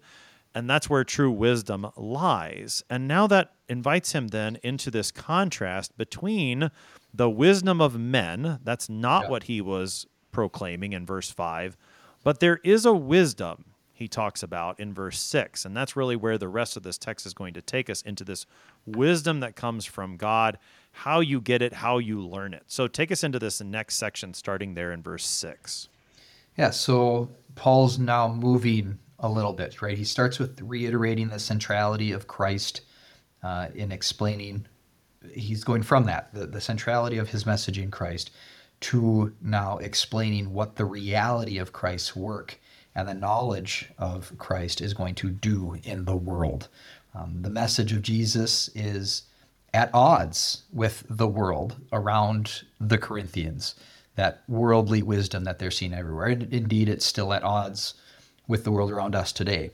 and 0.55 0.69
that's 0.69 0.89
where 0.89 1.03
true 1.03 1.29
wisdom 1.29 1.85
lies. 1.97 2.81
And 2.89 3.07
now 3.07 3.27
that 3.27 3.51
invites 3.67 4.13
him 4.13 4.29
then 4.29 4.57
into 4.63 4.89
this 4.89 5.11
contrast 5.11 5.97
between 5.97 6.71
the 7.13 7.29
wisdom 7.29 7.81
of 7.81 7.99
men, 7.99 8.59
that's 8.63 8.87
not 8.89 9.25
yeah. 9.25 9.29
what 9.29 9.43
he 9.43 9.59
was 9.59 10.07
proclaiming 10.31 10.93
in 10.93 11.05
verse 11.05 11.29
5, 11.29 11.75
but 12.23 12.39
there 12.39 12.61
is 12.63 12.85
a 12.85 12.93
wisdom 12.93 13.65
he 13.93 14.07
talks 14.07 14.43
about 14.43 14.79
in 14.79 14.93
verse 14.93 15.19
6. 15.19 15.65
And 15.65 15.75
that's 15.75 15.95
really 15.95 16.15
where 16.15 16.37
the 16.37 16.49
rest 16.49 16.75
of 16.75 16.83
this 16.83 16.97
text 16.97 17.25
is 17.25 17.33
going 17.33 17.53
to 17.53 17.61
take 17.61 17.89
us 17.89 18.01
into 18.01 18.23
this 18.23 18.45
wisdom 18.85 19.41
that 19.41 19.55
comes 19.55 19.85
from 19.85 20.17
God, 20.17 20.57
how 20.91 21.19
you 21.19 21.39
get 21.39 21.61
it, 21.61 21.73
how 21.73 21.97
you 21.97 22.21
learn 22.21 22.53
it. 22.53 22.63
So 22.67 22.87
take 22.87 23.11
us 23.11 23.23
into 23.23 23.39
this 23.39 23.61
next 23.61 23.95
section, 23.95 24.33
starting 24.33 24.73
there 24.73 24.91
in 24.91 25.01
verse 25.01 25.25
6. 25.25 25.89
Yeah, 26.57 26.69
so 26.69 27.29
Paul's 27.55 27.99
now 27.99 28.27
moving 28.27 28.99
a 29.19 29.29
little 29.29 29.53
bit, 29.53 29.81
right? 29.81 29.97
He 29.97 30.03
starts 30.03 30.39
with 30.39 30.61
reiterating 30.61 31.29
the 31.29 31.39
centrality 31.39 32.11
of 32.11 32.27
Christ 32.27 32.81
uh, 33.43 33.67
in 33.75 33.91
explaining, 33.91 34.65
he's 35.31 35.63
going 35.63 35.83
from 35.83 36.05
that, 36.05 36.33
the, 36.33 36.47
the 36.47 36.61
centrality 36.61 37.17
of 37.17 37.29
his 37.29 37.45
message 37.45 37.77
in 37.77 37.91
Christ, 37.91 38.31
to 38.81 39.33
now 39.41 39.77
explaining 39.77 40.53
what 40.53 40.75
the 40.75 40.85
reality 40.85 41.57
of 41.57 41.71
Christ's 41.71 42.15
work 42.15 42.59
and 42.93 43.07
the 43.07 43.13
knowledge 43.13 43.89
of 43.97 44.37
Christ 44.37 44.81
is 44.81 44.93
going 44.93 45.15
to 45.15 45.29
do 45.29 45.77
in 45.83 46.05
the 46.05 46.15
world. 46.15 46.67
Um, 47.13 47.41
the 47.41 47.49
message 47.49 47.93
of 47.93 48.01
Jesus 48.01 48.69
is 48.75 49.23
at 49.73 49.89
odds 49.93 50.63
with 50.71 51.05
the 51.09 51.27
world 51.27 51.75
around 51.91 52.63
the 52.79 52.97
Corinthians, 52.97 53.75
that 54.15 54.43
worldly 54.47 55.01
wisdom 55.01 55.43
that 55.43 55.59
they're 55.59 55.71
seeing 55.71 55.93
everywhere. 55.93 56.27
And 56.27 56.53
indeed, 56.53 56.87
it's 56.87 57.05
still 57.05 57.33
at 57.33 57.43
odds 57.43 57.95
with 58.47 58.63
the 58.63 58.71
world 58.71 58.91
around 58.91 59.15
us 59.15 59.31
today. 59.31 59.71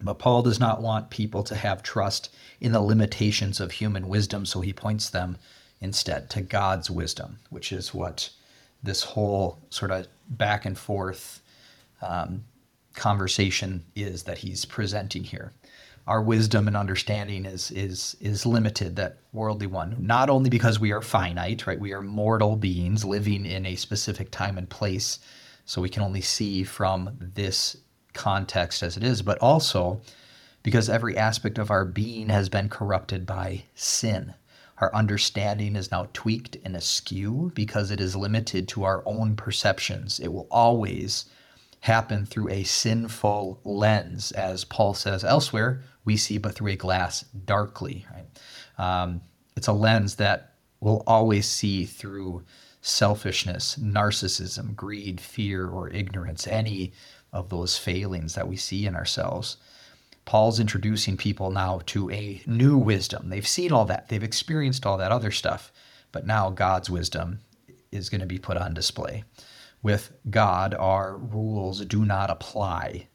But 0.00 0.18
Paul 0.18 0.42
does 0.42 0.58
not 0.58 0.82
want 0.82 1.10
people 1.10 1.42
to 1.44 1.54
have 1.54 1.82
trust 1.82 2.34
in 2.60 2.72
the 2.72 2.80
limitations 2.80 3.60
of 3.60 3.72
human 3.72 4.08
wisdom, 4.08 4.44
so 4.44 4.60
he 4.60 4.72
points 4.72 5.10
them 5.10 5.36
instead 5.80 6.30
to 6.30 6.40
God's 6.40 6.90
wisdom, 6.90 7.38
which 7.50 7.72
is 7.72 7.94
what 7.94 8.30
this 8.82 9.02
whole 9.02 9.58
sort 9.70 9.90
of 9.90 10.08
back 10.28 10.64
and 10.64 10.76
forth 10.76 11.40
um, 12.00 12.44
conversation 12.94 13.84
is 13.94 14.24
that 14.24 14.38
he's 14.38 14.64
presenting 14.64 15.24
here. 15.24 15.52
Our 16.06 16.20
wisdom 16.20 16.66
and 16.66 16.76
understanding 16.76 17.46
is 17.46 17.70
is 17.70 18.16
is 18.20 18.44
limited, 18.44 18.96
that 18.96 19.18
worldly 19.32 19.68
one, 19.68 19.96
not 20.00 20.28
only 20.28 20.50
because 20.50 20.80
we 20.80 20.90
are 20.90 21.00
finite, 21.00 21.64
right? 21.64 21.78
We 21.78 21.92
are 21.92 22.02
mortal 22.02 22.56
beings 22.56 23.04
living 23.04 23.46
in 23.46 23.64
a 23.66 23.76
specific 23.76 24.32
time 24.32 24.58
and 24.58 24.68
place 24.68 25.20
so 25.64 25.80
we 25.80 25.88
can 25.88 26.02
only 26.02 26.20
see 26.20 26.64
from 26.64 27.16
this 27.20 27.76
context 28.12 28.82
as 28.82 28.96
it 28.96 29.02
is, 29.02 29.22
but 29.22 29.38
also 29.38 30.00
because 30.62 30.88
every 30.88 31.16
aspect 31.16 31.58
of 31.58 31.70
our 31.70 31.84
being 31.84 32.28
has 32.28 32.48
been 32.48 32.68
corrupted 32.68 33.26
by 33.26 33.64
sin. 33.74 34.34
Our 34.78 34.94
understanding 34.94 35.76
is 35.76 35.90
now 35.90 36.08
tweaked 36.12 36.56
and 36.64 36.74
askew 36.76 37.52
because 37.54 37.90
it 37.90 38.00
is 38.00 38.16
limited 38.16 38.68
to 38.68 38.84
our 38.84 39.02
own 39.06 39.36
perceptions. 39.36 40.18
It 40.18 40.32
will 40.32 40.48
always 40.50 41.26
happen 41.80 42.26
through 42.26 42.48
a 42.48 42.64
sinful 42.64 43.60
lens. 43.64 44.32
As 44.32 44.64
Paul 44.64 44.94
says 44.94 45.24
elsewhere, 45.24 45.82
we 46.04 46.16
see 46.16 46.38
but 46.38 46.54
through 46.54 46.72
a 46.72 46.76
glass 46.76 47.22
darkly. 47.22 48.06
Right? 48.12 49.02
Um, 49.02 49.20
it's 49.56 49.68
a 49.68 49.72
lens 49.72 50.16
that 50.16 50.54
will 50.80 51.04
always 51.06 51.46
see 51.46 51.84
through 51.84 52.44
selfishness, 52.80 53.76
narcissism, 53.80 54.74
greed, 54.74 55.20
fear, 55.20 55.68
or 55.68 55.88
ignorance, 55.90 56.48
any 56.48 56.92
of 57.32 57.48
those 57.48 57.78
failings 57.78 58.34
that 58.34 58.48
we 58.48 58.56
see 58.56 58.86
in 58.86 58.94
ourselves. 58.94 59.56
Paul's 60.24 60.60
introducing 60.60 61.16
people 61.16 61.50
now 61.50 61.80
to 61.86 62.10
a 62.10 62.42
new 62.46 62.78
wisdom. 62.78 63.28
They've 63.28 63.46
seen 63.46 63.72
all 63.72 63.84
that, 63.86 64.08
they've 64.08 64.22
experienced 64.22 64.86
all 64.86 64.98
that 64.98 65.12
other 65.12 65.30
stuff, 65.30 65.72
but 66.12 66.26
now 66.26 66.50
God's 66.50 66.88
wisdom 66.88 67.40
is 67.90 68.08
going 68.08 68.20
to 68.20 68.26
be 68.26 68.38
put 68.38 68.56
on 68.56 68.74
display. 68.74 69.24
With 69.82 70.12
God, 70.30 70.74
our 70.74 71.16
rules 71.16 71.84
do 71.84 72.04
not 72.04 72.30
apply. 72.30 73.08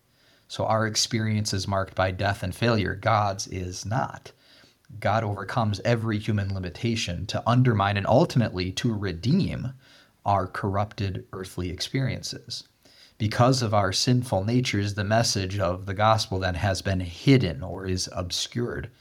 So 0.50 0.66
our 0.66 0.86
experience 0.86 1.54
is 1.54 1.68
marked 1.68 1.96
by 1.96 2.12
death 2.12 2.44
and 2.44 2.54
failure. 2.54 2.96
God's 2.96 3.48
is 3.48 3.86
not. 3.86 4.32
God 5.00 5.24
overcomes 5.24 5.82
every 5.84 6.18
human 6.18 6.54
limitation 6.54 7.26
to 7.28 7.44
undermine 7.48 7.98
and 7.98 8.08
ultimately 8.08 8.72
to 8.74 8.94
redeem 8.94 9.74
our 10.26 10.48
corrupted 10.48 11.26
earthly 11.34 11.70
experiences. 11.70 12.64
Because 13.18 13.62
of 13.62 13.74
our 13.74 13.92
sinful 13.92 14.44
natures, 14.44 14.94
the 14.94 15.04
message 15.04 15.58
of 15.58 15.86
the 15.86 15.94
gospel 15.94 16.40
then 16.40 16.56
has 16.56 16.82
been 16.82 17.00
hidden 17.00 17.64
or 17.64 17.86
is 17.86 18.10
obscured. 18.14 18.92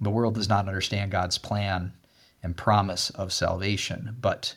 The 0.00 0.10
world 0.10 0.34
does 0.34 0.48
not 0.48 0.68
understand 0.68 1.10
God's 1.10 1.38
plan 1.38 1.92
and 2.42 2.56
promise 2.56 3.10
of 3.10 3.32
salvation, 3.32 4.16
but 4.20 4.56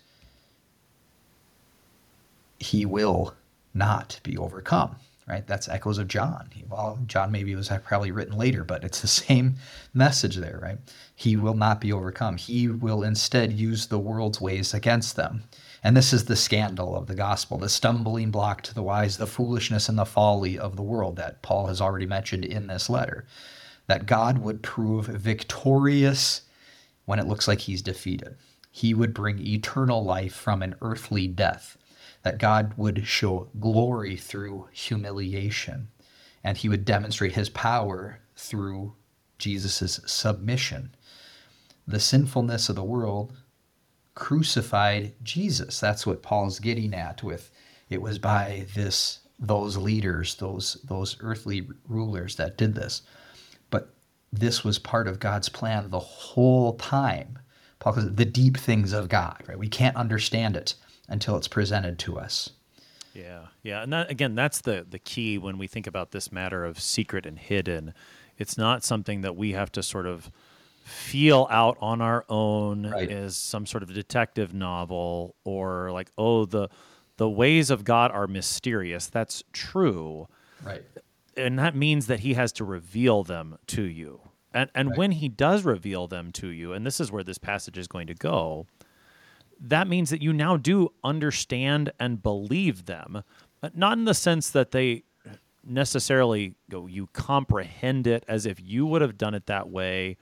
he 2.60 2.86
will 2.86 3.34
not 3.74 4.20
be 4.24 4.38
overcome 4.38 4.98
right? 5.28 5.46
That's 5.48 5.68
echoes 5.68 5.98
of 5.98 6.08
John. 6.08 6.50
Well, 6.70 7.00
John 7.08 7.32
maybe 7.32 7.56
was 7.56 7.72
probably 7.84 8.12
written 8.12 8.38
later, 8.38 8.64
but 8.64 8.84
it's 8.84 9.02
the 9.02 9.08
same 9.26 9.56
message 9.94 10.36
there, 10.36 10.60
right? 10.62 10.78
He 11.16 11.36
will 11.36 11.56
not 11.56 11.82
be 11.82 11.92
overcome. 11.92 12.38
He 12.38 12.68
will 12.68 13.04
instead 13.04 13.54
use 13.54 13.88
the 13.88 14.00
world's 14.00 14.40
ways 14.40 14.74
against 14.74 15.16
them. 15.16 15.44
And 15.84 15.96
this 15.96 16.14
is 16.14 16.26
the 16.26 16.36
scandal 16.36 16.96
of 16.96 17.08
the 17.08 17.16
gospel, 17.16 17.58
the 17.58 17.70
stumbling 17.70 18.32
block 18.32 18.64
to 18.64 18.74
the 18.74 18.84
wise, 18.84 19.18
the 19.18 19.28
foolishness 19.28 19.88
and 19.88 19.98
the 19.98 20.06
folly 20.06 20.58
of 20.58 20.76
the 20.76 20.82
world 20.82 21.16
that 21.18 21.42
Paul 21.44 21.68
has 21.68 21.80
already 21.80 22.08
mentioned 22.08 22.44
in 22.44 22.68
this 22.68 22.90
letter. 22.90 23.26
That 23.88 24.08
God 24.08 24.40
would 24.40 24.64
prove 24.64 25.06
victorious 25.06 26.42
when 27.06 27.20
it 27.20 27.28
looks 27.28 27.48
like 27.48 27.60
he's 27.60 27.84
defeated. 27.84 28.36
He 28.72 28.96
would 28.96 29.14
bring 29.14 29.40
eternal 29.40 30.04
life 30.04 30.34
from 30.34 30.64
an 30.64 30.76
earthly 30.82 31.28
death 31.28 31.78
that 32.26 32.40
God 32.40 32.74
would 32.76 33.06
show 33.06 33.50
glory 33.60 34.18
through 34.18 34.68
humiliation, 34.72 35.90
and 36.44 36.58
he 36.58 36.68
would 36.68 36.84
demonstrate 36.84 37.34
his 37.34 37.50
power 37.50 38.18
through 38.36 38.96
Jesus' 39.38 40.00
submission. 40.08 40.96
The 41.88 42.00
sinfulness 42.00 42.68
of 42.68 42.78
the 42.78 42.84
world 42.84 43.34
crucified 44.16 45.14
Jesus. 45.22 45.80
That's 45.80 46.08
what 46.08 46.24
Paul's 46.24 46.58
getting 46.58 46.96
at 46.96 47.22
with 47.22 47.52
it 47.92 48.02
was 48.02 48.18
by 48.18 48.66
this 48.74 49.20
those 49.38 49.78
leaders, 49.78 50.34
those 50.36 50.78
those 50.84 51.18
earthly 51.20 51.68
rulers 51.88 52.38
that 52.38 52.58
did 52.58 52.74
this. 52.74 53.04
But 53.70 53.94
this 54.34 54.64
was 54.64 54.80
part 54.80 55.08
of 55.08 55.20
God's 55.20 55.50
plan 55.50 55.92
the 55.92 56.00
whole 56.00 56.74
time. 56.78 57.38
Paul 57.78 58.00
it 58.00 58.18
the 58.18 58.26
deep 58.26 58.58
things 58.58 58.94
of 58.94 59.10
God, 59.10 59.44
right? 59.46 59.60
We 59.60 59.70
can't 59.70 59.96
understand 59.96 60.58
it 60.58 60.74
until 61.08 61.38
it's 61.38 61.48
presented 61.48 62.00
to 62.00 62.18
us. 62.18 62.52
Yeah, 63.14 63.48
yeah, 63.64 63.82
and 63.82 63.94
that 63.94 64.12
again, 64.12 64.36
that's 64.36 64.62
the 64.62 64.86
the 64.88 65.00
key 65.00 65.38
when 65.38 65.58
we 65.58 65.68
think 65.68 65.88
about 65.88 66.12
this 66.12 66.32
matter 66.32 66.66
of 66.66 66.80
secret 66.80 67.26
and 67.26 67.40
hidden. 67.40 67.94
It's 68.38 68.58
not 68.58 68.84
something 68.84 69.22
that 69.22 69.36
we 69.38 69.54
have 69.54 69.72
to 69.74 69.84
sort 69.84 70.06
of 70.06 70.30
feel 70.86 71.48
out 71.50 71.78
on 71.82 72.00
our 72.00 72.26
own 72.30 72.88
right. 72.88 73.10
as 73.10 73.36
some 73.36 73.66
sort 73.66 73.82
of 73.82 73.92
detective 73.94 74.54
novel 74.54 75.36
or 75.44 75.92
like, 75.92 76.12
oh, 76.18 76.46
the 76.46 76.70
the 77.18 77.30
ways 77.30 77.70
of 77.70 77.84
God 77.84 78.12
are 78.12 78.28
mysterious. 78.28 79.08
That's 79.08 79.44
true. 79.54 80.28
Right. 80.64 80.84
And 81.38 81.58
that 81.58 81.76
means 81.76 82.08
that 82.08 82.20
he 82.20 82.34
has 82.36 82.52
to 82.54 82.66
reveal 82.66 83.24
them 83.24 83.58
to 83.68 83.82
you. 83.82 84.22
And 84.54 84.70
and 84.76 84.90
right. 84.90 84.98
when 84.98 85.12
he 85.12 85.28
does 85.28 85.64
reveal 85.64 86.08
them 86.08 86.32
to 86.34 86.48
you, 86.48 86.74
and 86.74 86.86
this 86.86 87.00
is 87.00 87.12
where 87.12 87.24
this 87.24 87.38
passage 87.38 87.78
is 87.78 87.88
going 87.88 88.08
to 88.08 88.14
go, 88.14 88.68
that 89.60 89.88
means 89.88 90.10
that 90.10 90.22
you 90.22 90.34
now 90.34 90.58
do 90.58 90.92
understand 91.04 91.92
and 92.00 92.22
believe 92.22 92.86
them, 92.86 93.24
not 93.74 93.98
in 93.98 94.06
the 94.06 94.14
sense 94.14 94.50
that 94.50 94.72
they 94.72 95.04
necessarily 95.64 96.56
go, 96.70 96.88
you 96.88 97.08
comprehend 97.08 98.08
it 98.08 98.24
as 98.28 98.46
if 98.46 98.60
you 98.62 98.86
would 98.86 99.02
have 99.02 99.18
done 99.18 99.34
it 99.34 99.48
that 99.48 99.70
way, 99.70 100.18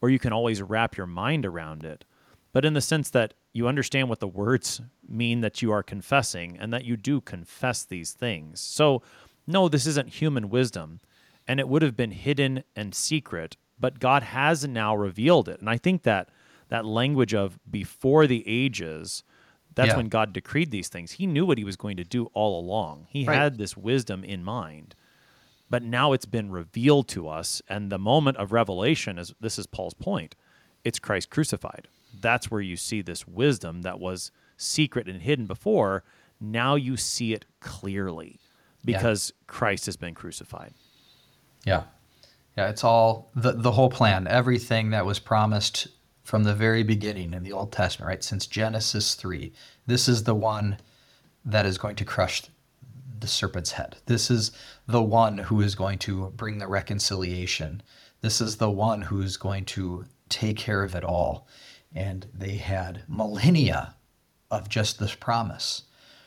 or 0.00 0.10
you 0.10 0.18
can 0.18 0.32
always 0.32 0.60
wrap 0.60 0.96
your 0.96 1.06
mind 1.06 1.46
around 1.46 1.84
it, 1.84 2.04
but 2.52 2.64
in 2.64 2.74
the 2.74 2.80
sense 2.80 3.08
that 3.10 3.34
you 3.52 3.68
understand 3.68 4.08
what 4.08 4.20
the 4.20 4.28
words 4.28 4.80
mean 5.08 5.40
that 5.40 5.62
you 5.62 5.70
are 5.72 5.82
confessing 5.82 6.56
and 6.58 6.72
that 6.72 6.84
you 6.84 6.96
do 6.96 7.20
confess 7.20 7.84
these 7.84 8.12
things. 8.12 8.60
So, 8.60 9.02
no, 9.46 9.68
this 9.68 9.86
isn't 9.86 10.08
human 10.08 10.50
wisdom, 10.50 11.00
and 11.46 11.60
it 11.60 11.68
would 11.68 11.82
have 11.82 11.96
been 11.96 12.12
hidden 12.12 12.64
and 12.76 12.94
secret, 12.94 13.56
but 13.78 13.98
God 13.98 14.22
has 14.22 14.66
now 14.66 14.94
revealed 14.94 15.48
it. 15.48 15.60
And 15.60 15.68
I 15.68 15.76
think 15.76 16.02
that 16.02 16.28
that 16.72 16.86
language 16.86 17.34
of 17.34 17.58
before 17.70 18.26
the 18.26 18.42
ages 18.46 19.24
that's 19.74 19.88
yeah. 19.88 19.96
when 19.98 20.08
God 20.08 20.32
decreed 20.32 20.70
these 20.70 20.88
things. 20.88 21.12
He 21.12 21.26
knew 21.26 21.44
what 21.44 21.58
he 21.58 21.64
was 21.64 21.76
going 21.76 21.98
to 21.98 22.04
do 22.04 22.30
all 22.32 22.58
along. 22.58 23.08
He 23.10 23.26
right. 23.26 23.34
had 23.34 23.58
this 23.58 23.76
wisdom 23.76 24.24
in 24.24 24.42
mind. 24.42 24.94
But 25.68 25.82
now 25.82 26.14
it's 26.14 26.24
been 26.24 26.50
revealed 26.50 27.08
to 27.08 27.28
us 27.28 27.60
and 27.68 27.92
the 27.92 27.98
moment 27.98 28.38
of 28.38 28.52
revelation 28.52 29.18
is 29.18 29.34
this 29.38 29.58
is 29.58 29.66
Paul's 29.66 29.92
point. 29.92 30.34
It's 30.82 30.98
Christ 30.98 31.28
crucified. 31.28 31.88
That's 32.18 32.50
where 32.50 32.62
you 32.62 32.78
see 32.78 33.02
this 33.02 33.28
wisdom 33.28 33.82
that 33.82 34.00
was 34.00 34.30
secret 34.56 35.08
and 35.08 35.20
hidden 35.20 35.44
before. 35.44 36.04
Now 36.40 36.76
you 36.76 36.96
see 36.96 37.34
it 37.34 37.44
clearly 37.60 38.40
because 38.82 39.30
yeah. 39.34 39.44
Christ 39.46 39.84
has 39.84 39.98
been 39.98 40.14
crucified. 40.14 40.72
Yeah. 41.66 41.82
Yeah, 42.56 42.70
it's 42.70 42.82
all 42.82 43.30
the 43.34 43.52
the 43.52 43.72
whole 43.72 43.90
plan. 43.90 44.26
Everything 44.26 44.90
that 44.90 45.04
was 45.04 45.18
promised 45.18 45.88
from 46.32 46.44
the 46.44 46.54
very 46.54 46.82
beginning 46.82 47.34
in 47.34 47.42
the 47.42 47.52
Old 47.52 47.72
Testament, 47.72 48.08
right? 48.08 48.24
Since 48.24 48.46
Genesis 48.46 49.16
3. 49.16 49.52
This 49.86 50.08
is 50.08 50.24
the 50.24 50.34
one 50.34 50.78
that 51.44 51.66
is 51.66 51.76
going 51.76 51.94
to 51.96 52.06
crush 52.06 52.44
the 53.20 53.26
serpent's 53.26 53.72
head. 53.72 53.96
This 54.06 54.30
is 54.30 54.50
the 54.86 55.02
one 55.02 55.36
who 55.36 55.60
is 55.60 55.74
going 55.74 55.98
to 55.98 56.30
bring 56.30 56.56
the 56.56 56.68
reconciliation. 56.68 57.82
This 58.22 58.40
is 58.40 58.56
the 58.56 58.70
one 58.70 59.02
who 59.02 59.20
is 59.20 59.36
going 59.36 59.66
to 59.66 60.06
take 60.30 60.56
care 60.56 60.82
of 60.82 60.94
it 60.94 61.04
all. 61.04 61.46
And 61.94 62.26
they 62.32 62.56
had 62.56 63.02
millennia 63.06 63.94
of 64.50 64.70
just 64.70 64.98
this 64.98 65.14
promise. 65.14 65.82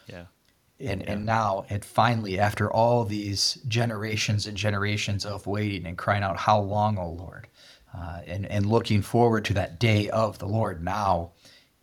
Yeah. 0.05 0.25
And, 0.79 1.01
yeah. 1.01 1.13
and 1.13 1.25
now 1.25 1.65
it 1.67 1.83
finally 1.83 2.37
after 2.37 2.71
all 2.71 3.05
these 3.05 3.57
generations 3.67 4.45
and 4.45 4.55
generations 4.55 5.25
of 5.25 5.47
waiting 5.47 5.87
and 5.87 5.97
crying 5.97 6.21
out 6.21 6.37
how 6.37 6.59
long 6.59 6.99
o 6.99 7.09
lord 7.09 7.47
uh, 7.95 8.21
and, 8.27 8.45
and 8.45 8.65
looking 8.65 9.01
forward 9.01 9.45
to 9.45 9.53
that 9.53 9.79
day 9.79 10.09
of 10.09 10.39
the 10.39 10.47
Lord. 10.47 10.83
Now 10.83 11.31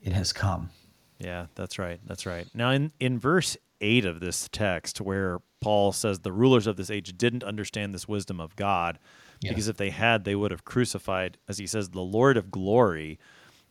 it 0.02 0.12
has 0.12 0.32
come. 0.32 0.70
Yeah, 1.18 1.46
that's 1.54 1.78
right. 1.78 2.00
That's 2.06 2.26
right. 2.26 2.46
Now, 2.54 2.70
in, 2.70 2.92
in 2.98 3.18
verse 3.18 3.56
8 3.80 4.04
of 4.04 4.20
this 4.20 4.48
text, 4.50 5.00
where 5.00 5.38
Paul 5.60 5.92
says 5.92 6.20
the 6.20 6.32
rulers 6.32 6.66
of 6.66 6.76
this 6.76 6.90
age 6.90 7.16
didn't 7.16 7.44
understand 7.44 7.94
this 7.94 8.08
wisdom 8.08 8.40
of 8.40 8.56
God, 8.56 8.98
yeah. 9.40 9.50
because 9.50 9.68
if 9.68 9.76
they 9.76 9.90
had, 9.90 10.24
they 10.24 10.34
would 10.34 10.50
have 10.50 10.64
crucified, 10.64 11.38
as 11.48 11.58
he 11.58 11.66
says, 11.66 11.90
the 11.90 12.00
Lord 12.00 12.36
of 12.36 12.50
glory. 12.50 13.18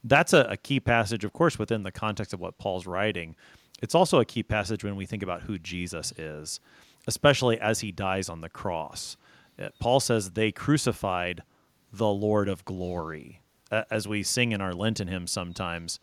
That's 0.04 0.34
a, 0.34 0.48
a 0.50 0.58
key 0.58 0.80
passage, 0.80 1.24
of 1.24 1.34
course, 1.34 1.60
within 1.60 1.84
the 1.84 1.92
context 1.92 2.34
of 2.34 2.40
what 2.40 2.58
Paul's 2.58 2.88
writing. 2.88 3.36
It's 3.82 3.96
also 3.96 4.20
a 4.20 4.26
key 4.26 4.44
passage 4.44 4.84
when 4.84 4.96
we 4.96 5.06
think 5.06 5.24
about 5.24 5.44
who 5.44 5.60
Jesus 5.60 6.14
is, 6.18 6.60
especially 7.08 7.60
as 7.60 7.82
he 7.82 7.92
dies 7.92 8.30
on 8.30 8.42
the 8.42 8.50
cross. 8.50 9.18
Uh, 9.60 9.70
Paul 9.80 10.00
says 10.00 10.32
they 10.32 10.52
crucified 10.52 11.44
the 11.92 12.10
Lord 12.10 12.48
of 12.48 12.66
glory. 12.66 13.42
As 13.90 14.08
we 14.08 14.24
sing 14.24 14.52
in 14.52 14.62
our 14.62 14.74
Lenten 14.74 15.08
hymn 15.08 15.28
sometimes, 15.28 16.00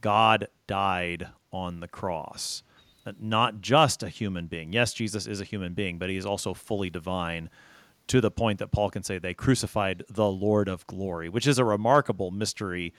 God 0.00 0.48
died 0.66 1.28
on 1.52 1.80
the 1.80 1.88
cross. 1.88 2.62
Uh, 3.04 3.12
not 3.20 3.60
just 3.60 4.02
a 4.02 4.08
human 4.08 4.46
being. 4.46 4.72
Yes, 4.72 4.92
Jesus 4.92 5.26
is 5.26 5.40
a 5.40 5.44
human 5.44 5.74
being, 5.74 5.98
but 5.98 6.08
he 6.08 6.16
is 6.16 6.26
also 6.26 6.54
fully 6.54 6.90
divine 6.90 7.50
to 8.08 8.20
the 8.20 8.30
point 8.30 8.58
that 8.58 8.72
Paul 8.72 8.90
can 8.90 9.02
say 9.02 9.18
they 9.18 9.34
crucified 9.34 10.04
the 10.08 10.28
Lord 10.28 10.68
of 10.68 10.86
glory, 10.86 11.28
which 11.28 11.46
is 11.46 11.58
a 11.58 11.64
remarkable 11.64 12.30
mystery 12.30 12.92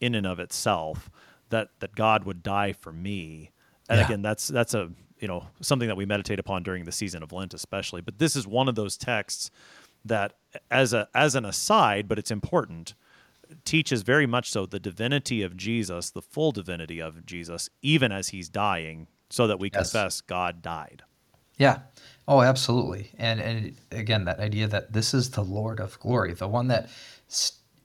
in 0.00 0.14
and 0.14 0.26
of 0.26 0.38
itself 0.38 1.10
that 1.50 1.68
that 1.80 1.94
God 1.94 2.24
would 2.24 2.42
die 2.42 2.72
for 2.72 2.92
me. 2.92 3.50
And 3.88 3.98
yeah. 3.98 4.06
again, 4.06 4.22
that's 4.22 4.48
that's 4.48 4.74
a 4.74 4.90
you 5.18 5.28
know 5.28 5.46
something 5.60 5.88
that 5.88 5.96
we 5.96 6.06
meditate 6.06 6.38
upon 6.38 6.62
during 6.62 6.84
the 6.84 6.92
season 6.92 7.22
of 7.22 7.32
Lent 7.32 7.52
especially. 7.52 8.00
But 8.00 8.18
this 8.18 8.36
is 8.36 8.46
one 8.46 8.68
of 8.68 8.74
those 8.74 8.96
texts 8.96 9.50
that 10.04 10.34
as 10.70 10.92
a 10.92 11.08
as 11.14 11.34
an 11.34 11.44
aside, 11.44 12.08
but 12.08 12.18
it's 12.18 12.30
important, 12.30 12.94
teaches 13.64 14.02
very 14.02 14.26
much 14.26 14.50
so 14.50 14.66
the 14.66 14.80
divinity 14.80 15.42
of 15.42 15.56
Jesus, 15.56 16.10
the 16.10 16.22
full 16.22 16.52
divinity 16.52 17.00
of 17.00 17.24
Jesus, 17.26 17.68
even 17.82 18.12
as 18.12 18.28
he's 18.28 18.48
dying, 18.48 19.06
so 19.28 19.46
that 19.46 19.58
we 19.58 19.70
yes. 19.72 19.92
confess 19.92 20.20
God 20.20 20.62
died. 20.62 21.02
Yeah. 21.58 21.80
Oh, 22.26 22.42
absolutely. 22.42 23.10
And 23.18 23.40
and 23.40 23.76
again, 23.90 24.24
that 24.24 24.40
idea 24.40 24.66
that 24.68 24.92
this 24.92 25.12
is 25.12 25.30
the 25.30 25.44
Lord 25.44 25.80
of 25.80 25.98
glory, 26.00 26.32
the 26.32 26.48
one 26.48 26.68
that 26.68 26.88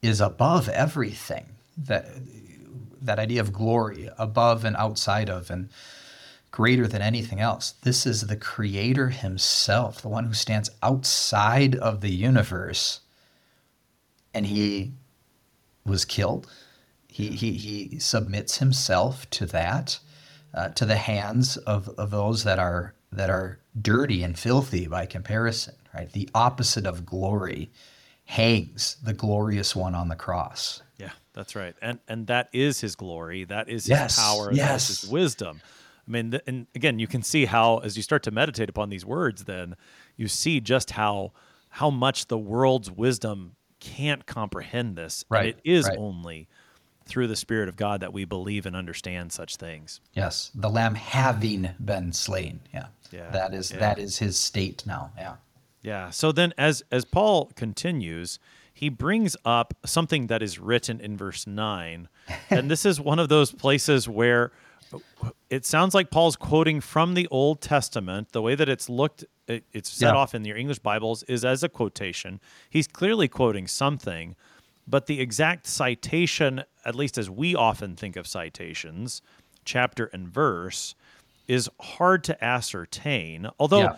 is 0.02 0.22
above 0.22 0.70
everything. 0.70 1.46
That 1.78 2.08
that 3.02 3.20
idea 3.20 3.42
of 3.42 3.54
glory, 3.54 4.10
above 4.18 4.66
and 4.66 4.76
outside 4.78 5.30
of, 5.30 5.52
and 5.52 5.70
greater 6.56 6.88
than 6.88 7.02
anything 7.02 7.42
else. 7.42 7.74
This 7.84 8.06
is 8.06 8.28
the 8.28 8.38
creator 8.38 9.10
himself, 9.10 10.02
the 10.02 10.08
one 10.08 10.24
who 10.24 10.34
stands 10.34 10.70
outside 10.82 11.76
of 11.76 12.00
the 12.00 12.10
universe. 12.10 13.02
And 14.34 14.46
he 14.46 14.94
was 15.86 16.06
killed. 16.06 16.50
He, 17.10 17.28
he, 17.28 17.52
he 17.52 18.00
submits 18.00 18.60
himself 18.60 19.30
to 19.32 19.46
that, 19.48 20.00
uh, 20.54 20.70
to 20.70 20.86
the 20.86 20.96
hands 20.96 21.58
of, 21.58 21.90
of 21.98 22.12
those 22.12 22.46
that 22.46 22.58
are 22.58 22.94
that 23.12 23.30
are 23.30 23.60
dirty 23.82 24.24
and 24.24 24.40
filthy 24.40 24.88
by 24.88 25.06
comparison, 25.06 25.76
right? 25.94 26.12
The 26.12 26.30
opposite 26.34 26.86
of 26.86 27.06
glory 27.06 27.70
hangs 28.26 28.96
the 29.04 29.14
glorious 29.14 29.76
one 29.76 29.94
on 29.96 30.08
the 30.08 30.16
cross. 30.16 30.82
Yeah, 30.98 31.12
that's 31.34 31.54
right. 31.56 31.76
And 31.82 32.00
and 32.08 32.28
that 32.28 32.48
is 32.54 32.80
his 32.80 32.96
glory. 32.96 33.44
That 33.44 33.68
is 33.68 33.84
his 33.84 33.90
Yes, 33.90 34.20
power. 34.20 34.48
That 34.48 34.56
yes. 34.56 34.90
is 34.90 35.02
his 35.02 35.10
wisdom. 35.10 35.62
I 36.08 36.12
mean, 36.12 36.32
th- 36.32 36.44
and 36.48 36.68
again, 36.76 37.00
you 37.00 37.08
can 37.08 37.22
see 37.24 37.46
how 37.46 37.78
as 37.80 37.98
you 37.98 38.04
start 38.04 38.24
to 38.24 38.32
meditate 38.32 38.70
upon 38.70 38.90
these 38.90 39.06
words, 39.06 39.46
then 39.46 39.76
you 40.18 40.28
see 40.28 40.60
just 40.60 40.92
how 40.92 41.32
how 41.70 41.90
much 41.90 42.28
the 42.28 42.38
world's 42.38 42.90
wisdom 42.92 43.56
can't 43.80 44.26
comprehend 44.26 44.96
this. 44.96 45.26
Right, 45.30 45.40
And 45.40 45.50
it 45.50 45.62
is 45.70 45.88
right. 45.88 45.98
only 45.98 46.48
through 47.06 47.28
the 47.28 47.36
Spirit 47.36 47.70
of 47.70 47.76
God 47.76 48.00
that 48.02 48.14
we 48.14 48.26
believe 48.26 48.66
and 48.66 48.76
understand 48.76 49.32
such 49.32 49.58
things. 49.58 50.00
Yes, 50.14 50.52
the 50.56 50.70
lamb 50.70 50.96
having 50.96 51.70
been 51.84 52.14
slain. 52.14 52.62
Yeah. 52.74 52.88
Yeah, 53.12 53.30
That 53.32 53.54
is 53.54 53.72
yeah. 53.72 53.78
that 53.80 54.00
is 54.00 54.18
his 54.18 54.38
state 54.38 54.84
now. 54.86 55.12
Yeah. 55.18 55.36
Yeah. 55.82 56.10
So 56.10 56.32
then 56.32 56.54
as 56.58 56.84
as 56.92 57.06
Paul 57.06 57.52
continues, 57.56 58.40
he 58.74 58.90
brings 58.90 59.38
up 59.46 59.74
something 59.86 60.28
that 60.28 60.42
is 60.42 60.60
written 60.60 61.00
in 61.00 61.16
verse 61.16 61.46
9. 61.48 62.10
and 62.50 62.70
this 62.72 62.86
is 62.86 63.00
one 63.00 63.20
of 63.20 63.30
those 63.30 63.52
places 63.52 64.10
where 64.10 64.52
it 65.50 65.66
sounds 65.66 65.94
like 65.94 66.10
Paul's 66.10 66.36
quoting 66.36 66.82
from 66.82 67.14
the 67.14 67.28
Old 67.30 67.62
Testament. 67.62 68.32
The 68.32 68.42
way 68.42 68.56
that 68.56 68.70
it's 68.70 68.90
looked 68.90 69.26
it, 69.48 69.64
it's 69.74 69.90
set 69.92 70.14
Yeah. 70.14 70.20
off 70.20 70.34
in 70.34 70.44
your 70.46 70.58
English 70.58 70.80
Bibles 70.80 71.22
is 71.24 71.46
as 71.46 71.64
a 71.64 71.70
quotation. 71.70 72.40
He's 72.70 72.88
clearly 72.88 73.28
quoting 73.28 73.68
something, 73.68 74.36
but 74.88 75.06
the 75.06 75.22
exact 75.22 75.68
citation, 75.68 76.64
at 76.84 76.96
least 76.96 77.18
as 77.18 77.30
we 77.30 77.54
often 77.56 77.96
think 77.96 78.16
of 78.16 78.26
citations, 78.26 79.22
chapter 79.64 80.06
and 80.08 80.28
verse, 80.28 80.96
is 81.48 81.70
hard 81.80 82.24
to 82.24 82.44
ascertain. 82.44 83.48
Although 83.60 83.80
Yeah. 83.82 83.96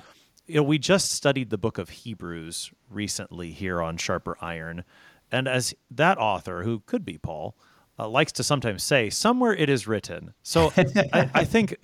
you 0.48 0.56
know, 0.56 0.64
we 0.64 0.78
just 0.78 1.12
studied 1.12 1.50
the 1.50 1.58
book 1.58 1.78
of 1.78 1.90
Hebrews 1.90 2.72
recently 2.90 3.52
here 3.52 3.82
on 3.82 3.96
Sharper 3.98 4.38
Iron. 4.42 4.84
And 5.32 5.48
as 5.48 5.74
that 5.92 6.18
author, 6.18 6.64
who 6.64 6.80
could 6.82 7.04
be 7.06 7.18
Paul, 7.18 7.56
uh, 8.00 8.08
likes 8.08 8.32
to 8.34 8.44
sometimes 8.44 8.84
say, 8.84 9.10
somewhere 9.10 9.54
it 9.56 9.70
is 9.70 9.88
written. 9.88 10.34
So 10.44 10.72
I, 10.78 11.30
I 11.34 11.44
think 11.46 11.76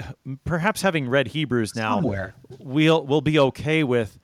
perhaps 0.46 0.82
having 0.82 1.10
read 1.10 1.28
Hebrews 1.30 1.76
now, 1.76 1.96
Somewhere. 1.98 2.36
we'll, 2.60 3.06
we'll 3.06 3.22
be 3.22 3.40
okay 3.40 3.84
with 3.84 4.20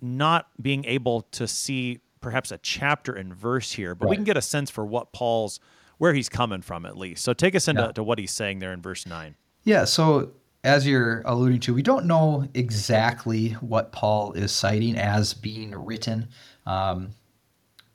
not 0.00 0.46
being 0.60 0.84
able 0.84 1.22
to 1.32 1.46
see 1.48 2.00
perhaps 2.20 2.52
a 2.52 2.58
chapter 2.58 3.12
and 3.12 3.34
verse 3.34 3.72
here, 3.72 3.94
but 3.94 4.08
we 4.08 4.16
can 4.16 4.24
get 4.24 4.36
a 4.36 4.42
sense 4.42 4.70
for 4.70 4.84
what 4.86 5.12
Paul's, 5.12 5.60
where 5.98 6.14
he's 6.14 6.28
coming 6.28 6.62
from 6.62 6.86
at 6.86 6.96
least. 6.96 7.22
So 7.24 7.32
take 7.32 7.54
us 7.54 7.68
into 7.68 7.82
Yeah. 7.82 7.92
to 7.92 8.02
what 8.02 8.18
he's 8.18 8.32
saying 8.32 8.60
there 8.60 8.72
in 8.72 8.80
verse 8.80 9.04
9. 9.06 9.34
Yeah, 9.64 9.84
so 9.84 10.32
as 10.62 10.86
you're 10.86 11.22
alluding 11.26 11.60
to, 11.60 11.74
we 11.74 11.82
don't 11.82 12.06
know 12.06 12.46
exactly 12.54 13.50
what 13.60 13.92
Paul 13.92 14.32
is 14.32 14.52
citing 14.52 14.96
as 14.96 15.34
being 15.34 15.72
written. 15.74 16.28
Um, 16.66 17.10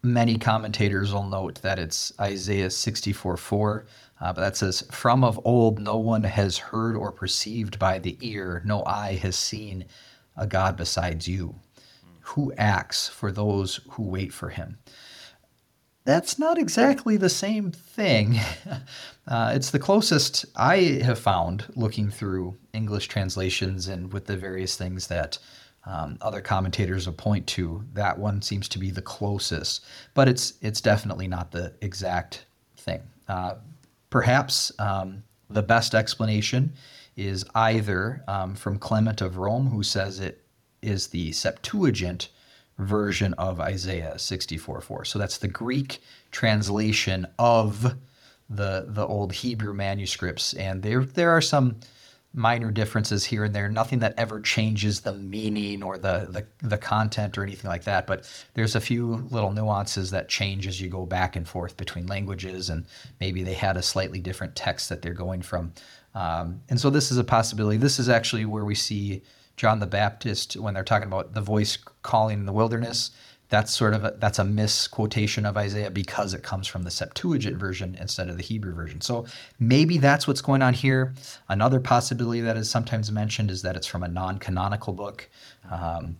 many 0.01 0.37
commentators 0.37 1.13
will 1.13 1.27
note 1.27 1.61
that 1.61 1.79
it's 1.79 2.13
Isaiah 2.19 2.69
64 2.69 3.37
4, 3.37 3.85
uh, 4.21 4.33
but 4.33 4.41
that 4.41 4.57
says, 4.57 4.83
From 4.91 5.23
of 5.23 5.39
old 5.45 5.79
no 5.79 5.97
one 5.97 6.23
has 6.23 6.57
heard 6.57 6.95
or 6.95 7.11
perceived 7.11 7.79
by 7.79 7.99
the 7.99 8.17
ear, 8.21 8.61
no 8.65 8.83
eye 8.85 9.15
has 9.21 9.35
seen 9.35 9.85
a 10.37 10.47
God 10.47 10.77
besides 10.77 11.27
you, 11.27 11.55
who 12.21 12.53
acts 12.57 13.07
for 13.07 13.31
those 13.31 13.81
who 13.91 14.03
wait 14.03 14.33
for 14.33 14.49
him 14.49 14.77
that's 16.09 16.39
not 16.39 16.57
exactly 16.57 17.17
the 17.17 17.29
same 17.29 17.71
thing. 17.71 18.39
Uh, 19.27 19.51
it's 19.53 19.69
the 19.69 19.77
closest 19.77 20.43
I 20.55 20.77
have 21.03 21.19
found 21.19 21.65
looking 21.75 22.09
through 22.09 22.57
English 22.73 23.09
translations 23.09 23.87
and 23.87 24.11
with 24.11 24.25
the 24.25 24.35
various 24.35 24.75
things 24.75 25.05
that 25.05 25.37
um, 25.86 26.17
other 26.21 26.41
commentators 26.41 27.05
will 27.05 27.13
point 27.13 27.47
to. 27.47 27.84
That 27.93 28.17
one 28.17 28.41
seems 28.41 28.67
to 28.69 28.80
be 28.80 28.91
the 28.91 29.01
closest, 29.01 29.86
but 30.13 30.27
it's 30.27 30.53
it's 30.61 30.82
definitely 30.82 31.27
not 31.27 31.51
the 31.51 31.73
exact 31.82 32.45
thing. 32.77 33.01
Uh, 33.27 33.55
perhaps 34.09 34.71
um, 34.80 35.23
the 35.49 35.63
best 35.63 35.95
explanation 35.95 36.73
is 37.15 37.45
either 37.55 38.23
um, 38.27 38.55
from 38.55 38.77
Clement 38.77 39.21
of 39.21 39.38
Rome, 39.38 39.67
who 39.67 39.84
says 39.84 40.19
it 40.19 40.43
is 40.82 41.07
the 41.07 41.32
Septuagint 41.32 42.30
version 42.77 43.34
of 43.34 43.59
Isaiah 43.59 44.13
64:4. 44.15 45.05
So 45.05 45.19
that's 45.19 45.38
the 45.38 45.47
Greek 45.47 46.01
translation 46.32 47.27
of 47.38 47.95
the 48.49 48.86
the 48.88 49.05
old 49.05 49.34
Hebrew 49.34 49.73
manuscripts, 49.73 50.53
and 50.53 50.82
there 50.84 51.03
there 51.03 51.32
are 51.32 51.41
some 51.41 51.77
minor 52.34 52.69
differences 52.71 53.25
here 53.25 53.43
and 53.43 53.55
there. 53.55 53.69
Nothing 53.69 53.99
that 53.99 54.13
ever 54.17 54.39
changes 54.39 55.01
the 55.01 55.13
meaning 55.13 55.82
or 55.82 55.97
the 55.97 56.27
the, 56.30 56.67
the 56.67 56.77
content 56.77 57.38
or 57.38 57.43
anything 57.43 57.69
like 57.69 57.86
that. 57.86 58.05
But 58.07 58.30
there's 58.53 58.75
a 58.75 58.82
few 58.82 59.27
little 59.32 59.51
nuances 59.51 60.11
that 60.11 60.30
change 60.30 60.67
as 60.67 60.80
you 60.80 60.89
go 60.89 61.05
back 61.05 61.36
and 61.36 61.47
forth 61.47 61.75
between 61.77 62.07
languages, 62.07 62.69
and 62.69 62.86
maybe 63.19 63.43
they 63.43 63.55
had 63.55 63.77
a 63.77 63.82
slightly 63.82 64.19
different 64.19 64.55
text 64.55 64.89
that 64.89 65.01
they're 65.01 65.13
going 65.13 65.41
from. 65.41 65.73
Um, 66.15 66.61
and 66.69 66.80
so 66.80 66.89
this 66.89 67.11
is 67.11 67.17
a 67.17 67.23
possibility. 67.23 67.77
This 67.77 67.99
is 67.99 68.09
actually 68.09 68.45
where 68.45 68.65
we 68.65 68.75
see 68.75 69.21
John 69.57 69.80
the 69.80 69.88
Baptist 69.88 70.55
when 70.55 70.73
they're 70.73 70.84
talking 70.84 71.07
about 71.07 71.34
the 71.34 71.41
voice 71.41 71.77
calling 72.01 72.39
in 72.39 72.45
the 72.45 72.53
wilderness. 72.53 73.11
That's 73.49 73.75
sort 73.75 73.93
of 73.93 74.05
a, 74.05 74.15
that's 74.19 74.39
a 74.39 74.43
misquotation 74.43 75.45
of 75.45 75.57
Isaiah 75.57 75.89
because 75.89 76.33
it 76.33 76.43
comes 76.43 76.67
from 76.67 76.83
the 76.83 76.91
Septuagint 76.91 77.57
version 77.57 77.97
instead 77.99 78.29
of 78.29 78.37
the 78.37 78.43
Hebrew 78.43 78.73
version. 78.73 79.01
So 79.01 79.25
maybe 79.59 79.97
that's 79.97 80.27
what's 80.27 80.41
going 80.41 80.61
on 80.61 80.73
here. 80.73 81.15
Another 81.47 81.79
possibility 81.79 82.41
that 82.41 82.57
is 82.57 82.69
sometimes 82.69 83.11
mentioned 83.11 83.49
is 83.49 83.63
that 83.63 83.75
it's 83.75 83.87
from 83.87 84.03
a 84.03 84.07
non-canonical 84.07 84.93
book. 84.93 85.27
Um, 85.69 86.17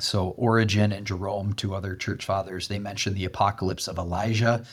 so 0.00 0.28
Origen 0.30 0.90
and 0.92 1.06
Jerome, 1.06 1.52
two 1.52 1.74
other 1.74 1.94
church 1.94 2.24
fathers, 2.24 2.68
they 2.68 2.78
mention 2.78 3.14
the 3.14 3.26
apocalypse 3.26 3.86
of 3.86 3.98
Elijah. 3.98 4.64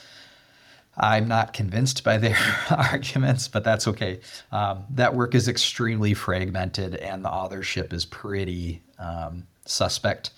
I'm 0.98 1.28
not 1.28 1.54
convinced 1.54 2.04
by 2.04 2.18
their 2.18 2.38
arguments, 2.70 3.48
but 3.48 3.64
that's 3.64 3.88
okay. 3.88 4.20
Um, 4.52 4.86
that 4.92 5.16
work 5.16 5.36
is 5.36 5.48
extremely 5.48 6.14
fragmented, 6.14 6.96
and 6.96 7.24
the 7.24 7.30
authorship 7.30 7.94
is 7.94 8.06
pretty 8.06 8.82
um, 9.00 9.48
suspect, 9.66 10.32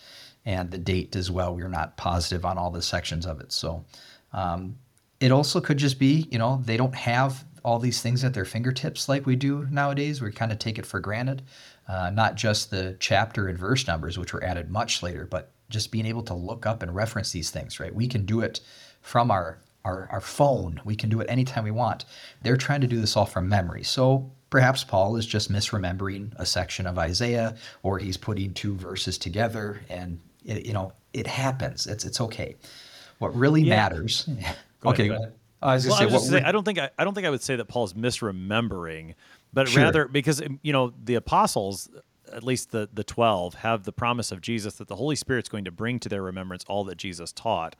and 0.45 0.71
the 0.71 0.77
date 0.77 1.15
as 1.15 1.31
well. 1.31 1.55
We're 1.55 1.67
not 1.67 1.97
positive 1.97 2.45
on 2.45 2.57
all 2.57 2.71
the 2.71 2.81
sections 2.81 3.25
of 3.25 3.39
it. 3.39 3.51
So 3.51 3.85
um, 4.33 4.77
it 5.19 5.31
also 5.31 5.61
could 5.61 5.77
just 5.77 5.99
be, 5.99 6.27
you 6.31 6.37
know, 6.37 6.61
they 6.65 6.77
don't 6.77 6.95
have 6.95 7.45
all 7.63 7.79
these 7.79 8.01
things 8.01 8.23
at 8.23 8.33
their 8.33 8.45
fingertips 8.45 9.07
like 9.07 9.25
we 9.25 9.35
do 9.35 9.65
nowadays. 9.71 10.21
We 10.21 10.31
kind 10.31 10.51
of 10.51 10.59
take 10.59 10.77
it 10.77 10.85
for 10.85 10.99
granted. 10.99 11.43
Uh, 11.87 12.09
not 12.09 12.35
just 12.35 12.71
the 12.71 12.95
chapter 12.99 13.47
and 13.47 13.57
verse 13.57 13.87
numbers, 13.87 14.17
which 14.17 14.33
were 14.33 14.43
added 14.43 14.69
much 14.69 15.01
later, 15.01 15.25
but 15.25 15.51
just 15.69 15.91
being 15.91 16.05
able 16.05 16.23
to 16.23 16.33
look 16.33 16.65
up 16.65 16.83
and 16.83 16.93
reference 16.93 17.31
these 17.31 17.51
things, 17.51 17.79
right? 17.79 17.93
We 17.93 18.07
can 18.07 18.25
do 18.25 18.41
it 18.41 18.59
from 19.01 19.31
our 19.31 19.59
our, 19.85 20.07
our 20.11 20.21
phone. 20.21 20.79
We 20.85 20.95
can 20.95 21.09
do 21.09 21.19
it 21.19 21.29
anytime 21.29 21.65
we 21.65 21.71
want. 21.71 22.05
They're 22.41 22.55
trying 22.55 22.79
to 22.81 22.87
do 22.87 23.01
this 23.01 23.17
all 23.17 23.25
from 23.25 23.49
memory. 23.49 23.83
So 23.83 24.31
perhaps 24.49 24.83
Paul 24.83 25.17
is 25.17 25.25
just 25.25 25.51
misremembering 25.51 26.31
a 26.37 26.45
section 26.45 26.87
of 26.87 26.97
Isaiah, 26.97 27.55
or 27.81 27.99
he's 27.99 28.15
putting 28.15 28.53
two 28.53 28.75
verses 28.75 29.17
together, 29.17 29.81
and 29.89 30.21
it, 30.45 30.65
you 30.65 30.73
know 30.73 30.93
it 31.13 31.27
happens. 31.27 31.87
It's 31.87 32.05
it's 32.05 32.19
okay. 32.21 32.55
What 33.19 33.35
really 33.35 33.61
Yeah. 33.61 33.75
matters. 33.75 34.27
Go 34.79 34.89
okay, 34.91 35.07
go 35.07 35.13
go 35.13 35.15
ahead. 35.15 35.21
ahead. 35.29 35.33
I 35.61 35.73
was 35.75 35.87
Well, 35.87 35.95
I 35.95 35.99
going 36.01 36.13
was 36.13 36.21
just 36.23 36.31
say, 36.33 36.41
I 36.43 36.51
don't 36.51 36.63
think 36.65 36.79
I, 36.79 36.89
I 36.97 37.03
don't 37.05 37.13
think 37.13 37.25
I 37.25 37.29
would 37.29 37.41
say 37.43 37.55
that 37.55 37.65
Paul's 37.65 37.93
misremembering, 37.93 39.15
but 39.53 39.67
Sure. 39.69 39.83
rather 39.83 40.07
because 40.07 40.41
you 40.61 40.73
know 40.73 40.93
the 41.03 41.15
apostles, 41.15 41.89
at 42.31 42.43
least 42.43 42.71
the 42.71 42.89
the 42.93 43.03
twelve, 43.03 43.53
have 43.55 43.83
the 43.83 43.93
promise 43.93 44.31
of 44.31 44.41
Jesus 44.41 44.75
that 44.75 44.87
the 44.87 44.95
Holy 44.97 45.15
Spirit's 45.15 45.47
going 45.49 45.63
to 45.65 45.71
bring 45.71 45.99
to 45.99 46.09
their 46.09 46.21
remembrance 46.21 46.63
all 46.67 46.83
that 46.85 46.97
Jesus 46.97 47.31
taught. 47.31 47.75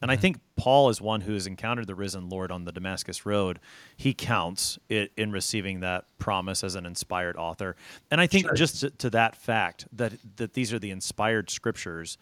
And 0.00 0.10
I 0.10 0.14
Mm-hmm. 0.14 0.20
think 0.22 0.40
Paul 0.56 0.88
is 0.90 1.00
one 1.00 1.22
who 1.22 1.32
has 1.34 1.46
encountered 1.46 1.86
the 1.88 1.94
risen 1.94 2.28
Lord 2.28 2.52
on 2.52 2.64
the 2.64 2.72
Damascus 2.72 3.26
Road. 3.26 3.58
He 3.96 4.14
counts 4.14 4.78
it 4.88 5.10
in 5.16 5.32
receiving 5.32 5.80
that 5.80 6.04
promise 6.18 6.62
as 6.62 6.74
an 6.76 6.86
inspired 6.86 7.36
author. 7.36 7.74
And 8.10 8.20
I 8.20 8.26
think 8.28 8.46
Sure. 8.46 8.54
just 8.54 8.80
to, 8.80 8.90
to 8.90 9.10
that 9.10 9.34
fact 9.36 9.86
that 9.92 10.12
that 10.36 10.54
these 10.54 10.72
are 10.72 10.78
the 10.78 10.90
inspired 10.90 11.50
scriptures, 11.50 12.16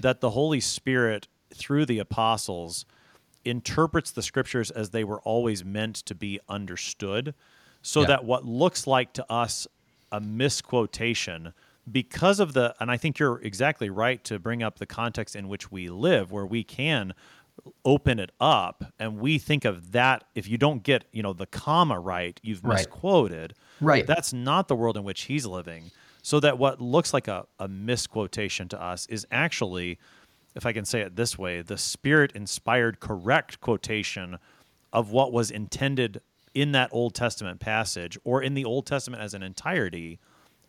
that 0.00 0.20
the 0.20 0.30
Holy 0.30 0.60
Spirit 0.60 1.26
through 1.54 1.86
the 1.86 1.98
apostles 1.98 2.84
interprets 3.44 4.10
the 4.10 4.22
scriptures 4.22 4.70
as 4.70 4.90
they 4.90 5.04
were 5.04 5.20
always 5.20 5.64
meant 5.64 5.94
to 5.96 6.14
be 6.14 6.40
understood 6.48 7.34
so 7.82 8.00
Yeah. 8.00 8.06
that 8.08 8.24
what 8.24 8.44
looks 8.44 8.86
like 8.86 9.12
to 9.14 9.32
us 9.32 9.66
a 10.12 10.20
misquotation 10.20 11.52
because 11.90 12.40
of 12.40 12.52
the 12.52 12.74
and 12.80 12.90
I 12.90 12.96
think 12.96 13.18
you're 13.18 13.40
exactly 13.40 13.90
right 13.90 14.22
to 14.24 14.38
bring 14.38 14.62
up 14.62 14.78
the 14.78 14.86
context 14.86 15.36
in 15.36 15.48
which 15.48 15.70
we 15.70 15.88
live 15.88 16.32
where 16.32 16.46
we 16.46 16.64
can 16.64 17.14
open 17.84 18.18
it 18.18 18.32
up 18.40 18.84
and 18.98 19.18
we 19.18 19.38
think 19.38 19.64
of 19.64 19.92
that 19.92 20.24
if 20.34 20.48
you 20.48 20.58
don't 20.58 20.82
get 20.82 21.04
you 21.12 21.22
know 21.22 21.32
the 21.32 21.46
comma 21.46 21.98
right 21.98 22.38
you've 22.42 22.62
Right. 22.64 22.78
misquoted 22.78 23.54
Right. 23.80 24.06
that's 24.06 24.32
not 24.32 24.68
the 24.68 24.76
world 24.76 24.96
in 24.96 25.04
which 25.04 25.22
he's 25.22 25.46
living 25.46 25.90
so 26.22 26.38
that 26.40 26.58
what 26.58 26.80
looks 26.80 27.14
like 27.14 27.28
a, 27.28 27.46
a 27.58 27.66
misquotation 27.68 28.68
to 28.68 28.82
us 28.82 29.06
is 29.06 29.26
actually 29.30 29.98
if 30.54 30.66
i 30.66 30.72
can 30.72 30.84
say 30.84 31.00
it 31.00 31.16
this 31.16 31.38
way 31.38 31.62
the 31.62 31.78
spirit 31.78 32.30
inspired 32.34 33.00
correct 33.00 33.60
quotation 33.60 34.38
of 34.92 35.10
what 35.10 35.32
was 35.32 35.50
intended 35.50 36.20
in 36.54 36.72
that 36.72 36.90
old 36.92 37.14
testament 37.14 37.58
passage 37.58 38.18
or 38.22 38.42
in 38.42 38.52
the 38.54 38.64
old 38.66 38.86
testament 38.86 39.22
as 39.22 39.32
an 39.34 39.42
entirety 39.42 40.18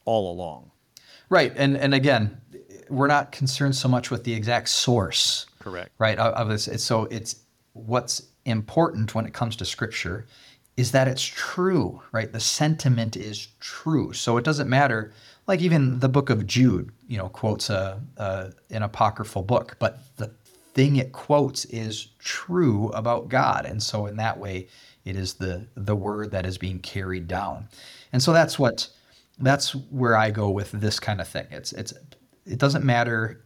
all 0.05 0.31
along 0.31 0.71
Right, 1.29 1.53
and 1.55 1.77
and 1.77 1.93
again, 1.93 2.39
we're 2.89 3.07
not 3.07 3.31
concerned 3.31 3.75
so 3.75 3.87
much 3.87 4.09
with 4.11 4.23
the 4.23 4.33
exact 4.33 4.69
source. 4.69 5.45
Correct. 5.59 5.91
Right 5.97 6.17
of, 6.17 6.47
this. 6.47 6.69
So 6.83 7.03
it's 7.05 7.37
what's 7.73 8.23
important 8.45 9.13
when 9.13 9.25
it 9.25 9.33
comes 9.33 9.55
to 9.57 9.65
Scripture 9.65 10.25
is 10.77 10.91
that 10.91 11.07
it's 11.07 11.23
true. 11.23 12.01
Right, 12.11 12.31
the 12.31 12.39
sentiment 12.39 13.17
is 13.17 13.49
true. 13.59 14.13
So 14.13 14.37
it 14.37 14.45
doesn't 14.45 14.69
matter. 14.69 15.11
Like 15.47 15.61
even 15.61 15.99
the 15.99 16.09
book 16.09 16.29
of 16.29 16.45
Jude, 16.45 16.91
you 17.07 17.17
know, 17.17 17.29
quotes 17.29 17.69
a, 17.69 18.01
a 18.17 18.51
an 18.69 18.83
apocryphal 18.83 19.43
book, 19.43 19.75
but 19.79 19.99
the 20.17 20.31
thing 20.73 20.97
it 20.97 21.11
quotes 21.11 21.65
is 21.65 22.09
true 22.19 22.89
about 22.89 23.29
God, 23.29 23.65
and 23.65 23.81
so 23.81 24.05
in 24.05 24.17
that 24.17 24.37
way, 24.37 24.67
it 25.05 25.15
is 25.15 25.33
the 25.35 25.67
the 25.75 25.95
word 25.95 26.31
that 26.31 26.45
is 26.45 26.57
being 26.57 26.79
carried 26.79 27.27
down, 27.27 27.67
and 28.13 28.21
so 28.21 28.31
that's 28.31 28.59
what 28.59 28.89
that's 29.39 29.75
where 29.75 30.15
I 30.15 30.31
go 30.31 30.49
with 30.49 30.71
this 30.71 30.99
kind 30.99 31.21
of 31.21 31.27
thing. 31.27 31.47
It's 31.51 31.73
it's 31.73 31.93
it 32.45 32.59
doesn't 32.59 32.83
matter 32.85 33.45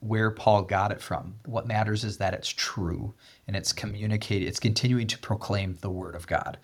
where 0.00 0.30
Paul 0.30 0.62
got 0.62 0.90
it 0.92 1.00
from. 1.00 1.36
What 1.46 1.66
matters 1.66 2.04
is 2.04 2.18
that 2.18 2.34
it's 2.34 2.48
true 2.48 3.14
and 3.46 3.54
it's 3.54 3.72
communicated. 3.72 4.46
It's 4.46 4.60
continuing 4.60 5.06
to 5.06 5.18
proclaim 5.18 5.78
the 5.80 5.90
word 5.90 6.16
of 6.16 6.26
God. 6.26 6.58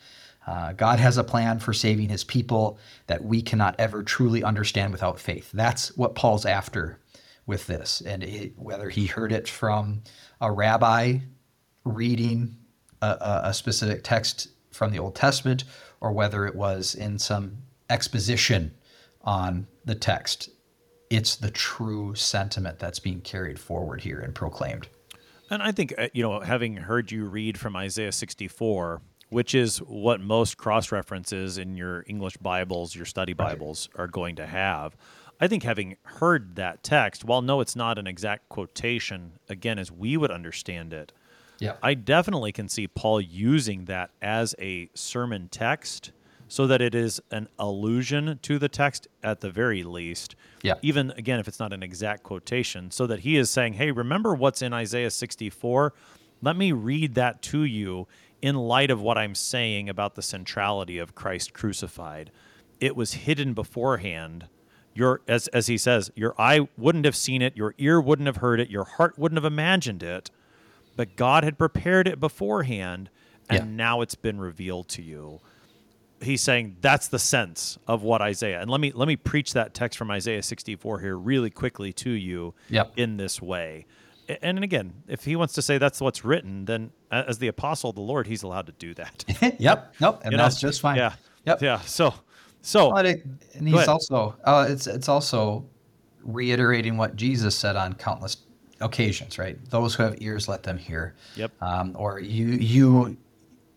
Uh, 0.46 0.72
God 0.72 0.98
has 0.98 1.18
a 1.18 1.24
plan 1.24 1.58
for 1.58 1.72
saving 1.72 2.08
His 2.08 2.24
people 2.24 2.78
that 3.06 3.24
we 3.24 3.42
cannot 3.42 3.76
ever 3.78 4.02
truly 4.02 4.42
understand 4.42 4.92
without 4.92 5.20
faith. 5.20 5.50
That's 5.52 5.96
what 5.96 6.14
Paul's 6.14 6.46
after 6.46 6.98
with 7.46 7.66
this, 7.66 8.02
and 8.02 8.22
it, 8.22 8.58
whether 8.58 8.90
he 8.90 9.06
heard 9.06 9.32
it 9.32 9.48
from 9.48 10.02
a 10.40 10.52
rabbi 10.52 11.18
reading 11.84 12.56
a, 13.00 13.06
a, 13.06 13.40
a 13.44 13.54
specific 13.54 14.04
text 14.04 14.48
from 14.70 14.92
the 14.92 14.98
Old 14.98 15.14
Testament, 15.14 15.64
or 16.00 16.12
whether 16.12 16.46
it 16.46 16.54
was 16.54 16.94
in 16.94 17.18
some 17.18 17.58
exposition 17.90 18.74
on 19.22 19.66
the 19.84 19.94
text. 19.94 20.50
It's 21.10 21.36
the 21.36 21.50
true 21.50 22.14
sentiment 22.14 22.78
that's 22.78 22.98
being 22.98 23.20
carried 23.20 23.58
forward 23.58 24.00
here 24.02 24.20
and 24.20 24.34
proclaimed. 24.34 24.88
And 25.50 25.62
I 25.62 25.72
think, 25.72 25.94
uh, 25.96 26.08
you 26.12 26.22
know, 26.22 26.40
having 26.40 26.76
heard 26.76 27.10
you 27.10 27.24
read 27.24 27.58
from 27.58 27.74
Isaiah 27.76 28.12
64, 28.12 29.00
which 29.30 29.54
is 29.54 29.78
what 29.78 30.20
most 30.20 30.58
cross 30.58 30.92
references 30.92 31.56
in 31.58 31.76
your 31.76 32.04
English 32.06 32.36
Bibles, 32.38 32.94
your 32.94 33.06
study 33.06 33.32
Bibles, 33.32 33.88
are 33.96 34.06
going 34.06 34.36
to 34.36 34.46
have, 34.46 34.96
I 35.40 35.48
think 35.48 35.62
having 35.62 35.96
heard 36.02 36.56
that 36.56 36.82
text, 36.82 37.24
while 37.24 37.40
no, 37.40 37.60
it's 37.60 37.76
not 37.76 37.96
an 37.98 38.06
exact 38.06 38.48
quotation, 38.50 39.32
again, 39.48 39.78
as 39.78 39.90
we 39.90 40.16
would 40.16 40.30
understand 40.30 40.92
it, 40.92 41.12
Yeah. 41.60 41.74
I 41.82 41.94
definitely 41.94 42.52
can 42.52 42.68
see 42.68 42.86
Paul 42.86 43.20
using 43.20 43.86
that 43.86 44.10
as 44.20 44.54
a 44.58 44.90
sermon 44.94 45.48
text 45.50 46.12
so 46.48 46.66
that 46.66 46.80
it 46.80 46.94
is 46.94 47.20
an 47.30 47.48
allusion 47.58 48.38
to 48.42 48.58
the 48.58 48.68
text 48.68 49.06
at 49.22 49.40
the 49.40 49.50
very 49.50 49.82
least. 49.82 50.34
Yeah. 50.62 50.74
Even 50.82 51.10
again, 51.12 51.38
if 51.38 51.46
it's 51.46 51.60
not 51.60 51.72
an 51.72 51.82
exact 51.82 52.22
quotation, 52.22 52.90
so 52.90 53.06
that 53.06 53.20
he 53.20 53.36
is 53.36 53.50
saying, 53.50 53.74
hey, 53.74 53.90
remember 53.90 54.34
what's 54.34 54.62
in 54.62 54.72
Isaiah 54.72 55.10
64? 55.10 55.92
Let 56.42 56.56
me 56.56 56.72
read 56.72 57.14
that 57.14 57.42
to 57.42 57.64
you 57.64 58.08
in 58.40 58.54
light 58.56 58.90
of 58.90 59.00
what 59.00 59.18
I'm 59.18 59.34
saying 59.34 59.88
about 59.88 60.14
the 60.14 60.22
centrality 60.22 60.98
of 60.98 61.14
Christ 61.14 61.52
crucified. 61.52 62.30
It 62.80 62.96
was 62.96 63.12
hidden 63.14 63.52
beforehand. 63.54 64.46
Your 64.94 65.20
as 65.28 65.46
as 65.48 65.66
he 65.68 65.76
says, 65.78 66.10
your 66.16 66.34
eye 66.40 66.68
wouldn't 66.76 67.04
have 67.04 67.14
seen 67.16 67.42
it, 67.42 67.56
your 67.56 67.74
ear 67.78 68.00
wouldn't 68.00 68.26
have 68.26 68.36
heard 68.38 68.58
it, 68.58 68.70
your 68.70 68.84
heart 68.84 69.18
wouldn't 69.18 69.36
have 69.36 69.50
imagined 69.50 70.02
it 70.02 70.30
but 70.96 71.14
God 71.14 71.44
had 71.44 71.56
prepared 71.56 72.08
it 72.08 72.18
beforehand 72.18 73.08
and 73.48 73.58
Yeah. 73.70 73.76
now 73.76 74.00
it's 74.00 74.16
been 74.16 74.40
revealed 74.40 74.88
to 74.88 75.02
you. 75.02 75.38
He's 76.20 76.40
saying 76.40 76.76
that's 76.80 77.08
the 77.08 77.18
sense 77.18 77.78
of 77.86 78.02
what 78.02 78.20
Isaiah. 78.20 78.60
And 78.60 78.70
let 78.70 78.80
me 78.80 78.90
let 78.92 79.06
me 79.08 79.16
preach 79.16 79.52
that 79.52 79.72
text 79.74 79.96
from 79.98 80.10
Isaiah 80.10 80.42
64 80.42 80.98
here 81.00 81.16
really 81.16 81.50
quickly 81.50 81.92
to 81.94 82.10
you 82.10 82.54
Yep. 82.70 82.92
in 82.96 83.16
this 83.16 83.40
way. 83.40 83.86
And 84.42 84.62
again, 84.62 84.92
if 85.06 85.24
he 85.24 85.36
wants 85.36 85.54
to 85.54 85.62
say 85.62 85.78
that's 85.78 86.00
what's 86.00 86.24
written, 86.24 86.66
then 86.66 86.90
as 87.10 87.38
the 87.38 87.48
apostle 87.48 87.90
of 87.90 87.96
the 87.96 88.02
Lord, 88.02 88.26
he's 88.26 88.42
allowed 88.42 88.66
to 88.66 88.72
do 88.72 88.92
that. 88.94 89.24
yep. 89.58 89.94
Nope. 90.00 90.20
And 90.22 90.32
You 90.32 90.36
know? 90.38 90.42
that's 90.42 90.60
just 90.60 90.80
fine. 90.80 90.96
Yeah. 90.96 91.14
Yep. 91.46 91.62
Yeah. 91.62 91.80
So 91.80 92.12
so 92.60 92.94
it, 92.98 93.24
and 93.54 93.66
he's 93.68 93.76
ahead. 93.76 93.88
also 93.88 94.36
uh, 94.44 94.66
it's 94.68 94.86
it's 94.86 95.08
also 95.08 95.64
reiterating 96.22 96.96
what 96.96 97.16
Jesus 97.16 97.54
said 97.56 97.76
on 97.76 97.94
countless 97.94 98.38
occasions, 98.80 99.38
right? 99.38 99.58
Those 99.70 99.94
who 99.94 100.02
have 100.02 100.20
ears, 100.20 100.48
let 100.48 100.62
them 100.62 100.78
hear. 100.78 101.14
Yep. 101.36 101.52
Um, 101.62 101.92
or 101.98 102.20
you 102.20 102.48
you 102.48 103.16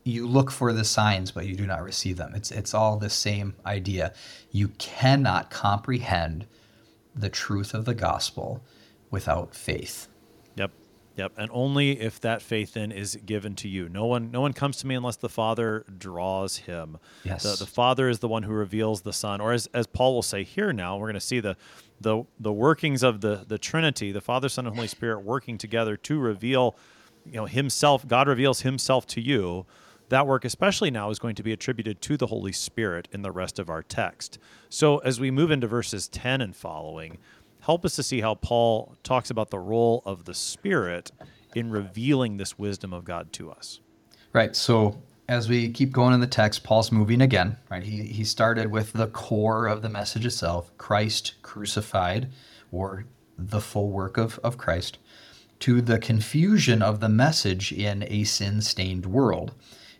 you 0.03 0.27
look 0.27 0.51
for 0.51 0.73
the 0.73 0.83
signs, 0.83 1.31
but 1.31 1.45
you 1.45 1.55
do 1.55 1.67
not 1.67 1.83
receive 1.83 2.17
them. 2.17 2.33
It's 2.35 2.51
it's 2.51 2.73
all 2.73 2.97
the 2.97 3.09
same 3.09 3.55
idea. 3.65 4.13
You 4.51 4.69
cannot 4.69 5.49
comprehend 5.49 6.47
the 7.15 7.29
truth 7.29 7.73
of 7.73 7.85
the 7.85 7.93
gospel 7.93 8.63
without 9.09 9.53
faith. 9.53 10.07
Yep. 10.55 10.71
Yep. 11.17 11.33
And 11.37 11.51
only 11.53 11.99
if 11.99 12.19
that 12.21 12.41
faith 12.41 12.73
then 12.73 12.91
is 12.91 13.15
given 13.17 13.53
to 13.55 13.67
you. 13.67 13.89
No 13.89 14.05
one 14.05 14.31
no 14.31 14.41
one 14.41 14.53
comes 14.53 14.77
to 14.77 14.87
me 14.87 14.95
unless 14.95 15.17
the 15.17 15.29
Father 15.29 15.85
draws 15.97 16.57
him. 16.57 16.97
Yes. 17.23 17.43
The, 17.43 17.65
the 17.65 17.69
Father 17.69 18.09
is 18.09 18.19
the 18.19 18.27
one 18.27 18.43
who 18.43 18.53
reveals 18.53 19.01
the 19.01 19.13
Son. 19.13 19.39
Or 19.41 19.51
as, 19.51 19.67
as 19.73 19.85
Paul 19.85 20.15
will 20.15 20.23
say 20.23 20.43
here 20.43 20.73
now, 20.73 20.97
we're 20.97 21.07
going 21.07 21.13
to 21.15 21.19
see 21.19 21.39
the 21.39 21.57
the 21.99 22.23
the 22.39 22.53
workings 22.53 23.03
of 23.03 23.21
the 23.21 23.43
the 23.47 23.59
Trinity, 23.59 24.11
the 24.11 24.21
Father, 24.21 24.49
Son, 24.49 24.65
and 24.65 24.75
Holy 24.75 24.87
Spirit 24.87 25.23
working 25.23 25.57
together 25.57 25.95
to 25.97 26.17
reveal, 26.17 26.75
you 27.25 27.33
know, 27.33 27.45
himself, 27.45 28.07
God 28.07 28.27
reveals 28.27 28.61
himself 28.61 29.05
to 29.07 29.21
you. 29.21 29.67
That 30.11 30.27
work, 30.27 30.43
especially 30.43 30.91
now, 30.91 31.09
is 31.09 31.19
going 31.19 31.35
to 31.35 31.43
be 31.43 31.53
attributed 31.53 32.01
to 32.01 32.17
the 32.17 32.27
Holy 32.27 32.51
Spirit 32.51 33.07
in 33.13 33.21
the 33.21 33.31
rest 33.31 33.59
of 33.59 33.69
our 33.69 33.81
text. 33.81 34.39
So, 34.67 34.97
as 34.97 35.21
we 35.21 35.31
move 35.31 35.51
into 35.51 35.67
verses 35.67 36.09
10 36.09 36.41
and 36.41 36.53
following, 36.53 37.17
help 37.61 37.85
us 37.85 37.95
to 37.95 38.03
see 38.03 38.19
how 38.19 38.35
Paul 38.35 38.97
talks 39.03 39.29
about 39.29 39.51
the 39.51 39.59
role 39.59 40.03
of 40.05 40.25
the 40.25 40.33
Spirit 40.33 41.11
in 41.55 41.71
revealing 41.71 42.35
this 42.35 42.59
wisdom 42.59 42.91
of 42.91 43.05
God 43.05 43.31
to 43.31 43.51
us. 43.51 43.79
Right. 44.33 44.53
So 44.53 45.01
as 45.29 45.47
we 45.47 45.69
keep 45.69 45.93
going 45.93 46.13
in 46.13 46.19
the 46.19 46.27
text, 46.27 46.65
Paul's 46.65 46.91
moving 46.91 47.21
again. 47.21 47.55
Right. 47.69 47.81
He 47.81 48.03
he 48.03 48.25
started 48.25 48.69
with 48.69 48.91
the 48.91 49.07
core 49.07 49.67
of 49.67 49.81
the 49.81 49.89
message 49.89 50.25
itself, 50.25 50.77
Christ 50.77 51.35
crucified, 51.41 52.29
or 52.69 53.05
the 53.37 53.61
full 53.61 53.89
work 53.89 54.17
of, 54.17 54.41
of 54.43 54.57
Christ, 54.57 54.97
to 55.61 55.81
the 55.81 55.99
confusion 55.99 56.81
of 56.81 56.99
the 56.99 57.07
message 57.07 57.71
in 57.71 58.03
a 58.09 58.25
sin-stained 58.25 59.05
world. 59.05 59.53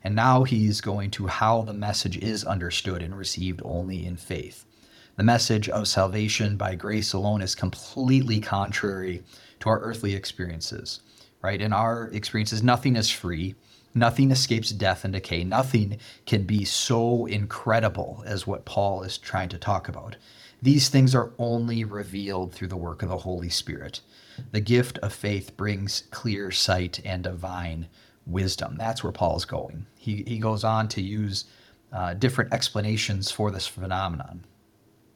And 0.03 0.15
now 0.15 0.43
he's 0.43 0.81
going 0.81 1.11
to 1.11 1.27
how 1.27 1.61
the 1.61 1.73
message 1.73 2.17
is 2.17 2.43
understood 2.43 3.03
and 3.03 3.15
received 3.15 3.61
only 3.63 4.05
in 4.05 4.17
faith. 4.17 4.65
The 5.17 5.23
message 5.23 5.69
of 5.69 5.87
salvation 5.87 6.57
by 6.57 6.75
grace 6.75 7.13
alone 7.13 7.41
is 7.41 7.53
completely 7.53 8.39
contrary 8.39 9.23
to 9.59 9.69
our 9.69 9.79
earthly 9.79 10.15
experiences, 10.15 11.01
right? 11.41 11.61
In 11.61 11.73
our 11.73 12.07
experiences, 12.07 12.63
nothing 12.63 12.95
is 12.95 13.11
free, 13.11 13.53
nothing 13.93 14.31
escapes 14.31 14.71
death 14.71 15.03
and 15.03 15.13
decay, 15.13 15.43
nothing 15.43 15.99
can 16.25 16.43
be 16.43 16.65
so 16.65 17.25
incredible 17.25 18.23
as 18.25 18.47
what 18.47 18.65
Paul 18.65 19.03
is 19.03 19.17
trying 19.17 19.49
to 19.49 19.57
talk 19.57 19.87
about. 19.87 20.15
These 20.61 20.89
things 20.89 21.13
are 21.13 21.33
only 21.37 21.83
revealed 21.83 22.53
through 22.53 22.69
the 22.69 22.77
work 22.77 23.03
of 23.03 23.09
the 23.09 23.17
Holy 23.17 23.49
Spirit. 23.49 24.01
The 24.51 24.61
gift 24.61 24.97
of 24.99 25.13
faith 25.13 25.57
brings 25.57 26.03
clear 26.11 26.51
sight 26.51 27.01
and 27.03 27.23
divine 27.23 27.87
wisdom. 28.25 28.75
That's 28.77 29.03
where 29.03 29.11
Paul 29.11 29.37
is 29.37 29.45
going. 29.45 29.85
He, 30.01 30.23
he 30.25 30.39
goes 30.39 30.63
on 30.63 30.87
to 30.89 31.01
use 31.01 31.45
uh, 31.93 32.15
different 32.15 32.51
explanations 32.51 33.29
for 33.29 33.51
this 33.51 33.67
phenomenon. 33.67 34.43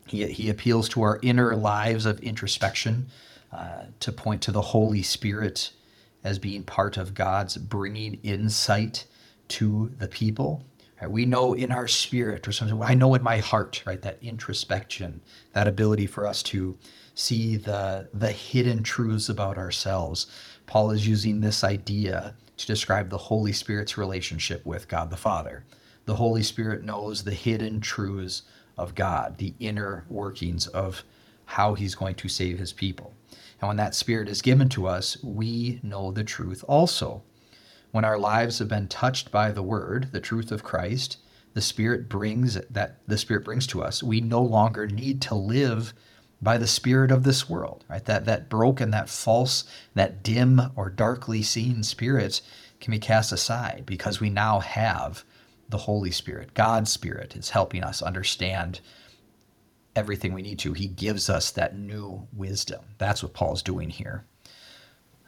He, 0.05 0.27
he 0.27 0.51
appeals 0.51 0.87
to 0.89 1.01
our 1.01 1.19
inner 1.23 1.55
lives 1.55 2.05
of 2.05 2.19
introspection 2.19 3.07
uh, 3.51 3.85
to 3.99 4.11
point 4.11 4.43
to 4.43 4.51
the 4.51 4.61
Holy 4.61 5.01
Spirit 5.01 5.71
as 6.23 6.37
being 6.37 6.61
part 6.61 6.97
of 6.97 7.15
God's 7.15 7.57
bringing 7.57 8.19
insight 8.21 9.07
to 9.47 9.91
the 9.97 10.07
people. 10.07 10.63
Right? 11.01 11.09
We 11.09 11.25
know 11.25 11.55
in 11.55 11.71
our 11.71 11.87
spirit, 11.87 12.47
or 12.47 12.51
something, 12.51 12.79
I 12.83 12.93
know 12.93 13.15
in 13.15 13.23
my 13.23 13.39
heart, 13.39 13.81
right? 13.87 14.01
That 14.03 14.19
introspection, 14.21 15.19
that 15.53 15.67
ability 15.67 16.05
for 16.05 16.27
us 16.27 16.43
to 16.43 16.77
see 17.15 17.57
the, 17.57 18.07
the 18.13 18.31
hidden 18.31 18.83
truths 18.83 19.29
about 19.29 19.57
ourselves. 19.57 20.27
Paul 20.67 20.91
is 20.91 21.07
using 21.07 21.39
this 21.41 21.63
idea 21.63 22.35
to 22.57 22.67
describe 22.67 23.09
the 23.09 23.17
Holy 23.17 23.53
Spirit's 23.53 23.97
relationship 23.97 24.65
with 24.65 24.87
God 24.87 25.09
the 25.09 25.17
Father. 25.17 25.65
The 26.05 26.15
Holy 26.15 26.43
Spirit 26.43 26.83
knows 26.83 27.23
the 27.23 27.33
hidden 27.33 27.81
truths 27.81 28.43
of 28.77 28.95
God, 28.95 29.37
the 29.37 29.53
inner 29.59 30.05
workings 30.09 30.67
of, 30.67 31.03
how 31.45 31.75
he's 31.75 31.95
going 31.95 32.15
to 32.15 32.27
save 32.27 32.57
his 32.57 32.73
people. 32.73 33.13
And 33.61 33.67
when 33.67 33.77
that 33.77 33.95
Spirit 33.95 34.27
is 34.27 34.41
given 34.41 34.67
to 34.69 34.87
us, 34.87 35.21
we 35.23 35.79
know 35.83 36.11
the 36.11 36.23
truth 36.23 36.63
also. 36.67 37.23
When 37.91 38.03
our 38.03 38.17
lives 38.17 38.59
have 38.59 38.67
been 38.67 38.87
touched 38.87 39.31
by 39.31 39.51
the 39.51 39.63
Word, 39.63 40.09
the 40.11 40.19
truth 40.19 40.51
of 40.51 40.63
Christ, 40.63 41.17
the 41.53 41.61
Spirit 41.61 42.09
brings 42.09 42.55
that 42.55 42.99
the 43.07 43.17
Spirit 43.17 43.45
brings 43.45 43.67
to 43.67 43.81
us. 43.81 44.03
We 44.03 44.21
no 44.21 44.41
longer 44.41 44.87
need 44.87 45.21
to 45.23 45.35
live 45.35 45.93
by 46.41 46.57
the 46.57 46.67
spirit 46.67 47.11
of 47.11 47.23
this 47.23 47.49
world, 47.49 47.85
right? 47.89 48.05
That 48.05 48.25
that 48.25 48.49
broken, 48.49 48.91
that 48.91 49.09
false, 49.09 49.63
that 49.93 50.23
dim 50.23 50.61
or 50.75 50.89
darkly 50.89 51.41
seen 51.41 51.83
spirit 51.83 52.41
can 52.79 52.91
be 52.91 52.99
cast 52.99 53.31
aside 53.31 53.83
because 53.85 54.19
we 54.19 54.29
now 54.29 54.59
have 54.59 55.23
the 55.69 55.77
Holy 55.77 56.11
Spirit. 56.11 56.53
God's 56.53 56.91
Spirit 56.91 57.35
is 57.35 57.49
helping 57.49 57.83
us 57.83 58.01
understand 58.01 58.81
everything 59.95 60.33
we 60.33 60.41
need 60.41 60.59
to. 60.59 60.73
He 60.73 60.87
gives 60.87 61.29
us 61.29 61.51
that 61.51 61.77
new 61.77 62.27
wisdom. 62.33 62.81
That's 62.97 63.23
what 63.23 63.33
Paul's 63.33 63.63
doing 63.63 63.89
here. 63.89 64.25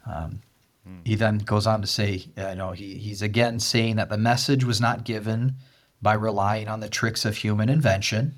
Um, 0.06 0.42
hmm. 0.86 1.00
He 1.06 1.16
then 1.16 1.40
goes 1.40 1.66
on 1.66 1.82
to 1.82 1.88
say, 1.88 2.26
you 2.38 2.56
know, 2.56 2.72
he, 2.72 2.96
he's 2.96 3.22
again 3.22 3.60
saying 3.60 3.96
that 3.96 4.10
the 4.10 4.18
message 4.18 4.64
was 4.64 4.80
not 4.82 5.06
given 5.06 5.56
by 6.02 6.14
relying 6.14 6.68
on 6.68 6.80
the 6.80 6.90
tricks 6.90 7.26
of 7.26 7.38
human 7.38 7.70
invention. 7.70 8.36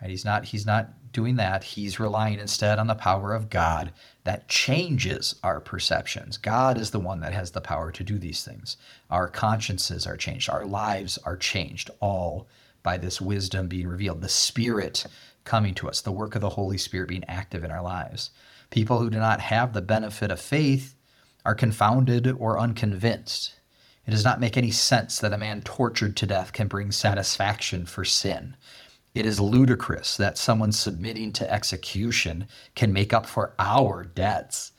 Right? 0.00 0.10
He's 0.10 0.24
not 0.24 0.46
he's 0.46 0.64
not 0.64 0.90
doing 1.12 1.36
that. 1.36 1.64
He's 1.64 2.00
relying 2.00 2.38
instead 2.38 2.78
on 2.78 2.86
the 2.86 2.94
power 2.94 3.32
of 3.34 3.50
God 3.50 3.92
that 4.24 4.48
changes 4.48 5.34
our 5.42 5.60
perceptions. 5.60 6.36
God 6.36 6.78
is 6.78 6.90
the 6.90 7.00
one 7.00 7.20
that 7.20 7.32
has 7.32 7.50
the 7.50 7.60
power 7.60 7.90
to 7.92 8.04
do 8.04 8.18
these 8.18 8.44
things. 8.44 8.76
Our 9.10 9.28
consciences 9.28 10.06
are 10.06 10.16
changed, 10.16 10.50
our 10.50 10.66
lives 10.66 11.18
are 11.24 11.36
changed, 11.36 11.90
all 12.00 12.48
by 12.82 12.96
this 12.96 13.20
wisdom 13.20 13.68
being 13.68 13.88
revealed, 13.88 14.20
the 14.20 14.28
Spirit 14.28 15.06
coming 15.44 15.74
to 15.74 15.88
us, 15.88 16.00
the 16.00 16.12
work 16.12 16.34
of 16.34 16.40
the 16.40 16.50
Holy 16.50 16.78
Spirit 16.78 17.08
being 17.08 17.24
active 17.26 17.64
in 17.64 17.70
our 17.70 17.82
lives. 17.82 18.30
People 18.70 18.98
who 18.98 19.10
do 19.10 19.18
not 19.18 19.40
have 19.40 19.72
the 19.72 19.82
benefit 19.82 20.30
of 20.30 20.40
faith 20.40 20.94
are 21.44 21.54
confounded 21.54 22.28
or 22.38 22.58
unconvinced. 22.58 23.54
It 24.06 24.10
does 24.10 24.24
not 24.24 24.40
make 24.40 24.56
any 24.56 24.70
sense 24.70 25.18
that 25.18 25.32
a 25.32 25.38
man 25.38 25.62
tortured 25.62 26.16
to 26.16 26.26
death 26.26 26.52
can 26.52 26.68
bring 26.68 26.92
satisfaction 26.92 27.86
for 27.86 28.04
sin. 28.04 28.56
It 29.18 29.26
is 29.26 29.40
ludicrous 29.40 30.16
that 30.16 30.38
someone 30.38 30.70
submitting 30.70 31.32
to 31.32 31.52
execution 31.52 32.46
can 32.76 32.92
make 32.92 33.12
up 33.12 33.26
for 33.26 33.52
our 33.58 34.04
debts. 34.04 34.70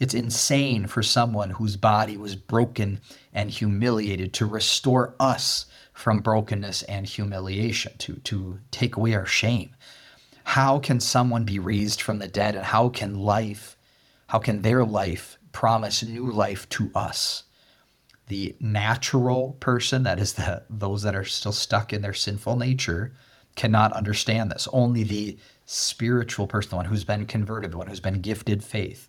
It's 0.00 0.14
insane 0.14 0.86
for 0.86 1.02
someone 1.02 1.50
whose 1.50 1.76
body 1.76 2.16
was 2.16 2.34
broken 2.34 3.02
and 3.34 3.50
humiliated 3.50 4.32
to 4.32 4.46
restore 4.46 5.14
us 5.20 5.66
from 5.92 6.20
brokenness 6.20 6.84
and 6.84 7.04
humiliation, 7.04 7.92
to, 7.98 8.14
to 8.14 8.60
take 8.70 8.96
away 8.96 9.12
our 9.12 9.26
shame. 9.26 9.76
How 10.44 10.78
can 10.78 10.98
someone 10.98 11.44
be 11.44 11.58
raised 11.58 12.00
from 12.00 12.18
the 12.18 12.28
dead 12.28 12.54
and 12.54 12.64
how 12.64 12.88
can 12.88 13.18
life, 13.18 13.76
how 14.28 14.38
can 14.38 14.62
their 14.62 14.86
life 14.86 15.36
promise 15.52 16.02
new 16.02 16.32
life 16.32 16.66
to 16.70 16.90
us? 16.94 17.42
The 18.28 18.56
natural 18.58 19.58
person, 19.60 20.04
that 20.04 20.18
is 20.18 20.32
the 20.32 20.62
those 20.70 21.02
that 21.02 21.14
are 21.14 21.26
still 21.26 21.52
stuck 21.52 21.92
in 21.92 22.00
their 22.00 22.14
sinful 22.14 22.56
nature, 22.56 23.12
cannot 23.54 23.92
understand 23.92 24.50
this. 24.50 24.68
Only 24.72 25.04
the 25.04 25.38
spiritual 25.66 26.46
person, 26.46 26.70
the 26.70 26.76
one 26.76 26.86
who's 26.86 27.04
been 27.04 27.26
converted, 27.26 27.72
the 27.72 27.78
one 27.78 27.86
who's 27.86 28.00
been 28.00 28.20
gifted 28.20 28.62
faith, 28.64 29.08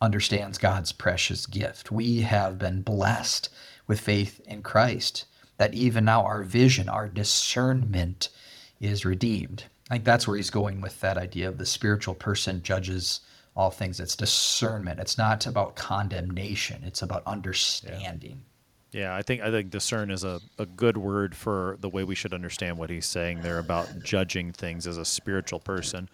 understands 0.00 0.58
God's 0.58 0.92
precious 0.92 1.46
gift. 1.46 1.92
We 1.92 2.22
have 2.22 2.58
been 2.58 2.82
blessed 2.82 3.48
with 3.86 4.00
faith 4.00 4.40
in 4.46 4.62
Christ, 4.62 5.26
that 5.58 5.74
even 5.74 6.04
now 6.04 6.24
our 6.24 6.42
vision, 6.42 6.88
our 6.88 7.08
discernment 7.08 8.28
is 8.80 9.04
redeemed. 9.04 9.64
I 9.90 9.94
think 9.94 10.04
that's 10.04 10.26
where 10.26 10.36
he's 10.36 10.50
going 10.50 10.80
with 10.80 11.00
that 11.00 11.18
idea 11.18 11.48
of 11.48 11.58
the 11.58 11.66
spiritual 11.66 12.14
person 12.14 12.62
judges 12.62 13.20
all 13.54 13.70
things. 13.70 14.00
It's 14.00 14.16
discernment. 14.16 14.98
It's 14.98 15.18
not 15.18 15.46
about 15.46 15.76
condemnation, 15.76 16.82
it's 16.84 17.02
about 17.02 17.22
understanding. 17.26 18.30
Yeah, 18.30 18.51
I 19.14 19.22
think 19.22 19.40
I 19.40 19.50
think 19.50 19.70
discern 19.70 20.10
is 20.10 20.22
a, 20.22 20.40
a 20.58 20.66
good 20.66 20.96
word 20.96 21.34
for 21.34 21.76
the 21.80 21.88
way 21.88 22.04
we 22.04 22.14
should 22.14 22.34
understand 22.34 22.76
what 22.76 22.90
he's 22.90 23.06
saying 23.06 23.40
there 23.40 23.58
about 23.58 23.88
judging 24.02 24.52
things 24.52 24.86
as 24.86 24.98
a 24.98 25.04
spiritual 25.04 25.60
person. 25.60 26.08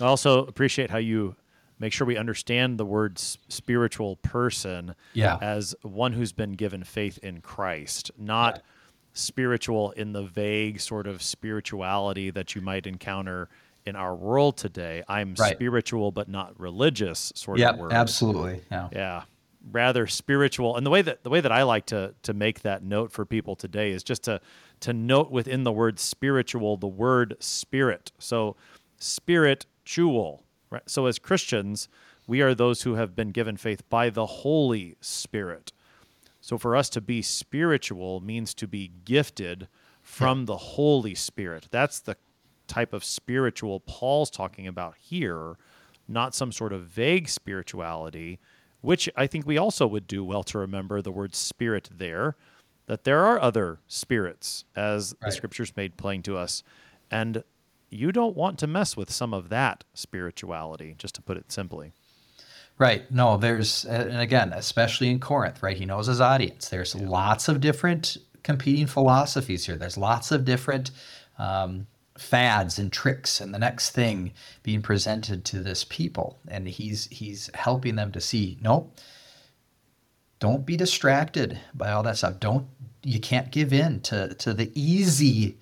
I 0.00 0.04
also 0.04 0.44
appreciate 0.44 0.90
how 0.90 0.98
you 0.98 1.36
make 1.78 1.92
sure 1.92 2.06
we 2.06 2.16
understand 2.16 2.78
the 2.78 2.84
word 2.84 3.18
spiritual 3.18 4.16
person 4.16 4.94
yeah. 5.14 5.38
as 5.40 5.74
one 5.82 6.12
who's 6.12 6.32
been 6.32 6.52
given 6.52 6.84
faith 6.84 7.18
in 7.22 7.40
Christ, 7.40 8.10
not 8.18 8.56
yeah. 8.56 8.62
spiritual 9.14 9.92
in 9.92 10.12
the 10.12 10.24
vague 10.24 10.80
sort 10.80 11.06
of 11.06 11.22
spirituality 11.22 12.30
that 12.30 12.54
you 12.54 12.60
might 12.60 12.86
encounter 12.86 13.48
in 13.86 13.96
our 13.96 14.14
world 14.14 14.58
today. 14.58 15.02
I'm 15.08 15.34
right. 15.38 15.54
spiritual 15.54 16.10
but 16.10 16.28
not 16.28 16.58
religious 16.60 17.32
sort 17.34 17.58
yep, 17.58 17.74
of 17.74 17.80
word. 17.80 17.92
Absolutely. 17.92 18.60
Yeah. 18.70 18.88
Yeah 18.92 19.22
rather 19.70 20.06
spiritual. 20.06 20.76
And 20.76 20.86
the 20.86 20.90
way 20.90 21.02
that 21.02 21.24
the 21.24 21.30
way 21.30 21.40
that 21.40 21.52
I 21.52 21.62
like 21.62 21.86
to 21.86 22.14
to 22.22 22.34
make 22.34 22.62
that 22.62 22.82
note 22.82 23.12
for 23.12 23.24
people 23.24 23.56
today 23.56 23.90
is 23.90 24.02
just 24.02 24.24
to 24.24 24.40
to 24.80 24.92
note 24.92 25.30
within 25.30 25.64
the 25.64 25.72
word 25.72 25.98
spiritual 25.98 26.76
the 26.76 26.86
word 26.86 27.36
spirit. 27.40 28.12
So 28.18 28.56
spiritual, 28.98 30.44
right? 30.70 30.88
So 30.88 31.06
as 31.06 31.18
Christians, 31.18 31.88
we 32.26 32.40
are 32.40 32.54
those 32.54 32.82
who 32.82 32.94
have 32.94 33.16
been 33.16 33.30
given 33.30 33.56
faith 33.56 33.88
by 33.88 34.10
the 34.10 34.26
Holy 34.26 34.96
Spirit. 35.00 35.72
So 36.40 36.58
for 36.58 36.76
us 36.76 36.88
to 36.90 37.00
be 37.00 37.22
spiritual 37.22 38.20
means 38.20 38.54
to 38.54 38.66
be 38.66 38.92
gifted 39.04 39.68
from 40.02 40.46
the 40.46 40.56
Holy 40.56 41.14
Spirit. 41.14 41.68
That's 41.70 42.00
the 42.00 42.16
type 42.66 42.92
of 42.92 43.04
spiritual 43.04 43.80
Paul's 43.80 44.30
talking 44.30 44.66
about 44.66 44.94
here, 44.98 45.56
not 46.06 46.34
some 46.34 46.52
sort 46.52 46.72
of 46.72 46.84
vague 46.84 47.28
spirituality 47.28 48.38
which 48.80 49.08
I 49.16 49.26
think 49.26 49.46
we 49.46 49.58
also 49.58 49.86
would 49.86 50.06
do 50.06 50.24
well 50.24 50.42
to 50.44 50.58
remember 50.58 51.02
the 51.02 51.12
word 51.12 51.34
spirit 51.34 51.88
there, 51.94 52.36
that 52.86 53.04
there 53.04 53.24
are 53.24 53.40
other 53.40 53.80
spirits, 53.86 54.64
as 54.76 55.14
right. 55.20 55.28
the 55.28 55.36
scriptures 55.36 55.76
made 55.76 55.96
plain 55.96 56.22
to 56.22 56.36
us. 56.36 56.62
And 57.10 57.42
you 57.90 58.12
don't 58.12 58.36
want 58.36 58.58
to 58.60 58.66
mess 58.66 58.96
with 58.96 59.10
some 59.10 59.34
of 59.34 59.48
that 59.48 59.84
spirituality, 59.94 60.94
just 60.98 61.14
to 61.16 61.22
put 61.22 61.36
it 61.36 61.50
simply. 61.50 61.92
Right. 62.78 63.10
No, 63.10 63.36
there's, 63.36 63.84
and 63.84 64.20
again, 64.20 64.52
especially 64.52 65.10
in 65.10 65.18
Corinth, 65.18 65.62
right? 65.62 65.76
He 65.76 65.84
knows 65.84 66.06
his 66.06 66.20
audience. 66.20 66.68
There's 66.68 66.94
yeah. 66.94 67.08
lots 67.08 67.48
of 67.48 67.60
different 67.60 68.16
competing 68.44 68.86
philosophies 68.86 69.66
here. 69.66 69.76
There's 69.76 69.98
lots 69.98 70.30
of 70.30 70.44
different 70.44 70.92
um, 71.38 71.86
fads 72.18 72.78
and 72.78 72.92
tricks 72.92 73.40
and 73.40 73.54
the 73.54 73.58
next 73.58 73.90
thing 73.90 74.32
being 74.62 74.82
presented 74.82 75.44
to 75.46 75.60
this 75.60 75.84
people. 75.84 76.38
And 76.48 76.68
he's 76.68 77.06
he's 77.06 77.50
helping 77.54 77.96
them 77.96 78.12
to 78.12 78.20
see 78.20 78.58
nope 78.60 78.98
don't 80.40 80.64
be 80.64 80.76
distracted 80.76 81.58
by 81.74 81.90
all 81.90 82.02
that 82.04 82.16
stuff. 82.16 82.38
Don't 82.40 82.66
you 83.02 83.20
can't 83.20 83.50
give 83.50 83.72
in 83.72 84.00
to 84.02 84.34
to 84.34 84.54
the 84.54 84.70
easy 84.74 85.58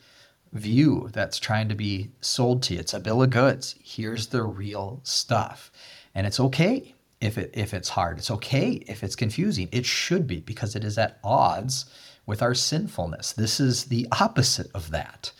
view 0.52 1.10
that's 1.12 1.38
trying 1.38 1.68
to 1.68 1.74
be 1.74 2.10
sold 2.20 2.62
to 2.64 2.74
you. 2.74 2.80
It's 2.80 2.94
a 2.94 3.00
bill 3.00 3.22
of 3.22 3.30
goods. 3.30 3.74
Here's 3.82 4.28
the 4.28 4.42
real 4.42 5.00
stuff. 5.02 5.70
And 6.14 6.26
it's 6.26 6.40
okay 6.40 6.94
if 7.20 7.38
it 7.38 7.50
if 7.54 7.74
it's 7.74 7.88
hard. 7.90 8.18
It's 8.18 8.30
okay 8.30 8.82
if 8.86 9.02
it's 9.02 9.16
confusing. 9.16 9.68
It 9.72 9.86
should 9.86 10.26
be 10.26 10.40
because 10.40 10.76
it 10.76 10.84
is 10.84 10.98
at 10.98 11.18
odds 11.24 11.86
with 12.26 12.42
our 12.42 12.54
sinfulness. 12.54 13.32
This 13.32 13.60
is 13.60 13.84
the 13.84 14.06
opposite 14.12 14.70
of 14.74 14.90
that? 14.90 15.32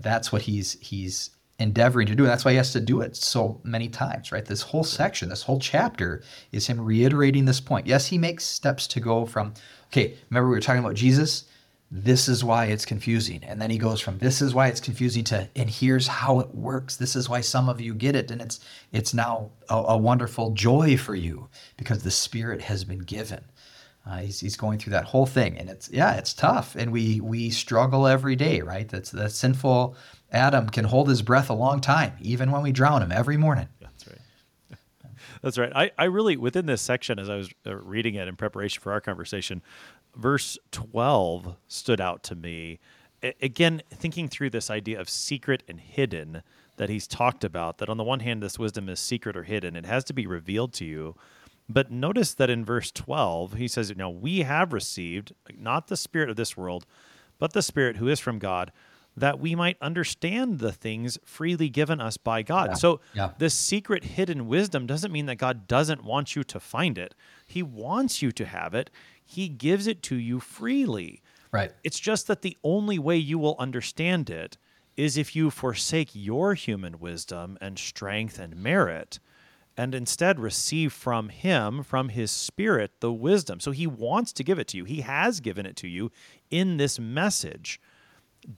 That's 0.00 0.32
what 0.32 0.42
he's 0.42 0.78
he's 0.80 1.30
endeavoring 1.58 2.06
to 2.08 2.14
do. 2.14 2.24
And 2.24 2.30
That's 2.30 2.44
why 2.44 2.52
he 2.52 2.56
has 2.56 2.72
to 2.72 2.80
do 2.80 3.00
it 3.00 3.16
so 3.16 3.60
many 3.62 3.88
times, 3.88 4.32
right? 4.32 4.44
This 4.44 4.62
whole 4.62 4.84
section, 4.84 5.28
this 5.28 5.42
whole 5.42 5.60
chapter 5.60 6.22
is 6.50 6.66
him 6.66 6.80
reiterating 6.80 7.44
this 7.44 7.60
point. 7.60 7.86
Yes, 7.86 8.06
he 8.06 8.18
makes 8.18 8.44
steps 8.44 8.86
to 8.88 9.00
go 9.00 9.24
from, 9.24 9.54
okay, 9.86 10.16
remember 10.30 10.48
we 10.48 10.56
were 10.56 10.60
talking 10.60 10.82
about 10.82 10.94
Jesus? 10.94 11.44
This 11.94 12.26
is 12.26 12.42
why 12.42 12.66
it's 12.66 12.86
confusing. 12.86 13.44
And 13.44 13.60
then 13.60 13.70
he 13.70 13.76
goes 13.76 14.00
from 14.00 14.18
this 14.18 14.40
is 14.40 14.54
why 14.54 14.68
it's 14.68 14.80
confusing 14.80 15.24
to 15.24 15.48
and 15.54 15.68
here's 15.68 16.06
how 16.06 16.40
it 16.40 16.54
works. 16.54 16.96
This 16.96 17.14
is 17.14 17.28
why 17.28 17.42
some 17.42 17.68
of 17.68 17.82
you 17.82 17.94
get 17.94 18.16
it. 18.16 18.30
And 18.30 18.40
it's 18.40 18.60
it's 18.92 19.12
now 19.12 19.50
a, 19.68 19.76
a 19.76 19.96
wonderful 19.98 20.52
joy 20.52 20.96
for 20.96 21.14
you 21.14 21.48
because 21.76 22.02
the 22.02 22.10
Spirit 22.10 22.62
has 22.62 22.82
been 22.84 23.00
given. 23.00 23.44
Uh, 24.04 24.18
he's, 24.18 24.40
he's 24.40 24.56
going 24.56 24.78
through 24.78 24.90
that 24.90 25.04
whole 25.04 25.26
thing, 25.26 25.56
and 25.58 25.68
it's 25.68 25.88
yeah, 25.90 26.14
it's 26.14 26.34
tough, 26.34 26.74
and 26.74 26.90
we 26.90 27.20
we 27.20 27.50
struggle 27.50 28.08
every 28.08 28.34
day, 28.34 28.60
right? 28.60 28.88
That's 28.88 29.10
that 29.10 29.30
sinful 29.30 29.96
Adam 30.32 30.68
can 30.68 30.84
hold 30.84 31.08
his 31.08 31.22
breath 31.22 31.50
a 31.50 31.54
long 31.54 31.80
time, 31.80 32.14
even 32.20 32.50
when 32.50 32.62
we 32.62 32.72
drown 32.72 33.02
him 33.02 33.12
every 33.12 33.36
morning. 33.36 33.68
That's 33.80 34.08
right. 34.08 34.78
That's 35.42 35.58
right. 35.58 35.72
I, 35.74 35.90
I 35.96 36.04
really 36.04 36.36
within 36.36 36.66
this 36.66 36.82
section, 36.82 37.20
as 37.20 37.30
I 37.30 37.36
was 37.36 37.50
uh, 37.64 37.76
reading 37.76 38.16
it 38.16 38.26
in 38.26 38.34
preparation 38.34 38.80
for 38.80 38.90
our 38.92 39.00
conversation, 39.00 39.62
verse 40.16 40.58
twelve 40.72 41.54
stood 41.68 42.00
out 42.00 42.24
to 42.24 42.34
me. 42.34 42.80
I, 43.22 43.34
again, 43.40 43.82
thinking 43.88 44.26
through 44.26 44.50
this 44.50 44.68
idea 44.68 45.00
of 45.00 45.08
secret 45.08 45.62
and 45.68 45.78
hidden 45.78 46.42
that 46.76 46.88
he's 46.88 47.06
talked 47.06 47.44
about. 47.44 47.78
That 47.78 47.88
on 47.88 47.98
the 47.98 48.04
one 48.04 48.20
hand, 48.20 48.42
this 48.42 48.58
wisdom 48.58 48.88
is 48.88 48.98
secret 48.98 49.36
or 49.36 49.44
hidden; 49.44 49.76
it 49.76 49.86
has 49.86 50.02
to 50.04 50.12
be 50.12 50.26
revealed 50.26 50.72
to 50.74 50.84
you 50.84 51.14
but 51.72 51.90
notice 51.90 52.34
that 52.34 52.50
in 52.50 52.64
verse 52.64 52.90
12, 52.90 53.54
he 53.54 53.68
says, 53.68 53.94
Now 53.96 54.10
we 54.10 54.40
have 54.40 54.72
received 54.72 55.32
not 55.56 55.88
the 55.88 55.96
spirit 55.96 56.30
of 56.30 56.36
this 56.36 56.56
world, 56.56 56.86
but 57.38 57.52
the 57.52 57.62
spirit 57.62 57.96
who 57.96 58.08
is 58.08 58.20
from 58.20 58.38
God, 58.38 58.72
that 59.16 59.38
we 59.38 59.54
might 59.54 59.76
understand 59.80 60.58
the 60.58 60.72
things 60.72 61.18
freely 61.24 61.68
given 61.68 62.00
us 62.00 62.16
by 62.16 62.42
God. 62.42 62.70
Yeah. 62.70 62.74
So, 62.74 63.00
Yeah. 63.14 63.30
this 63.38 63.54
secret 63.54 64.04
hidden 64.04 64.46
wisdom 64.46 64.86
doesn't 64.86 65.12
mean 65.12 65.26
that 65.26 65.36
God 65.36 65.66
doesn't 65.68 66.02
want 66.04 66.34
you 66.34 66.42
to 66.44 66.58
find 66.60 66.96
it. 66.96 67.14
He 67.46 67.62
wants 67.62 68.22
you 68.22 68.32
to 68.32 68.46
have 68.46 68.74
it, 68.74 68.90
He 69.24 69.48
gives 69.48 69.86
it 69.86 70.02
to 70.04 70.16
you 70.16 70.40
freely. 70.40 71.22
Right. 71.52 71.72
It's 71.84 72.00
just 72.00 72.26
that 72.26 72.42
the 72.42 72.56
only 72.64 72.98
way 72.98 73.16
you 73.18 73.38
will 73.38 73.56
understand 73.58 74.30
it 74.30 74.56
is 74.96 75.16
if 75.16 75.34
you 75.36 75.50
forsake 75.50 76.10
your 76.12 76.54
human 76.54 76.98
wisdom 76.98 77.56
and 77.60 77.78
strength 77.78 78.38
and 78.38 78.56
merit 78.56 79.18
and 79.76 79.94
instead 79.94 80.38
receive 80.38 80.92
from 80.92 81.28
him, 81.30 81.82
from 81.82 82.10
his 82.10 82.30
spirit, 82.30 82.92
the 83.00 83.12
wisdom. 83.12 83.58
So 83.60 83.70
he 83.70 83.86
wants 83.86 84.32
to 84.34 84.44
give 84.44 84.58
it 84.58 84.68
to 84.68 84.76
you. 84.76 84.84
He 84.84 85.00
has 85.02 85.40
given 85.40 85.64
it 85.66 85.76
to 85.76 85.88
you 85.88 86.10
in 86.50 86.76
this 86.76 86.98
message. 86.98 87.80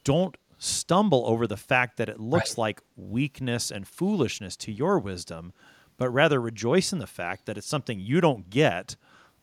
Don't 0.02 0.36
stumble 0.58 1.24
over 1.26 1.46
the 1.46 1.56
fact 1.56 1.96
that 1.98 2.08
it 2.08 2.18
looks 2.20 2.52
Right. 2.52 2.58
like 2.58 2.82
weakness 2.96 3.70
and 3.70 3.86
foolishness 3.86 4.56
to 4.58 4.72
your 4.72 4.98
wisdom, 4.98 5.52
but 5.98 6.10
rather 6.10 6.40
rejoice 6.40 6.92
in 6.92 6.98
the 6.98 7.06
fact 7.06 7.46
that 7.46 7.58
it's 7.58 7.66
something 7.66 8.00
you 8.00 8.20
don't 8.20 8.50
get 8.50 8.96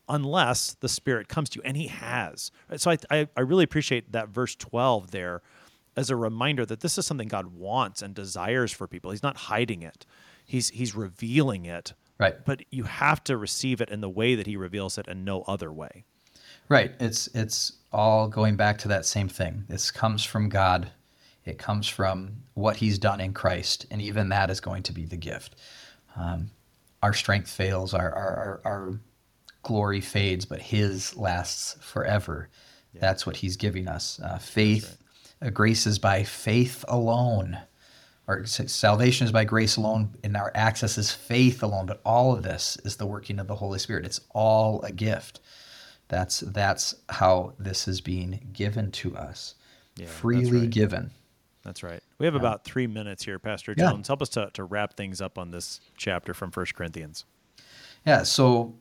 unless 0.08 0.74
the 0.80 0.88
Spirit 0.88 1.28
comes 1.28 1.48
to 1.50 1.58
you, 1.58 1.62
and 1.64 1.76
He 1.76 1.86
has. 1.86 2.50
So 2.76 2.90
I, 2.90 2.98
I, 3.10 3.28
I 3.36 3.40
really 3.40 3.64
appreciate 3.64 4.12
that 4.12 4.28
verse 4.28 4.54
12 4.56 5.10
there 5.12 5.42
as 5.96 6.10
a 6.10 6.16
reminder 6.16 6.66
that 6.66 6.80
this 6.80 6.98
is 6.98 7.06
something 7.06 7.28
God 7.28 7.46
wants 7.54 8.02
and 8.02 8.14
desires 8.14 8.72
for 8.72 8.86
people. 8.88 9.10
He's 9.12 9.22
not 9.22 9.36
hiding 9.36 9.82
it, 9.82 10.04
He's, 10.52 10.68
he's 10.68 10.94
revealing 10.94 11.64
it. 11.64 11.94
Right. 12.18 12.34
But 12.44 12.62
you 12.70 12.84
have 12.84 13.24
to 13.24 13.38
receive 13.38 13.80
it 13.80 13.88
in 13.88 14.02
the 14.02 14.10
way 14.10 14.34
that 14.34 14.46
He 14.46 14.58
reveals 14.58 14.98
it 14.98 15.08
and 15.08 15.24
no 15.24 15.42
other 15.48 15.72
way. 15.72 16.04
Right. 16.68 16.92
It's 17.00 17.26
it's 17.28 17.72
all 17.90 18.28
going 18.28 18.56
back 18.56 18.76
to 18.78 18.88
that 18.88 19.06
same 19.06 19.28
thing. 19.28 19.64
This 19.68 19.90
comes 19.90 20.22
from 20.22 20.50
God. 20.50 20.90
It 21.46 21.56
comes 21.56 21.88
from 21.88 22.36
what 22.52 22.76
He's 22.76 22.98
done 22.98 23.18
in 23.18 23.32
Christ, 23.32 23.86
and 23.90 24.02
even 24.02 24.28
that 24.28 24.50
is 24.50 24.60
going 24.60 24.82
to 24.82 24.92
be 24.92 25.06
the 25.06 25.16
gift. 25.16 25.56
Um, 26.16 26.50
our 27.02 27.14
strength 27.14 27.50
fails, 27.50 27.94
our, 27.94 28.12
our 28.12 28.36
our 28.36 28.60
our 28.64 29.00
glory 29.62 30.02
fades, 30.02 30.44
but 30.44 30.60
His 30.60 31.16
lasts 31.16 31.78
forever. 31.80 32.50
That's 32.92 33.24
what 33.24 33.36
He's 33.36 33.56
giving 33.56 33.88
us. 33.88 34.20
Uh, 34.22 34.36
faith, 34.36 34.98
uh, 35.40 35.48
grace 35.48 35.86
is 35.86 35.98
by 35.98 36.24
faith 36.24 36.84
alone. 36.88 37.58
Our 38.28 38.46
salvation 38.46 39.24
is 39.26 39.32
by 39.32 39.44
grace 39.44 39.76
alone, 39.76 40.14
and 40.22 40.36
our 40.36 40.52
access 40.54 40.96
is 40.96 41.10
faith 41.10 41.62
alone. 41.62 41.86
But 41.86 42.00
all 42.04 42.32
of 42.32 42.42
this 42.44 42.78
is 42.84 42.96
the 42.96 43.06
working 43.06 43.38
of 43.40 43.48
the 43.48 43.56
Holy 43.56 43.78
Spirit. 43.80 44.04
It's 44.06 44.20
all 44.30 44.80
a 44.82 44.92
gift. 44.92 45.40
That's 46.08 46.40
that's 46.40 46.94
how 47.08 47.54
this 47.58 47.88
is 47.88 48.00
being 48.00 48.48
given 48.52 48.90
to 48.92 49.16
us, 49.16 49.54
Yeah, 49.96 50.06
that's 50.06 50.18
freely 50.18 50.60
right. 50.60 50.70
given. 50.70 51.10
That's 51.64 51.82
right. 51.82 52.02
We 52.18 52.26
have 52.26 52.34
about 52.34 52.64
three 52.64 52.86
minutes 52.86 53.24
here, 53.24 53.38
Pastor 53.38 53.74
Yeah. 53.76 53.90
Jones. 53.90 54.08
Help 54.08 54.20
us 54.22 54.28
to, 54.30 54.50
to 54.54 54.64
wrap 54.64 54.94
things 54.96 55.20
up 55.20 55.38
on 55.38 55.50
this 55.52 55.80
chapter 55.96 56.34
from 56.34 56.50
First 56.50 56.74
Corinthians. 56.74 57.24
Yeah. 58.04 58.24
So 58.24 58.74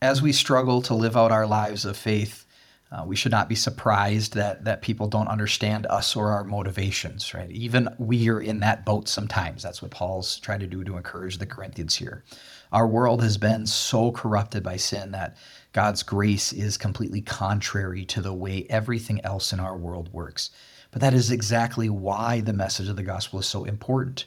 as 0.00 0.20
we 0.22 0.32
struggle 0.32 0.82
to 0.82 0.94
live 0.94 1.16
out 1.16 1.30
our 1.30 1.46
lives 1.46 1.84
of 1.84 1.96
faith, 1.96 2.46
uh, 2.92 3.04
we 3.06 3.16
should 3.16 3.32
not 3.32 3.48
be 3.48 3.54
surprised 3.54 4.34
that 4.34 4.64
that 4.64 4.82
people 4.82 5.08
don't 5.08 5.28
understand 5.28 5.86
us 5.86 6.14
or 6.14 6.30
our 6.30 6.44
motivations. 6.44 7.32
Right? 7.32 7.50
Even 7.50 7.88
we 7.98 8.28
are 8.28 8.40
in 8.40 8.60
that 8.60 8.84
boat 8.84 9.08
sometimes. 9.08 9.62
That's 9.62 9.80
what 9.80 9.90
Paul's 9.90 10.38
trying 10.38 10.60
to 10.60 10.66
do 10.66 10.84
to 10.84 10.96
encourage 10.96 11.38
the 11.38 11.46
Corinthians 11.46 11.96
here. 11.96 12.22
Our 12.70 12.86
world 12.86 13.22
has 13.22 13.38
been 13.38 13.66
so 13.66 14.12
corrupted 14.12 14.62
by 14.62 14.76
sin 14.76 15.12
that 15.12 15.36
God's 15.72 16.02
grace 16.02 16.52
is 16.52 16.76
completely 16.76 17.22
contrary 17.22 18.04
to 18.06 18.20
the 18.20 18.34
way 18.34 18.66
everything 18.68 19.24
else 19.24 19.52
in 19.52 19.60
our 19.60 19.76
world 19.76 20.12
works. 20.12 20.50
But 20.90 21.00
that 21.00 21.14
is 21.14 21.30
exactly 21.30 21.88
why 21.88 22.40
the 22.40 22.52
message 22.52 22.88
of 22.88 22.96
the 22.96 23.02
gospel 23.02 23.40
is 23.40 23.46
so 23.46 23.64
important. 23.64 24.26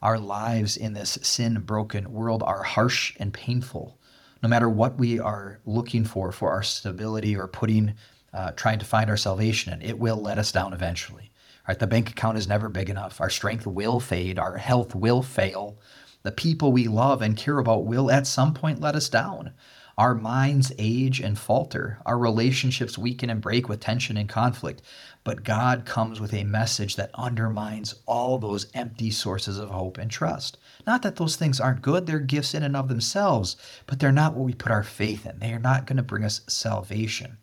Our 0.00 0.18
lives 0.18 0.76
in 0.76 0.94
this 0.94 1.18
sin 1.22 1.60
broken 1.60 2.12
world 2.12 2.42
are 2.42 2.62
harsh 2.62 3.14
and 3.18 3.32
painful. 3.32 3.98
No 4.42 4.48
matter 4.48 4.68
what 4.68 4.98
we 4.98 5.18
are 5.18 5.58
looking 5.64 6.04
for 6.04 6.32
for 6.32 6.50
our 6.50 6.62
stability 6.62 7.36
or 7.36 7.48
putting, 7.48 7.94
uh, 8.32 8.52
trying 8.52 8.78
to 8.78 8.84
find 8.84 9.08
our 9.10 9.16
salvation 9.16 9.72
in, 9.72 9.82
it 9.82 9.98
will 9.98 10.16
let 10.16 10.38
us 10.38 10.52
down 10.52 10.72
eventually. 10.72 11.30
Right? 11.66 11.78
The 11.78 11.86
bank 11.86 12.10
account 12.10 12.38
is 12.38 12.46
never 12.46 12.68
big 12.68 12.90
enough. 12.90 13.20
Our 13.20 13.30
strength 13.30 13.66
will 13.66 13.98
fade. 13.98 14.38
Our 14.38 14.56
health 14.58 14.94
will 14.94 15.22
fail. 15.22 15.78
The 16.22 16.32
people 16.32 16.72
we 16.72 16.88
love 16.88 17.22
and 17.22 17.36
care 17.36 17.58
about 17.58 17.86
will 17.86 18.10
at 18.10 18.26
some 18.26 18.52
point 18.52 18.80
let 18.80 18.94
us 18.94 19.08
down. 19.08 19.52
Our 19.98 20.14
minds 20.14 20.72
age 20.78 21.20
and 21.20 21.38
falter. 21.38 21.98
Our 22.04 22.18
relationships 22.18 22.98
weaken 22.98 23.30
and 23.30 23.40
break 23.40 23.68
with 23.68 23.80
tension 23.80 24.16
and 24.16 24.28
conflict. 24.28 24.82
But 25.26 25.42
God 25.42 25.84
comes 25.84 26.20
with 26.20 26.32
a 26.32 26.44
message 26.44 26.94
that 26.94 27.10
undermines 27.14 27.96
all 28.06 28.38
those 28.38 28.68
empty 28.74 29.10
sources 29.10 29.58
of 29.58 29.70
hope 29.70 29.98
and 29.98 30.08
trust. 30.08 30.56
Not 30.86 31.02
that 31.02 31.16
those 31.16 31.34
things 31.34 31.58
aren't 31.58 31.82
good, 31.82 32.06
they're 32.06 32.20
gifts 32.20 32.54
in 32.54 32.62
and 32.62 32.76
of 32.76 32.86
themselves, 32.86 33.56
but 33.88 33.98
they're 33.98 34.12
not 34.12 34.34
what 34.34 34.44
we 34.44 34.54
put 34.54 34.70
our 34.70 34.84
faith 34.84 35.26
in. 35.26 35.40
They 35.40 35.52
are 35.52 35.58
not 35.58 35.84
going 35.84 35.96
to 35.96 36.04
bring 36.04 36.22
us 36.22 36.42
salvation. 36.46 37.38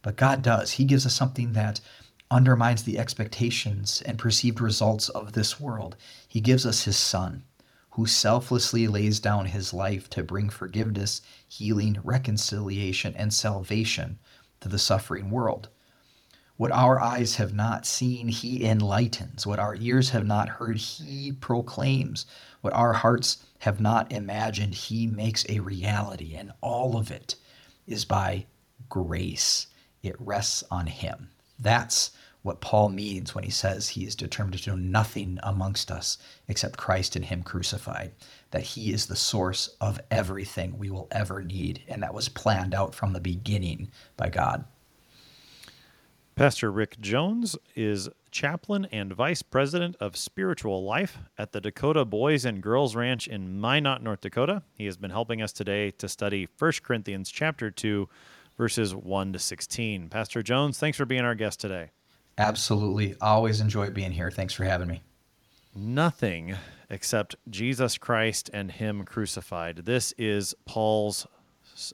But 0.00 0.16
God 0.16 0.40
does. 0.40 0.70
He 0.70 0.84
gives 0.86 1.04
us 1.04 1.12
something 1.12 1.52
that 1.52 1.82
undermines 2.30 2.84
the 2.84 2.98
expectations 2.98 4.02
and 4.06 4.18
perceived 4.18 4.58
results 4.58 5.10
of 5.10 5.34
this 5.34 5.60
world. 5.60 5.94
He 6.26 6.40
gives 6.40 6.64
us 6.64 6.84
His 6.84 6.96
Son 6.96 7.42
who 7.90 8.06
selflessly 8.06 8.88
lays 8.88 9.20
down 9.20 9.44
his 9.44 9.74
life 9.74 10.08
to 10.08 10.22
bring 10.22 10.48
forgiveness, 10.48 11.20
healing, 11.46 11.98
reconciliation, 12.02 13.14
and 13.14 13.34
salvation 13.34 14.18
to 14.60 14.70
the 14.70 14.78
suffering 14.78 15.30
world. 15.30 15.68
What 16.56 16.72
our 16.72 17.00
eyes 17.00 17.36
have 17.36 17.52
not 17.52 17.84
seen, 17.84 18.28
he 18.28 18.64
enlightens. 18.64 19.46
What 19.46 19.58
our 19.58 19.76
ears 19.76 20.10
have 20.10 20.24
not 20.24 20.48
heard, 20.48 20.78
he 20.78 21.32
proclaims. 21.32 22.24
What 22.62 22.72
our 22.72 22.94
hearts 22.94 23.44
have 23.58 23.78
not 23.78 24.10
imagined, 24.10 24.74
he 24.74 25.06
makes 25.06 25.44
a 25.48 25.60
reality. 25.60 26.34
And 26.34 26.52
all 26.62 26.96
of 26.96 27.10
it 27.10 27.36
is 27.86 28.06
by 28.06 28.46
grace. 28.88 29.66
It 30.02 30.16
rests 30.18 30.64
on 30.70 30.86
him. 30.86 31.28
That's 31.58 32.12
what 32.42 32.60
Paul 32.60 32.90
means 32.90 33.34
when 33.34 33.44
he 33.44 33.50
says 33.50 33.88
he 33.88 34.04
is 34.04 34.14
determined 34.14 34.56
to 34.56 34.70
do 34.70 34.76
nothing 34.76 35.38
amongst 35.42 35.90
us 35.90 36.16
except 36.48 36.78
Christ 36.78 37.16
and 37.16 37.24
him 37.24 37.42
crucified, 37.42 38.12
that 38.52 38.62
he 38.62 38.92
is 38.92 39.06
the 39.06 39.16
source 39.16 39.76
of 39.80 40.00
everything 40.10 40.78
we 40.78 40.88
will 40.88 41.08
ever 41.10 41.42
need. 41.42 41.82
And 41.88 42.02
that 42.02 42.14
was 42.14 42.28
planned 42.28 42.72
out 42.72 42.94
from 42.94 43.12
the 43.12 43.20
beginning 43.20 43.90
by 44.16 44.28
God. 44.28 44.64
Pastor 46.36 46.70
Rick 46.70 47.00
Jones 47.00 47.56
is 47.74 48.10
chaplain 48.30 48.86
and 48.92 49.10
vice 49.10 49.40
president 49.40 49.96
of 50.00 50.18
spiritual 50.18 50.84
life 50.84 51.16
at 51.38 51.52
the 51.52 51.62
Dakota 51.62 52.04
Boys 52.04 52.44
and 52.44 52.62
Girls 52.62 52.94
Ranch 52.94 53.26
in 53.26 53.58
Minot, 53.58 54.02
North 54.02 54.20
Dakota. 54.20 54.62
He 54.74 54.84
has 54.84 54.98
been 54.98 55.10
helping 55.10 55.40
us 55.40 55.50
today 55.50 55.92
to 55.92 56.10
study 56.10 56.46
1 56.58 56.72
Corinthians 56.82 57.30
chapter 57.30 57.70
2 57.70 58.06
verses 58.58 58.94
1 58.94 59.32
to 59.32 59.38
16. 59.38 60.10
Pastor 60.10 60.42
Jones, 60.42 60.78
thanks 60.78 60.98
for 60.98 61.06
being 61.06 61.22
our 61.22 61.34
guest 61.34 61.58
today. 61.58 61.88
Absolutely. 62.36 63.16
Always 63.22 63.62
enjoy 63.62 63.88
being 63.88 64.12
here. 64.12 64.30
Thanks 64.30 64.52
for 64.52 64.64
having 64.64 64.88
me. 64.88 65.00
Nothing 65.74 66.54
except 66.90 67.36
Jesus 67.48 67.96
Christ 67.96 68.50
and 68.52 68.70
him 68.70 69.04
crucified. 69.06 69.86
This 69.86 70.12
is 70.18 70.54
Paul's 70.66 71.26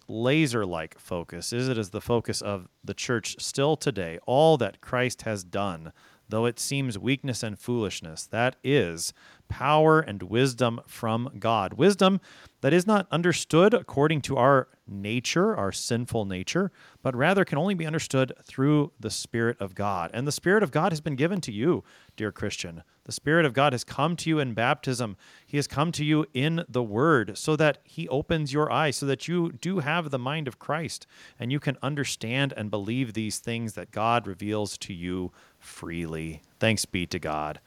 laser 0.09 0.65
like 0.65 0.99
focus. 0.99 1.53
Is 1.53 1.69
it 1.69 1.79
as 1.79 1.91
the 1.91 2.01
focus 2.01 2.41
of 2.41 2.69
the 2.85 2.95
church 2.95 3.37
still 3.39 3.77
today? 3.77 4.19
All 4.27 4.57
that 4.59 4.81
Christ 4.81 5.23
has 5.23 5.45
done, 5.45 5.93
though 6.29 6.47
it 6.47 6.59
seems 6.59 6.99
weakness 6.99 7.43
and 7.43 7.59
foolishness, 7.59 8.27
that 8.27 8.57
is 8.65 9.13
power 9.49 10.01
and 10.01 10.23
wisdom 10.23 10.81
from 10.87 11.31
God. 11.39 11.75
Wisdom 11.75 12.21
that 12.61 12.73
is 12.73 12.87
not 12.87 13.07
understood 13.11 13.75
according 13.75 14.23
to 14.23 14.37
our 14.37 14.69
nature, 14.93 15.57
our 15.57 15.73
sinful 15.73 16.25
nature, 16.27 16.71
but 17.03 17.17
rather 17.17 17.45
can 17.45 17.59
only 17.59 17.75
be 17.75 17.87
understood 17.87 18.33
through 18.45 18.93
the 19.01 19.11
Spirit 19.11 19.61
of 19.61 19.75
God. 19.75 20.11
And 20.13 20.27
the 20.27 20.33
Spirit 20.33 20.63
of 20.63 20.71
God 20.71 20.93
has 20.93 21.01
been 21.01 21.17
given 21.17 21.41
to 21.43 21.53
you, 21.53 21.83
dear 22.17 22.31
Christian. 22.31 22.83
The 23.05 23.13
Spirit 23.13 23.45
of 23.45 23.53
God 23.53 23.73
has 23.73 23.83
come 23.83 24.15
to 24.17 24.29
you 24.29 24.39
in 24.39 24.55
baptism. 24.55 25.17
He 25.45 25.57
has 25.57 25.67
come 25.67 25.91
to 25.93 26.05
you 26.05 26.27
in 26.33 26.65
the 26.69 26.83
Word 26.83 27.37
so 27.37 27.57
that 27.57 27.79
He 27.83 28.09
opens 28.09 28.53
your 28.53 28.71
eyes, 28.71 28.97
so 28.97 29.07
that 29.07 29.27
you 29.27 29.53
do 29.53 29.81
have 29.81 30.11
the 30.11 30.19
mind 30.19 30.47
of 30.47 30.59
Christ 30.59 31.07
and 31.39 31.51
you 31.51 31.59
can 31.59 31.79
understand 31.83 32.53
and 32.57 32.71
believe 32.71 33.13
these 33.13 33.39
things 33.39 33.73
that 33.73 33.91
God 33.91 34.27
reveals 34.27 34.79
to 34.79 34.95
you 34.95 35.33
freely. 35.59 36.43
Thanks 36.61 36.85
be 36.85 37.07
to 37.07 37.19
God. 37.19 37.61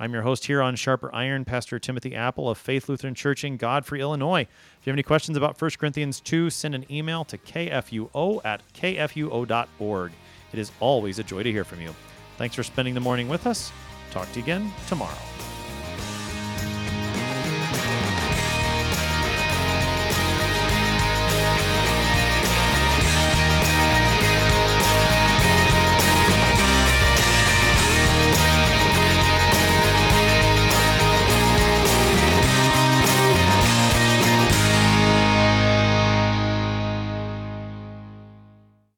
I'm 0.00 0.14
your 0.14 0.22
host 0.22 0.46
here 0.46 0.62
on 0.62 0.76
Sharper 0.76 1.14
Iron, 1.14 1.44
Pastor 1.44 1.78
Timothy 1.78 2.14
Appel 2.14 2.48
of 2.48 2.56
Faith 2.56 2.88
Lutheran 2.88 3.14
Church 3.14 3.44
in 3.44 3.58
Godfrey, 3.58 4.00
Illinois. 4.00 4.40
If 4.40 4.86
you 4.86 4.90
have 4.90 4.94
any 4.94 5.02
questions 5.02 5.36
about 5.36 5.60
1 5.60 5.72
Corinthians 5.78 6.20
2, 6.20 6.48
send 6.48 6.74
an 6.74 6.90
email 6.90 7.22
to 7.26 7.36
kfuo 7.36 8.40
at 8.42 8.62
kfuo.org. 8.72 10.12
It 10.54 10.58
is 10.58 10.72
always 10.80 11.18
a 11.18 11.22
joy 11.22 11.42
to 11.42 11.52
hear 11.52 11.64
from 11.64 11.82
you. 11.82 11.94
Thanks 12.38 12.56
for 12.56 12.62
spending 12.62 12.94
the 12.94 13.00
morning 13.00 13.28
with 13.28 13.46
us. 13.46 13.70
Talk 14.10 14.32
to 14.32 14.38
you 14.38 14.44
again 14.44 14.72
tomorrow. 14.88 15.18